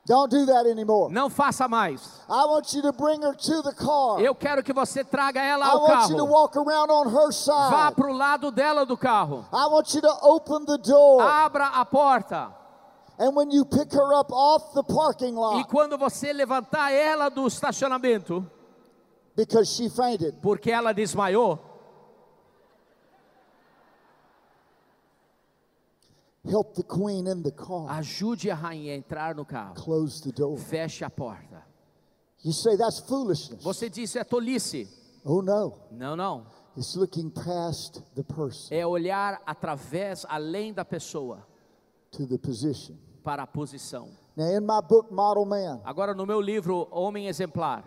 Don't 0.05 0.29
do 0.29 0.45
that 0.45 0.69
anymore. 0.69 1.11
Não 1.11 1.27
faça 1.27 1.67
mais. 1.67 2.21
I 2.29 2.45
want 2.45 2.71
you 2.75 2.83
to 2.83 2.91
bring 2.93 3.23
her 3.23 3.33
to 3.35 3.63
the 3.63 3.73
car. 3.73 4.19
Eu 4.19 4.35
quero 4.35 4.61
que 4.61 4.71
você 4.71 5.03
traga 5.03 5.41
ela 5.41 5.65
I 5.65 5.69
ao 5.71 5.81
want 5.81 6.09
you 6.11 6.17
to 6.17 6.25
carro. 6.25 6.31
walk 6.31 6.57
around 6.59 6.91
on 6.91 7.07
her 7.07 7.31
Vá 7.31 7.87
side. 7.87 7.95
para 7.95 8.07
o 8.07 8.13
lado 8.13 8.51
dela 8.51 8.85
do 8.85 8.95
carro. 8.95 9.43
I 9.51 9.65
want 9.65 9.91
you 9.95 10.01
to 10.01 10.15
open 10.21 10.63
the 10.65 10.77
door. 10.77 11.23
Abra 11.23 11.69
a 11.69 11.83
porta. 11.83 12.61
E 15.59 15.63
quando 15.65 15.97
você 15.97 16.33
levantar 16.33 16.91
ela 16.91 17.29
do 17.29 17.47
estacionamento, 17.47 18.49
because 19.35 19.71
she 19.75 19.89
fainted, 19.89 20.35
porque 20.41 20.71
ela 20.71 20.93
desmaiou, 20.93 21.59
help 26.43 26.75
the 26.75 26.83
queen 26.83 27.27
in 27.27 27.41
the 27.41 27.51
car. 27.51 27.89
ajude 27.89 28.49
a 28.49 28.55
rainha 28.55 28.93
a 28.93 28.97
entrar 28.97 29.35
no 29.35 29.45
carro. 29.45 29.75
Close 29.75 30.21
the 30.21 30.31
door. 30.31 30.57
Feche 30.57 31.03
a 31.03 31.09
porta. 31.09 31.63
You 32.43 32.51
say 32.51 32.75
that's 32.75 32.99
foolishness. 32.99 33.63
Você 33.63 33.89
disse 33.89 34.19
é 34.19 34.23
tolice. 34.23 34.87
Oh 35.23 35.41
no. 35.41 35.73
Não, 35.91 36.15
não. 36.15 36.45
It's 36.75 36.95
looking 36.95 37.29
past 37.29 38.01
the 38.15 38.23
person 38.23 38.73
É 38.73 38.85
olhar 38.85 39.41
através, 39.45 40.25
além 40.27 40.73
da 40.73 40.83
pessoa, 40.83 41.47
to 42.13 42.25
the 42.25 42.37
position. 42.37 42.95
para 43.23 43.43
a 43.43 43.47
posição. 43.47 44.09
Now, 44.35 44.49
in 44.49 44.61
my 44.65 44.81
book, 44.81 45.11
Model 45.13 45.45
Man, 45.45 45.81
Agora, 45.85 46.13
no 46.13 46.25
meu 46.25 46.41
livro 46.41 46.87
Homem 46.91 47.27
Exemplar, 47.27 47.83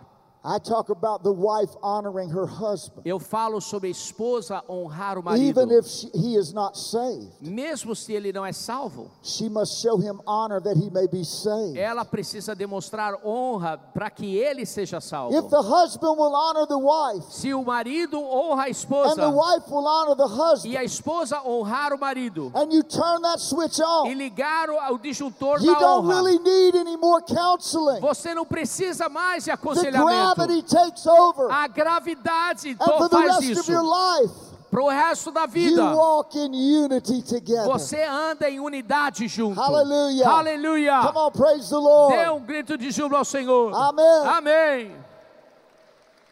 I 0.49 0.59
talk 0.59 0.89
about 0.89 1.23
the 1.23 1.31
wife 1.33 1.71
honoring 1.83 2.29
her 2.29 2.45
husband, 2.47 3.01
eu 3.05 3.19
falo 3.19 3.59
sobre 3.59 3.89
a 3.89 3.91
esposa 3.91 4.63
honrar 4.69 5.17
o 5.17 5.21
marido. 5.21 5.43
even 5.45 5.71
if 5.77 5.85
she, 5.85 6.09
he 6.13 6.35
is 6.37 6.53
not 6.53 6.77
saved. 6.77 7.27
Mesmo 7.41 7.93
se 7.93 8.13
ele 8.13 8.31
não 8.31 8.45
é 8.45 8.53
salvo, 8.53 9.11
She 9.21 9.49
must 9.49 9.81
show 9.81 9.97
him 9.97 10.21
honor 10.25 10.61
that 10.61 10.77
he 10.77 10.89
may 10.89 11.05
be 11.05 11.25
saved. 11.25 11.77
ela 11.77 12.05
precisa 12.05 12.55
demonstrar 12.55 13.15
honra 13.25 13.77
para 13.93 14.09
que 14.09 14.37
ele 14.37 14.65
seja 14.65 14.99
If 14.99 15.03
salvo. 15.03 15.49
the 15.49 15.61
husband 15.61 16.17
will 16.17 16.33
honor 16.33 16.65
the 16.65 16.77
wife, 16.77 17.25
Se 17.29 17.53
o 17.53 17.61
marido 17.65 18.17
honra 18.17 18.63
a 18.63 18.65
and 18.67 18.71
esposa 18.71 19.15
the 19.15 19.29
wife 19.29 19.69
will 19.69 19.85
honor 19.85 20.15
the 20.15 20.23
e 20.23 20.37
husband, 20.37 20.77
a 20.77 20.83
esposa 20.85 21.41
honrar 21.45 21.91
o 21.91 21.97
marido 21.99 22.53
and 22.55 22.71
you 22.71 22.83
turn 22.83 23.21
that 23.21 23.41
switch 23.41 23.79
e 23.79 23.83
on, 23.83 24.13
ligar 24.15 24.69
o, 24.69 24.93
o 24.93 24.97
disjuntor 24.97 25.59
you 25.59 25.73
da 25.73 25.79
don't 25.81 26.05
honra, 26.05 26.15
really 26.23 26.39
need 26.39 26.73
any 26.77 26.95
more 26.95 27.21
counseling. 27.21 27.99
você 27.99 28.33
não 28.33 28.45
precisa 28.45 29.09
mais 29.09 29.43
de 29.43 29.51
aconselhamento. 29.51 30.36
Gravity 30.45 30.61
takes 30.63 31.07
over, 31.07 31.49
A 31.51 31.67
gravidade 31.67 32.75
faz 32.75 33.11
rest 33.11 33.39
of 33.39 33.51
isso. 33.51 33.71
your 33.71 33.83
life, 33.83 34.33
Para 34.69 34.83
o 34.83 34.89
resto 34.89 35.31
da 35.31 35.43
you 35.43 35.47
vida, 35.49 35.95
walk 35.95 36.37
in 36.37 36.53
unity 36.53 37.21
together. 37.23 37.65
você 37.65 38.03
anda 38.03 38.49
em 38.49 38.59
unidade 38.59 39.27
junto. 39.27 39.59
Hallelujah. 39.59 40.27
Aleluia. 40.29 41.01
Come 41.01 41.17
on, 41.17 41.31
praise 41.31 41.69
the 41.69 41.77
Lord. 41.77 42.15
Dê 42.15 42.29
um 42.29 42.39
grito 42.41 42.77
de 42.77 42.91
júbilo 42.91 43.17
ao 43.17 43.25
Senhor. 43.25 43.73
Amém. 43.73 44.27
Amém. 44.27 44.95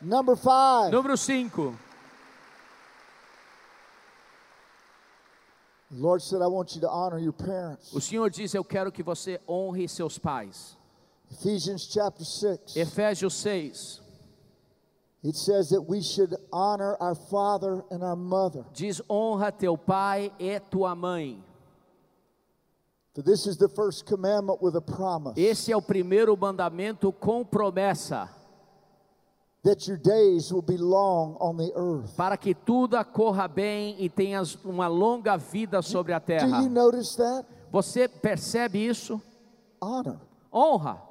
Number 0.01 0.35
five. 0.35 0.91
Número 0.91 1.17
5. 1.17 1.73
The 5.91 6.01
Lord 6.01 6.21
said, 6.21 6.41
I 6.41 6.47
want 6.47 6.75
you 6.75 6.81
to 6.81 6.89
honor 6.89 7.19
your 7.19 7.31
parents. 7.33 7.93
O 7.93 8.01
Senhor 8.01 8.29
diz: 8.29 8.53
Eu 8.53 8.63
quero 8.65 8.91
que 8.91 9.03
você 9.03 9.39
honre 9.47 9.87
seus 9.87 10.17
pais. 10.17 10.75
Ephesians 11.39 11.85
chapter 11.87 12.23
6. 12.23 12.75
Efésios 12.75 13.33
6 13.33 14.01
It 15.23 15.35
says 15.35 15.69
that 15.71 15.81
we 15.81 16.01
should 16.01 16.35
honor 16.53 16.95
our 16.99 17.15
father 17.15 17.83
and 17.89 18.03
our 18.03 18.15
mother. 18.15 18.63
diz: 18.73 19.01
Honra 19.09 19.51
teu 19.51 19.75
pai 19.77 20.31
e 20.39 20.59
tua 20.59 20.93
mãe. 20.95 21.43
For 23.15 23.23
this 23.23 23.47
is 23.47 23.57
the 23.57 23.69
first 23.69 24.05
commandment 24.05 24.61
with 24.61 24.75
a 24.75 24.81
promise 24.81 25.35
Esse 25.37 25.71
é 25.71 25.77
o 25.77 25.81
primeiro 25.81 26.35
mandamento 26.37 27.11
com 27.13 27.43
promessa, 27.45 28.29
that 29.63 29.87
your 29.87 29.97
days 29.97 30.51
will 30.51 30.61
be 30.61 30.77
long 30.77 31.37
on 31.39 31.55
the 31.57 31.71
earth. 31.75 32.15
para 32.15 32.37
que 32.37 32.53
tudo 32.53 33.03
corra 33.05 33.47
bem 33.47 33.95
e 33.97 34.09
tenhas 34.09 34.55
uma 34.63 34.87
longa 34.87 35.37
vida 35.37 35.81
sobre 35.81 36.13
a 36.13 36.19
Do 36.19 36.25
terra. 36.25 36.61
you 36.61 36.69
notice 36.69 37.15
that? 37.15 37.45
Você 37.71 38.07
percebe 38.07 38.77
isso? 38.85 39.19
Honor 39.81 40.19
Honra, 40.53 41.01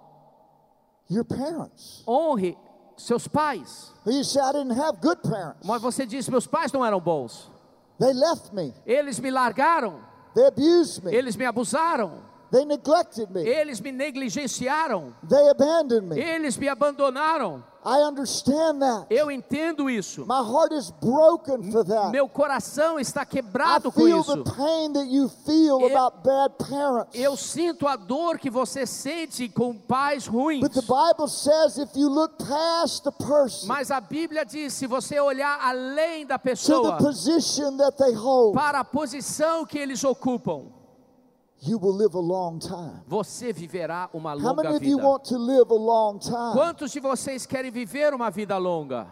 your 1.09 1.25
parents. 1.25 2.03
honre 2.07 2.57
seus 2.97 3.27
pais. 3.29 3.93
You 4.07 4.23
say, 4.25 4.41
I 4.41 4.53
didn't 4.53 4.77
have 4.77 5.01
good 5.01 5.21
parents. 5.23 5.67
Mas 5.67 5.81
você 5.83 6.07
disse: 6.07 6.31
Meus 6.31 6.47
pais 6.47 6.71
não 6.73 6.85
eram 6.85 7.01
bons. 7.01 7.51
They 7.99 8.13
left 8.13 8.53
me. 8.55 8.75
Eles 8.87 9.19
me 9.21 9.31
largaram, 9.31 10.01
They 10.35 10.47
abused 10.47 11.05
me. 11.05 11.15
eles 11.15 11.37
me 11.37 11.45
abusaram, 11.45 12.21
They 12.55 12.65
neglected 12.65 13.31
me. 13.33 13.43
eles 13.43 13.81
me 13.81 13.91
negligenciaram, 13.91 15.13
They 15.29 15.49
abandoned 15.49 16.09
me. 16.09 16.21
eles 16.21 16.57
me 16.57 16.69
abandonaram. 16.69 17.65
I 17.87 17.99
understand 18.03 18.81
that. 18.81 19.07
Eu 19.11 19.31
entendo 19.31 19.91
isso. 19.91 20.25
My 20.25 20.41
heart 20.43 20.73
is 20.73 20.91
broken 21.03 21.71
for 21.71 21.85
that. 21.85 22.11
Meu 22.13 22.27
coração 22.29 22.99
está 22.99 23.23
I 23.23 23.27
quebrado 23.27 23.93
com 23.93 24.01
feel 24.01 24.21
isso. 24.21 24.37
the 24.43 24.51
pain 24.53 24.93
that 24.95 25.07
you 25.11 25.29
feel 25.45 25.81
Eu- 25.81 25.95
about 25.95 26.23
bad 26.25 26.55
parents. 26.59 27.11
Eu 27.13 27.37
sinto 27.37 27.87
a 27.87 27.97
dor 27.97 28.39
que 28.39 28.49
você 28.49 28.87
sente 28.87 29.51
com 29.51 29.77
pais 29.77 30.27
ruins. 30.27 30.61
But 30.63 30.73
the 30.73 30.81
Bible 30.81 31.29
says 31.29 31.77
if 31.77 31.91
you 31.95 32.09
look 32.09 32.39
past 32.39 33.03
the 33.05 33.11
person 33.13 33.67
Mas 33.67 33.91
a 33.91 34.01
Bíblia 34.01 34.47
diz: 34.47 34.73
se 34.73 34.87
você 34.87 35.21
olhar 35.21 35.59
além 35.61 36.25
da 36.25 36.39
to 36.39 36.43
the 36.45 36.51
pessoa, 36.51 36.97
position 36.97 37.77
that 37.77 37.99
they 37.99 38.15
hold, 38.15 38.55
para 38.55 38.79
a 38.81 38.85
posição 38.85 39.67
que 39.67 39.77
eles 39.79 40.03
ocupam, 40.05 40.73
you 41.63 41.79
will 41.79 41.95
live 41.97 42.15
a 42.15 42.21
long 42.21 42.59
time. 42.59 43.01
você 43.07 43.53
viverá 43.53 44.09
uma 44.13 44.33
How 44.33 44.39
longa 44.39 44.63
many 44.63 44.77
of 44.77 44.85
you 44.85 44.97
vida. 44.97 45.09
want 45.09 45.25
to 45.25 45.39
live 45.39 45.71
a 45.71 45.75
long 45.75 46.19
time? 46.19 46.53
Quantos 46.53 46.91
de 46.93 47.01
vocês 47.01 47.47
querem 47.47 47.71
viver 47.71 48.13
uma 48.15 48.31
vida 48.31 48.57
longa? 48.59 49.07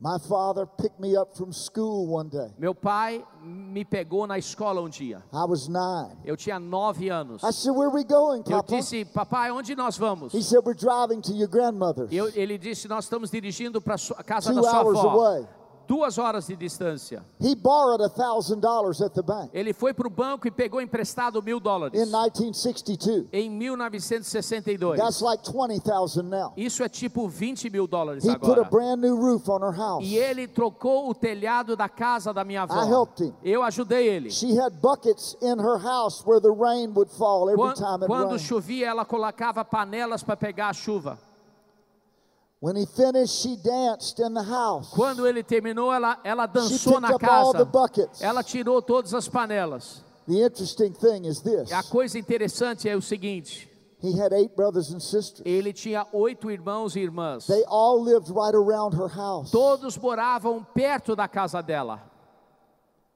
My 0.00 0.16
father 0.28 0.64
picked 0.64 1.00
me 1.00 1.16
up 1.16 1.36
from 1.36 1.50
school 1.52 2.06
one 2.06 2.28
day. 2.28 2.52
Meu 2.56 2.72
pai 2.72 3.26
me 3.42 3.84
pegou 3.84 4.28
na 4.28 4.38
escola 4.38 4.80
um 4.80 4.88
dia. 4.88 5.24
I 5.32 5.44
was 5.44 5.66
nine. 5.68 6.16
Eu 6.24 6.36
tinha 6.36 6.60
nove 6.60 7.08
anos. 7.10 7.42
I 7.42 7.50
said, 7.50 7.72
Where 7.74 7.88
are 7.88 7.92
we 7.96 8.04
going, 8.04 8.44
Eu 8.46 8.58
Papa? 8.62 8.76
disse, 8.76 9.04
papai, 9.04 9.50
onde 9.50 9.74
nós 9.74 9.98
vamos? 9.98 10.32
He 10.32 10.40
said, 10.40 10.60
We're 10.64 10.78
driving 10.78 11.20
to 11.22 11.32
your 11.32 11.48
grandmother's. 11.48 12.12
Eu, 12.12 12.28
ele 12.36 12.56
disse, 12.56 12.86
nós 12.86 13.06
estamos 13.06 13.28
dirigindo 13.28 13.80
para 13.80 13.96
a 14.16 14.22
casa 14.22 14.52
Two 14.52 14.62
da 14.62 14.70
sua 14.70 14.82
hours 14.84 14.98
avó. 15.00 15.08
away. 15.10 15.48
Duas 15.88 16.18
horas 16.18 16.46
de 16.46 16.54
distância. 16.54 17.24
He 17.40 17.54
borrowed 17.54 18.02
a 18.04 18.10
thousand 18.10 18.60
dollars 18.60 19.00
at 19.00 19.14
the 19.14 19.22
bank 19.22 19.48
Ele 19.54 19.72
foi 19.72 19.94
para 19.94 20.06
o 20.06 20.10
banco 20.10 20.46
e 20.46 20.50
pegou 20.50 20.82
emprestado 20.82 21.42
mil 21.42 21.58
dólares. 21.58 21.98
in 21.98 22.04
1962. 22.04 23.26
Em 23.32 23.48
1962. 23.50 24.98
That's 24.98 25.20
like 25.22 25.42
20,000 25.50 26.22
now. 26.28 26.52
Isso 26.56 26.82
é 26.82 26.88
tipo 26.90 27.26
20 27.26 27.70
mil 27.70 27.86
dólares 27.86 28.24
He 28.24 28.38
put 28.38 28.50
a 28.50 28.64
agora. 28.64 28.64
brand 28.70 29.00
new 29.00 29.16
roof 29.16 29.48
on 29.48 29.60
her 29.62 29.72
house. 29.74 30.04
E 30.04 30.16
ele 30.16 30.46
trocou 30.46 31.08
o 31.08 31.14
telhado 31.14 31.74
da 31.74 31.88
casa 31.88 32.34
da 32.34 32.44
minha 32.44 32.62
avó. 32.64 32.74
I 32.84 32.86
helped 32.88 33.24
him. 33.24 33.32
Eu 33.42 33.62
ajudei 33.62 34.06
ele. 34.08 34.30
She 34.30 34.58
had 34.58 34.74
buckets 34.82 35.36
in 35.40 35.58
her 35.58 35.78
house 35.78 36.22
where 36.26 36.40
the 36.40 36.50
rain 36.52 36.92
would 36.94 37.10
fall 37.10 37.48
every 37.48 37.56
Quan- 37.56 37.74
time 37.74 38.02
it 38.02 38.06
Quando 38.06 38.32
rained. 38.32 38.42
chovia, 38.42 38.88
ela 38.88 39.04
colocava 39.06 39.64
panelas 39.64 40.22
para 40.22 40.36
pegar 40.36 40.68
a 40.68 40.72
chuva. 40.74 41.18
When 42.60 42.74
he 42.74 42.86
finished, 42.86 43.40
she 43.40 43.56
danced 43.56 44.18
in 44.18 44.34
the 44.34 44.42
house. 44.42 44.90
Quando 44.90 45.26
ele 45.26 45.44
terminou, 45.44 45.92
ela, 45.92 46.18
ela 46.24 46.46
dançou 46.46 47.00
na 47.00 47.14
up 47.14 47.24
all 47.24 47.52
the 47.52 47.64
casa. 47.64 48.08
Ela 48.20 48.42
tirou 48.42 48.82
todas 48.82 49.14
as 49.14 49.28
panelas. 49.28 50.02
The 50.26 50.42
interesting 50.44 50.92
thing 50.92 51.24
is 51.24 51.40
this 51.40 51.72
A 51.72 51.82
coisa 51.84 52.18
interessante 52.18 52.88
é 52.88 52.96
o 52.96 53.00
seguinte: 53.00 53.70
he 54.02 54.18
had 54.18 54.32
eight 54.32 54.56
brothers 54.56 54.92
and 54.92 54.98
sisters. 55.00 55.40
ele 55.46 55.72
tinha 55.72 56.04
oito 56.12 56.50
irmãos 56.50 56.96
e 56.96 57.00
irmãs. 57.00 57.46
They 57.46 57.62
all 57.68 58.02
lived 58.02 58.28
right 58.28 58.54
around 58.54 58.94
her 58.94 59.08
house. 59.08 59.52
Todos 59.52 59.96
moravam 59.96 60.66
perto 60.74 61.14
da 61.14 61.28
casa 61.28 61.62
dela. 61.62 62.02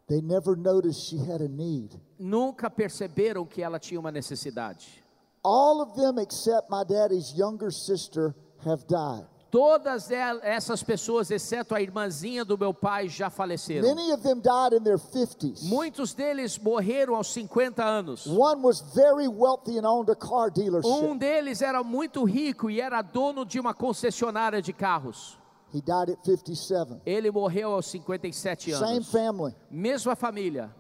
They 0.07 0.22
never 0.22 0.57
noticed 0.57 1.09
she 1.09 1.18
had 1.18 1.43
a 1.43 1.49
need. 1.49 2.01
nunca 2.16 2.70
perceberam 2.70 3.45
que 3.45 3.61
ela 3.61 3.80
tinha 3.80 3.99
uma 3.99 4.12
necessidade. 4.12 5.03
All 5.43 5.82
of 5.82 5.97
them 6.01 6.20
except 6.20 6.70
my 6.70 6.84
daddy's 6.84 7.36
younger 7.36 7.72
sister 7.72 8.34
have 8.67 8.85
died. 8.87 9.27
Todas 9.51 10.11
essas 10.11 10.83
pessoas, 10.83 11.31
exceto 11.31 11.75
a 11.75 11.83
irmãzinha 11.83 12.43
do 12.43 12.57
meu 12.57 12.73
pai, 12.73 13.07
já 13.07 13.29
faleceram. 13.29 13.87
Many 13.87 14.11
of 14.13 14.23
them 14.23 14.41
died 14.41 14.73
in 14.73 14.83
their 14.83 14.97
50s. 14.97 15.65
Muitos 15.65 16.15
deles 16.15 16.59
morreram 16.59 17.15
aos 17.15 17.27
50 17.35 17.85
anos. 17.85 18.27
One 18.27 18.63
was 18.63 18.81
very 18.95 19.29
wealthy 19.29 19.79
and 19.79 19.87
owned 19.87 20.11
a 20.11 20.17
car 20.17 20.51
dealership. 20.51 20.91
Um 20.91 21.19
deles 21.19 21.61
era 21.61 21.85
muito 21.85 22.25
rico 22.25 22.71
e 22.71 22.81
era 22.81 23.03
dono 23.03 23.45
de 23.45 23.61
uma 23.61 23.75
concessionária 23.75 24.63
de 24.63 24.73
carros. 24.73 25.39
He 25.75 25.83
died 25.83 26.11
at 26.11 26.25
57. 26.25 27.03
Ele 27.05 27.31
morreu 27.31 27.75
aos 27.75 27.87
57 27.87 28.73
Same 28.73 28.85
anos. 28.97 29.11
family. 29.13 29.55
Mesma 29.71 30.17
família. 30.17 30.75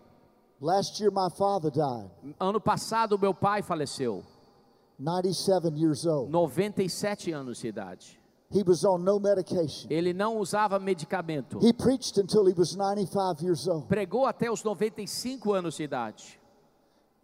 Last 0.62 0.98
year, 0.98 1.10
my 1.12 1.28
father 1.36 1.70
died, 1.70 2.08
Ano 2.40 2.60
passado, 2.60 3.18
meu 3.18 3.34
pai 3.34 3.60
faleceu. 3.62 4.22
97 5.02 5.76
years 5.76 6.06
old. 6.06 6.30
97 6.30 7.32
anos 7.32 7.58
de 7.60 7.68
idade. 7.68 8.18
He 8.50 8.62
was 8.62 8.84
on 8.84 9.02
no 9.02 9.18
medication. 9.18 9.90
Ele 9.90 10.12
não 10.12 10.38
usava 10.38 10.78
medicamento. 10.78 11.58
He 11.60 11.72
preached 11.72 12.18
until 12.18 12.46
he 12.46 12.54
was 12.54 12.76
95 12.76 13.42
years 13.42 13.66
old. 13.66 13.88
Pregou 13.88 14.26
até 14.26 14.50
os 14.50 14.62
95 14.62 15.52
anos 15.52 15.76
de 15.76 15.84
idade. 15.84 16.38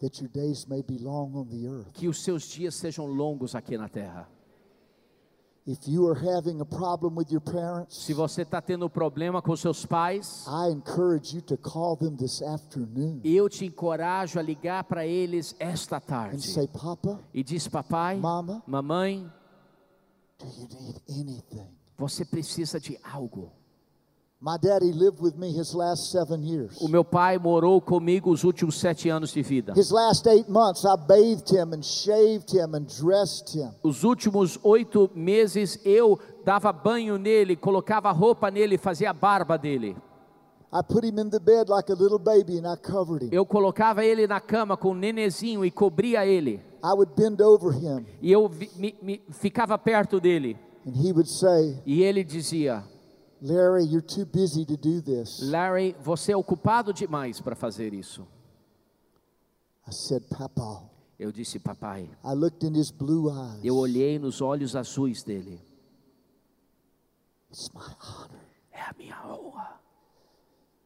That 0.00 0.20
your 0.20 0.30
days 0.30 0.66
may 0.66 0.82
be 0.82 0.98
long 0.98 1.34
on 1.34 1.46
the 1.46 1.66
earth. 1.66 1.92
Que 1.92 2.08
os 2.08 2.22
seus 2.22 2.44
dias 2.44 2.74
sejam 2.74 3.06
longos 3.06 3.54
aqui 3.54 3.76
na 3.76 3.88
terra. 3.88 4.28
If 5.70 5.86
you 5.86 6.08
are 6.08 6.14
having 6.18 6.62
a 6.62 6.64
problem 6.64 7.14
with 7.14 7.30
your 7.30 7.42
parents, 7.42 7.94
Se 8.06 8.14
você 8.14 8.40
está 8.40 8.58
tendo 8.62 8.88
problema 8.88 9.42
com 9.42 9.54
seus 9.54 9.84
pais, 9.84 10.46
I 10.46 10.72
encourage 10.72 11.36
you 11.36 11.42
to 11.42 11.58
call 11.58 11.94
them 11.94 12.16
this 12.16 12.40
afternoon 12.40 13.20
eu 13.22 13.50
te 13.50 13.66
encorajo 13.66 14.38
a 14.38 14.42
ligar 14.42 14.84
para 14.84 15.04
eles 15.06 15.54
esta 15.58 15.96
and 15.96 16.00
tarde. 16.00 16.42
say, 16.42 16.66
Papa, 16.68 17.20
E 17.34 17.44
diz, 17.44 17.68
papai, 17.68 18.16
Mama. 18.18 18.62
mamãe, 18.66 19.30
do 20.38 20.46
you 20.46 20.68
need 20.80 21.02
anything? 21.10 21.68
você 21.98 22.24
precisa 22.24 22.80
de 22.80 22.98
algo. 23.04 23.52
O 26.80 26.88
meu 26.88 27.04
pai 27.04 27.38
morou 27.38 27.80
comigo 27.80 28.30
os 28.30 28.44
últimos 28.44 28.76
sete 28.78 29.08
anos 29.08 29.32
de 29.32 29.42
vida. 29.42 29.72
His 29.76 29.90
last 29.90 30.28
eight 30.28 30.48
months, 30.48 30.84
I 30.84 30.96
bathed 30.96 31.50
him 31.50 31.74
and 31.74 31.82
shaved 31.82 32.52
him 32.56 32.74
and 32.76 32.84
dressed 32.86 33.58
him. 33.58 33.70
Os 33.82 34.04
últimos 34.04 34.56
oito 34.62 35.10
meses 35.12 35.80
eu 35.84 36.18
dava 36.44 36.72
banho 36.72 37.18
nele, 37.18 37.56
colocava 37.56 38.12
roupa 38.12 38.48
nele, 38.48 38.78
fazia 38.78 39.10
a 39.10 39.12
barba 39.12 39.58
dele. 39.58 39.96
I 40.72 40.82
put 40.86 41.02
him 41.04 41.18
in 41.18 41.30
the 41.30 41.40
bed 41.40 41.68
like 41.68 41.90
a 41.90 41.94
little 41.96 42.18
baby 42.18 42.58
and 42.58 42.66
I 42.72 42.76
covered 42.76 43.24
him. 43.24 43.30
Eu 43.32 43.44
colocava 43.44 44.04
ele 44.04 44.26
na 44.28 44.38
cama 44.38 44.76
com 44.76 44.90
um 44.90 44.94
nenezinho 44.94 45.64
e 45.64 45.70
cobria 45.70 46.24
ele. 46.24 46.60
I 46.84 46.92
would 46.92 47.10
bend 47.16 47.42
over 47.42 47.72
him 47.72 48.06
E 48.22 48.30
eu 48.30 48.48
me- 48.76 48.94
me- 49.02 49.20
ficava 49.30 49.76
perto 49.76 50.20
dele. 50.20 50.56
and 50.86 50.92
he 50.94 51.10
would 51.10 51.28
say, 51.28 51.82
E 51.84 52.02
ele 52.04 52.22
dizia: 52.22 52.84
Larry, 53.40 53.84
you're 53.84 54.00
too 54.00 54.24
busy 54.24 54.64
to 54.64 54.76
do 54.76 55.00
this. 55.00 55.40
Larry, 55.42 55.94
você 56.00 56.32
é 56.32 56.36
ocupado 56.36 56.92
demais 56.92 57.40
para 57.40 57.54
fazer 57.54 57.94
isso. 57.94 58.26
I 59.86 59.92
said, 59.92 60.24
Papa. 60.28 60.88
Eu 61.18 61.32
disse, 61.32 61.58
papai. 61.58 62.08
I 62.22 62.32
looked 62.32 62.64
in 62.64 62.76
his 62.76 62.92
blue 62.92 63.28
eyes. 63.28 63.64
Eu 63.64 63.76
olhei 63.76 64.20
nos 64.20 64.40
olhos 64.40 64.76
azuis 64.76 65.24
dele. 65.24 65.60
It's 67.50 67.70
my 67.74 67.80
honor. 67.80 68.40
É 68.70 68.82
a 68.82 68.94
minha 68.96 69.26
honra. 69.26 69.80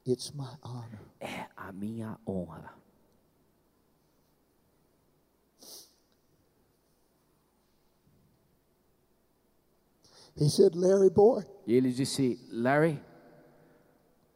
It's 0.07 0.33
my 0.33 0.57
honor. 0.63 1.01
É 1.21 1.49
a 1.55 1.71
minha 1.71 2.19
honra. 2.27 2.73
He 10.35 10.49
said, 10.49 10.75
Larry, 10.75 11.11
boy, 11.11 11.45
E 11.67 11.75
ele 11.75 11.93
disse: 11.93 12.39
Larry, 12.51 13.01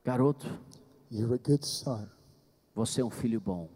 garoto, 0.05 0.47
you're 1.11 1.35
a 1.35 1.39
good 1.39 1.66
son. 1.66 2.09
você 2.74 3.01
é 3.01 3.05
um 3.05 3.11
filho 3.11 3.41
bom. 3.41 3.68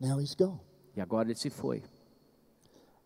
Now 0.00 0.20
he's 0.20 0.34
gone. 0.34 0.60
E 0.96 1.00
agora 1.00 1.28
ele 1.28 1.34
se 1.38 1.50
foi. 1.50 1.82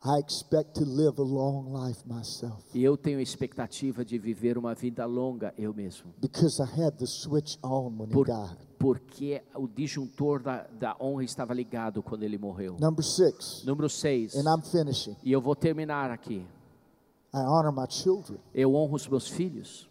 I 0.06 0.20
expect 0.20 0.74
to 0.74 0.84
live 0.84 1.18
a 1.18 1.24
long 1.24 1.72
life 1.72 2.06
myself 2.06 2.62
E 2.74 2.84
eu 2.84 2.94
tenho 2.94 3.18
expectativa 3.20 4.04
de 4.04 4.18
viver 4.18 4.58
uma 4.58 4.74
vida 4.74 5.06
longa 5.06 5.54
eu 5.56 5.72
mesmo. 5.72 6.12
because 6.20 6.60
I 6.62 6.66
had 6.66 6.98
the 6.98 7.06
switch 7.06 7.56
on 7.62 7.96
when 7.98 8.10
he 8.10 8.12
Por, 8.12 8.26
died. 8.26 8.58
porque 8.78 9.42
o 9.54 9.66
disjuntor 9.66 10.42
da, 10.42 10.66
da 10.66 10.94
honra 11.00 11.24
estava 11.24 11.54
ligado 11.54 12.02
quando 12.02 12.22
ele 12.22 12.36
morreu. 12.36 12.76
Number 12.78 13.02
six, 13.02 13.64
Número 13.64 13.88
6. 13.88 14.34
and 14.36 14.42
I'm 14.46 14.62
finishing. 14.70 15.16
E 15.24 15.32
eu 15.32 15.40
vou 15.40 15.56
terminar 15.56 16.10
aqui. 16.10 16.36
I 16.36 16.44
honor 16.44 16.46
my 16.46 16.52
children. 16.52 17.23
Eu 18.54 18.74
honro 18.74 18.94
os 18.94 19.08
meus 19.08 19.28
filhos. 19.28 19.88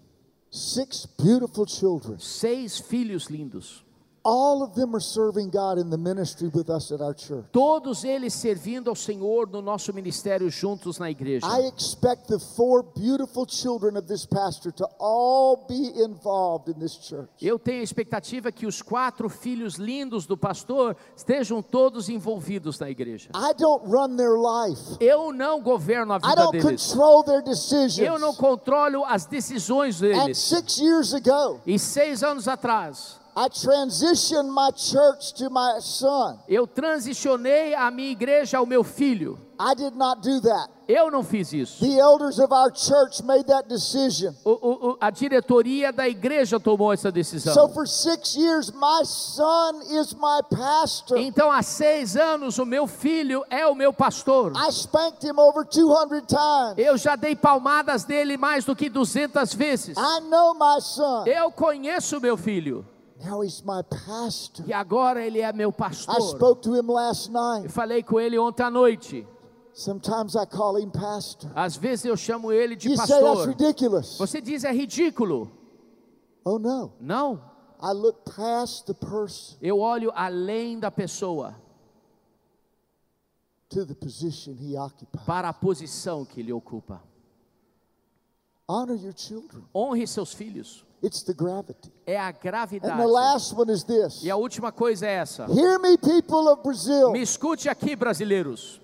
Six 0.50 1.06
beautiful 1.18 1.68
children. 1.68 2.18
Seis 2.18 2.80
filhos 2.80 3.26
lindos. 3.26 3.83
All 4.26 4.64
of 4.64 4.74
them 4.74 4.96
are 4.96 5.02
serving 5.02 5.50
God 5.50 5.78
in 5.78 5.90
the 5.90 5.98
ministry 5.98 6.48
with 6.48 6.70
us 6.70 6.94
at 6.94 7.02
our 7.02 7.14
church. 7.14 7.46
Todos 7.52 8.06
eles 8.06 8.34
servindo 8.34 8.90
ao 8.90 8.96
Senhor 8.96 9.50
no 9.50 9.62
nosso 9.62 9.92
ministério 9.94 10.50
juntos 10.50 10.98
na 10.98 11.10
igreja. 11.12 11.46
I 11.46 11.68
expect 11.68 12.28
the 12.30 12.40
four 12.40 12.84
beautiful 12.84 13.46
children 13.46 13.98
of 13.98 14.08
this 14.08 14.26
pastor 14.26 14.72
to 14.78 14.88
all 14.98 15.66
be 15.68 15.92
involved 16.02 16.70
in 16.70 16.80
this 16.80 16.96
church. 16.96 17.28
Eu 17.42 17.60
tenho 17.60 17.82
a 17.82 17.84
expectativa 17.84 18.50
que 18.50 18.66
os 18.66 18.82
quatro 18.82 19.28
filhos 19.28 19.76
lindos 19.76 20.26
do 20.26 20.38
pastor 20.38 20.96
estejam 21.18 21.62
todos 21.62 22.08
envolvidos 22.08 22.80
na 22.80 22.90
igreja. 22.90 23.30
I 23.36 23.54
don't 23.58 23.86
run 23.86 24.16
their 24.16 24.38
life. 24.38 24.98
Eu 25.02 25.34
não 25.34 25.62
governo 25.62 26.14
a 26.14 26.18
I 26.18 26.20
vida 26.22 26.36
don't 26.36 26.58
deles. 26.62 26.94
control 26.94 27.24
their 27.26 27.44
decisions. 27.44 28.00
Eu 28.00 28.18
não 28.18 28.34
controlo 28.34 29.04
as 29.04 29.26
decisões 29.26 30.02
And 30.02 30.08
deles. 30.28 30.38
six 30.38 30.78
years 30.80 31.14
ago, 31.14 31.60
E 31.66 31.78
seis 31.78 32.24
anos 32.24 32.48
atrás, 32.48 33.22
I 33.36 33.48
transitioned 33.50 34.50
my 34.54 34.70
church 34.72 35.34
to 35.36 35.50
my 35.50 35.80
son. 35.82 36.38
eu 36.48 36.68
transicionei 36.68 37.74
a 37.74 37.90
minha 37.92 38.12
igreja 38.12 38.58
ao 38.60 38.66
meu 38.66 38.84
filho. 38.84 39.40
I 39.60 39.76
did 39.76 39.96
not 39.96 40.22
do 40.22 40.42
that. 40.42 40.70
Eu 40.88 41.10
não 41.10 41.24
fiz 41.24 41.54
isso. 41.54 41.80
The 41.80 41.98
elders 41.98 42.38
of 42.38 42.52
our 42.54 42.72
church 42.76 43.24
made 43.24 43.46
that 43.46 43.70
decision. 43.70 44.34
O- 44.44 44.52
o- 44.92 44.98
a 45.00 45.10
diretoria 45.10 45.94
da 45.94 46.08
igreja 46.10 46.60
tomou 46.60 46.92
essa 46.92 47.08
So 47.10 47.12
decisão. 47.14 47.70
for 47.70 47.88
six 47.88 48.36
years, 48.36 48.72
my 48.72 49.06
son 49.06 49.82
is 49.90 50.14
my 50.14 50.42
pastor. 50.50 51.18
Então, 51.18 51.50
há 51.52 51.62
seis 51.62 52.18
anos, 52.18 52.58
o 52.60 52.66
meu 52.66 52.86
filho 52.88 53.46
é 53.50 53.66
o 53.66 53.74
meu 53.76 53.94
pastor. 53.94 54.52
I 54.56 54.70
spanked 54.72 55.24
him 55.26 55.40
over 55.40 55.64
200 55.66 56.22
times. 56.28 56.76
Eu 56.78 56.98
já 56.98 57.16
dei 57.16 57.36
palmadas 57.36 58.04
dele 58.04 58.36
mais 58.38 58.66
do 58.66 58.76
que 58.76 58.90
200 58.90 59.54
vezes. 59.54 59.96
I 59.98 60.20
know 60.30 60.54
my 60.54 60.82
son. 60.82 61.24
Eu 61.26 61.52
conheço 61.52 62.20
meu 62.20 62.36
filho. 62.36 62.86
Now 63.24 63.42
he's 63.44 63.62
my 63.64 63.82
pastor. 63.84 64.66
E 64.68 64.74
agora 64.74 65.26
ele 65.26 65.40
é 65.40 65.54
meu 65.54 65.70
I 65.70 65.74
pastor. 65.74 66.22
spoke 66.22 66.62
to 66.64 66.76
him 66.76 66.92
last 66.92 67.28
Eu 67.30 67.34
night. 67.34 67.70
falei 67.70 68.04
com 68.04 68.20
ele 68.20 68.38
ontem 68.38 68.64
à 68.64 68.70
noite. 68.70 69.26
Sometimes 69.74 70.36
I 70.36 70.46
call 70.46 70.78
him 70.78 70.90
pastor. 70.90 71.50
Às 71.56 71.76
vezes 71.76 72.06
eu 72.06 72.18
chamo 72.18 72.52
ele 72.52 72.76
de 72.76 72.90
You 72.90 72.98
say 72.98 73.08
that's 73.08 73.22
pastor. 73.22 73.48
ridiculous. 73.50 74.18
Você 74.18 74.42
diz 74.42 74.64
é 74.64 74.72
ridículo. 74.72 75.52
Oh 76.44 76.60
no. 76.60 76.92
Não. 77.00 77.42
I 77.82 77.92
look 77.94 78.20
past 78.36 78.86
the 78.86 78.94
person 78.94 79.58
Eu 79.62 79.80
olho 79.80 80.12
além 80.16 80.80
da 80.80 80.92
pessoa 80.92 81.56
to 83.70 83.86
the 83.86 83.96
position 83.96 84.54
he 84.60 84.78
occupies. 84.78 85.26
para 85.26 85.50
a 85.50 85.54
posição 85.54 86.24
que 86.26 86.40
ele 86.42 86.54
ocupa. 86.54 87.02
Honor 88.68 88.96
your 88.96 89.14
children. 89.16 89.64
Honre 89.74 90.06
seus 90.08 90.34
filhos. 90.34 90.86
It's 91.04 91.22
the 91.24 91.34
gravity. 91.34 91.92
É 92.08 92.18
a 92.18 92.30
And 92.30 92.38
gravidade. 92.42 92.98
the 92.98 93.06
last 93.08 93.54
one 93.54 93.70
is 93.70 93.84
this. 93.84 94.24
E 94.24 94.32
a 94.32 94.38
última 94.38 94.72
coisa 94.72 95.06
é 95.06 95.16
essa. 95.16 95.46
Hear 95.52 95.78
me, 95.80 95.98
people 95.98 96.48
of 96.48 96.64
Brazil. 96.64 97.12
Me 97.12 97.22
escute 97.22 97.68
aqui, 97.68 97.94
brasileiros. 97.96 98.80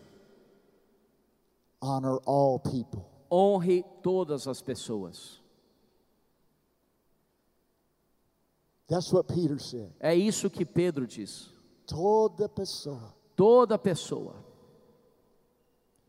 Honor 1.81 2.19
all 2.25 2.59
people. 2.59 3.05
Honre 3.31 3.85
todas 4.03 4.47
as 4.47 4.61
pessoas. 4.61 5.39
That's 8.87 9.13
what 9.13 9.27
Peter 9.33 9.59
said. 9.59 9.91
É 9.99 10.13
isso 10.15 10.49
que 10.49 10.65
Pedro 10.65 11.05
diz. 11.07 11.49
Toda 11.85 12.49
pessoa. 12.49 13.13
Toda 13.35 13.77
pessoa. 13.77 14.35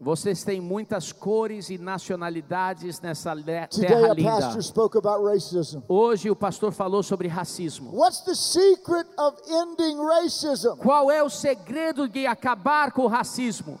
Vocês 0.00 0.44
têm 0.44 0.60
muitas 0.60 1.10
cores 1.10 1.68
e 1.68 1.78
nacionalidades 1.78 3.00
nessa 3.00 3.34
Today, 3.34 3.66
terra 3.68 4.14
pastor 4.14 4.48
linda. 4.48 4.62
spoke 4.62 4.96
about 4.96 5.24
racism. 5.24 5.80
Hoje 5.88 6.30
o 6.30 6.36
pastor 6.36 6.70
falou 6.70 7.02
sobre 7.02 7.26
racismo. 7.26 7.90
What's 7.92 8.20
the 8.20 8.36
secret 8.36 9.08
of 9.18 9.36
ending 9.50 9.98
racism? 9.98 10.76
Qual 10.76 11.10
é 11.10 11.20
o 11.24 11.28
segredo 11.28 12.08
de 12.08 12.24
acabar 12.24 12.92
com 12.92 13.02
o 13.02 13.08
racismo? 13.08 13.80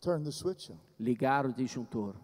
Turn 0.00 0.22
the 0.22 0.30
switch 0.30 0.70
on. 0.70 0.78
Ligar 1.00 1.44
o 1.44 1.52
disjuntor. 1.52 2.14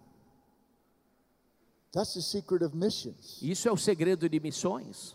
That's 1.95 2.15
the 2.15 2.23
secret 2.23 2.63
of 2.65 2.75
missions. 2.77 3.39
Isso 3.41 3.69
é 3.69 3.73
o 3.73 3.77
segredo 3.77 4.29
de 4.29 4.41
missões. 4.41 5.15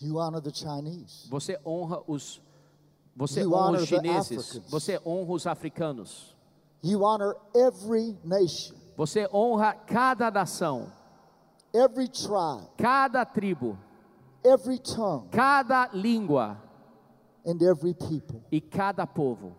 You 0.00 0.16
honor 0.18 0.40
the 0.40 0.52
Chinese. 0.52 1.28
Você 1.28 1.58
honra 1.64 2.02
os 2.08 2.40
você 3.16 3.42
You 3.42 3.52
honra 3.52 3.68
honor 3.68 3.80
os 3.82 3.88
chineses, 3.88 4.58
você 4.68 5.00
honra 5.06 5.32
os 5.32 5.46
africanos. 5.46 6.34
You 6.82 7.04
honor 7.04 7.36
every 7.54 8.16
nation, 8.24 8.74
Você 8.96 9.28
honra 9.32 9.74
cada 9.74 10.30
nação, 10.30 10.90
every 11.72 12.08
tribe, 12.08 12.66
cada 12.76 13.24
tribo, 13.24 13.78
every 14.44 14.78
tongue, 14.78 15.28
cada 15.30 15.88
língua 15.92 16.60
and 17.46 17.62
every 17.62 17.94
people. 17.94 18.42
e 18.50 18.60
cada 18.60 19.06
povo. 19.06 19.56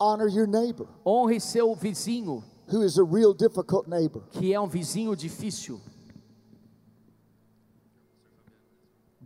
Honor 0.00 0.28
your 0.28 0.46
neighbor, 0.46 0.86
Honre 1.04 1.40
seu 1.40 1.74
vizinho, 1.74 2.44
who 2.72 2.82
is 2.82 2.96
a 2.98 3.04
real 3.04 3.34
difficult 3.34 3.86
neighbor. 3.86 4.22
que 4.32 4.52
é 4.52 4.58
um 4.60 4.66
vizinho 4.66 5.14
difícil. 5.14 5.80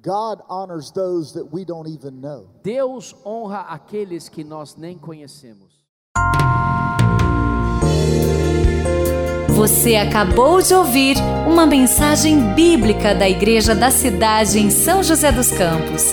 God 0.03 0.41
honors 0.49 0.93
those 0.93 1.33
that 1.35 1.53
we 1.53 1.65
don't 1.65 1.89
even 1.89 2.21
know. 2.21 2.49
Deus 2.63 3.15
honra 3.25 3.67
aqueles 3.69 4.29
que 4.29 4.45
nós 4.45 4.77
nem 4.77 4.97
conhecemos. 4.97 5.85
Você 9.57 9.97
acabou 9.97 10.61
de 10.61 10.75
ouvir 10.75 11.17
uma 11.49 11.67
mensagem 11.67 12.55
bíblica 12.55 13.15
da 13.15 13.29
Igreja 13.29 13.75
da 13.75 13.91
Cidade 13.91 14.59
em 14.59 14.71
São 14.71 15.03
José 15.03 15.33
dos 15.33 15.51
Campos. 15.51 16.13